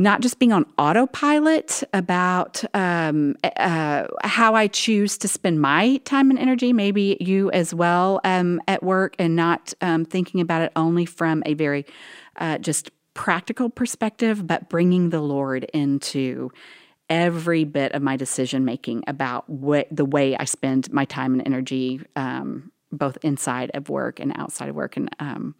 not 0.00 0.22
just 0.22 0.38
being 0.38 0.50
on 0.50 0.64
autopilot 0.78 1.82
about 1.92 2.64
um, 2.72 3.36
uh, 3.58 4.06
how 4.24 4.54
I 4.54 4.66
choose 4.66 5.18
to 5.18 5.28
spend 5.28 5.60
my 5.60 5.98
time 5.98 6.30
and 6.30 6.38
energy, 6.38 6.72
maybe 6.72 7.18
you 7.20 7.50
as 7.50 7.74
well 7.74 8.18
um, 8.24 8.62
at 8.66 8.82
work, 8.82 9.14
and 9.18 9.36
not 9.36 9.74
um, 9.82 10.06
thinking 10.06 10.40
about 10.40 10.62
it 10.62 10.72
only 10.74 11.04
from 11.04 11.42
a 11.44 11.52
very 11.52 11.84
uh, 12.36 12.56
just 12.56 12.90
practical 13.12 13.68
perspective, 13.68 14.46
but 14.46 14.70
bringing 14.70 15.10
the 15.10 15.20
Lord 15.20 15.64
into 15.74 16.50
every 17.10 17.64
bit 17.64 17.92
of 17.92 18.00
my 18.00 18.16
decision 18.16 18.64
making 18.64 19.04
about 19.06 19.50
what 19.50 19.86
the 19.90 20.06
way 20.06 20.34
I 20.34 20.46
spend 20.46 20.90
my 20.90 21.04
time 21.04 21.34
and 21.34 21.46
energy, 21.46 22.00
um, 22.16 22.72
both 22.90 23.18
inside 23.20 23.70
of 23.74 23.90
work 23.90 24.18
and 24.18 24.32
outside 24.34 24.70
of 24.70 24.74
work, 24.74 24.96
and 24.96 25.14
um, 25.18 25.54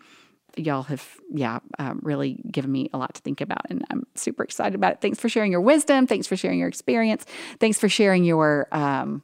y'all 0.56 0.82
have 0.82 1.16
yeah 1.30 1.58
um, 1.78 2.00
really 2.02 2.40
given 2.50 2.70
me 2.70 2.90
a 2.92 2.98
lot 2.98 3.14
to 3.14 3.20
think 3.22 3.40
about 3.40 3.62
and 3.70 3.84
i'm 3.90 4.06
super 4.14 4.42
excited 4.42 4.74
about 4.74 4.92
it. 4.92 5.00
Thanks 5.00 5.18
for 5.18 5.28
sharing 5.28 5.52
your 5.52 5.60
wisdom. 5.60 6.06
Thanks 6.06 6.26
for 6.26 6.36
sharing 6.36 6.58
your 6.58 6.68
experience. 6.68 7.24
Thanks 7.58 7.78
for 7.78 7.88
sharing 7.88 8.24
your 8.24 8.68
um, 8.72 9.22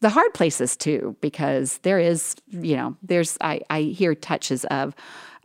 the 0.00 0.08
hard 0.08 0.34
places 0.34 0.76
too 0.76 1.16
because 1.20 1.78
there 1.78 1.98
is 1.98 2.36
you 2.48 2.76
know 2.76 2.96
there's 3.02 3.38
i, 3.40 3.60
I 3.70 3.82
hear 3.82 4.14
touches 4.14 4.64
of 4.66 4.94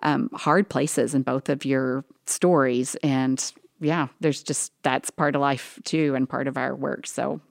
um, 0.02 0.30
hard 0.34 0.70
places 0.70 1.14
in 1.14 1.24
both 1.24 1.50
of 1.50 1.66
your 1.66 2.06
stories 2.26 2.96
and 3.04 3.54
yeah 3.80 4.08
there's 4.20 4.44
just 4.44 4.72
that's 4.84 5.10
part 5.10 5.36
of 5.36 5.42
life 5.42 5.80
too 5.84 6.16
and 6.16 6.28
part 6.30 6.48
of 6.48 6.58
our 6.58 6.76
work. 6.76 7.08
So 7.08 7.42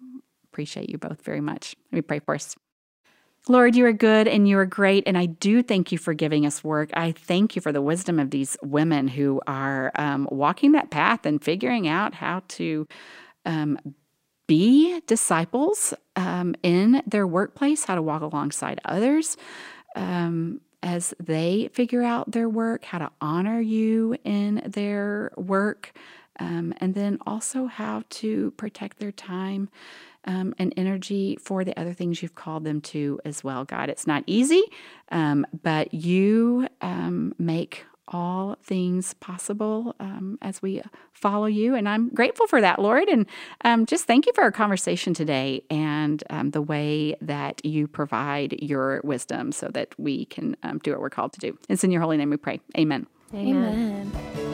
appreciate 0.53 0.91
you 0.91 0.99
both 0.99 1.23
very 1.23 1.41
much. 1.41 1.77
Let 1.93 1.97
me 1.97 2.03
pray 2.03 2.19
for 2.19 2.35
us 2.35 2.57
Lord, 3.51 3.75
you 3.77 3.87
are 3.87 3.95
good 3.95 4.29
and 4.29 4.47
you 4.47 4.59
are 4.59 4.67
great. 4.67 5.05
And 5.07 5.17
I 5.17 5.25
do 5.27 5.63
thank 5.63 5.91
you 5.91 5.97
for 5.97 6.13
giving 6.13 6.45
us 6.45 6.63
work. 6.63 6.91
I 6.93 7.13
thank 7.13 7.57
you 7.57 7.63
for 7.63 7.73
the 7.73 7.81
wisdom 7.81 8.19
of 8.19 8.31
these 8.31 8.59
women 8.63 9.09
who 9.09 9.41
are 9.47 9.91
um, 9.95 10.29
walking 10.31 10.73
that 10.73 10.91
path 10.91 11.25
and 11.25 11.43
figuring 11.43 11.89
out 11.89 12.15
how 12.15 12.43
to 12.49 12.87
um, 13.47 13.79
be 14.47 15.01
disciples 15.07 15.95
um, 16.17 16.55
in 16.63 17.03
their 17.07 17.27
workplace, 17.27 17.85
how 17.85 17.95
to 17.95 18.03
walk 18.03 18.21
alongside 18.21 18.81
others 18.85 19.39
um, 19.97 20.61
as 20.83 21.15
they 21.19 21.71
figure 21.73 22.03
out 22.03 22.31
their 22.31 22.49
work, 22.51 22.85
how 22.85 22.99
to 22.99 23.11
honor 23.21 23.61
you 23.61 24.15
in 24.25 24.63
their 24.67 25.33
work, 25.37 25.93
um, 26.39 26.75
and 26.79 26.95
then 26.95 27.19
also 27.27 27.67
how 27.67 28.03
to 28.11 28.51
protect 28.53 28.99
their 28.99 29.13
time 29.13 29.71
um, 30.29 30.55
and 30.59 30.73
energy 30.77 31.37
for 31.41 31.65
the 31.65 31.77
other 31.81 31.95
things 31.95 32.23
you've 32.23 32.35
called 32.37 32.63
them 32.63 32.81
to 32.83 33.19
as 33.25 33.43
well, 33.43 33.65
God. 33.65 33.89
It's 33.89 34.07
not 34.07 34.23
easy, 34.27 34.63
um, 35.11 35.47
but 35.63 35.93
you 35.93 36.69
um, 36.83 37.35
make 37.39 37.85
all 38.11 38.57
things 38.63 39.15
possible 39.15 39.95
um, 40.01 40.39
as 40.41 40.63
we 40.63 40.83
follow 41.13 41.47
you. 41.47 41.75
And 41.75 41.89
I'm 41.89 42.09
grateful 42.11 42.47
for 42.47 42.61
that, 42.61 42.79
Lord. 42.79 43.09
And 43.09 43.27
um, 43.65 43.87
just 43.87 44.07
thank 44.07 44.27
you 44.27 44.33
for 44.35 44.43
our 44.45 44.53
conversation 44.53 45.15
today 45.15 45.63
and 45.71 46.23
um, 46.31 46.51
the 46.51 46.63
way 46.63 47.17
that 47.21 47.65
you 47.65 47.87
provide 47.87 48.63
your 48.63 49.01
wisdom 49.05 49.53
so 49.53 49.69
that 49.69 49.95
we 49.99 50.27
can 50.27 50.57
um, 50.63 50.79
do 50.79 50.93
what 50.93 51.01
we're 51.01 51.11
called 51.11 51.33
to 51.35 51.41
do. 51.41 51.59
It's 51.69 51.85
in 51.85 51.91
your 51.91 52.03
holy 52.03 52.17
name 52.17 52.31
we 52.31 52.37
pray. 52.37 52.61
Amen. 52.77 53.07
Amen. 53.35 54.13
Amen. 54.15 54.48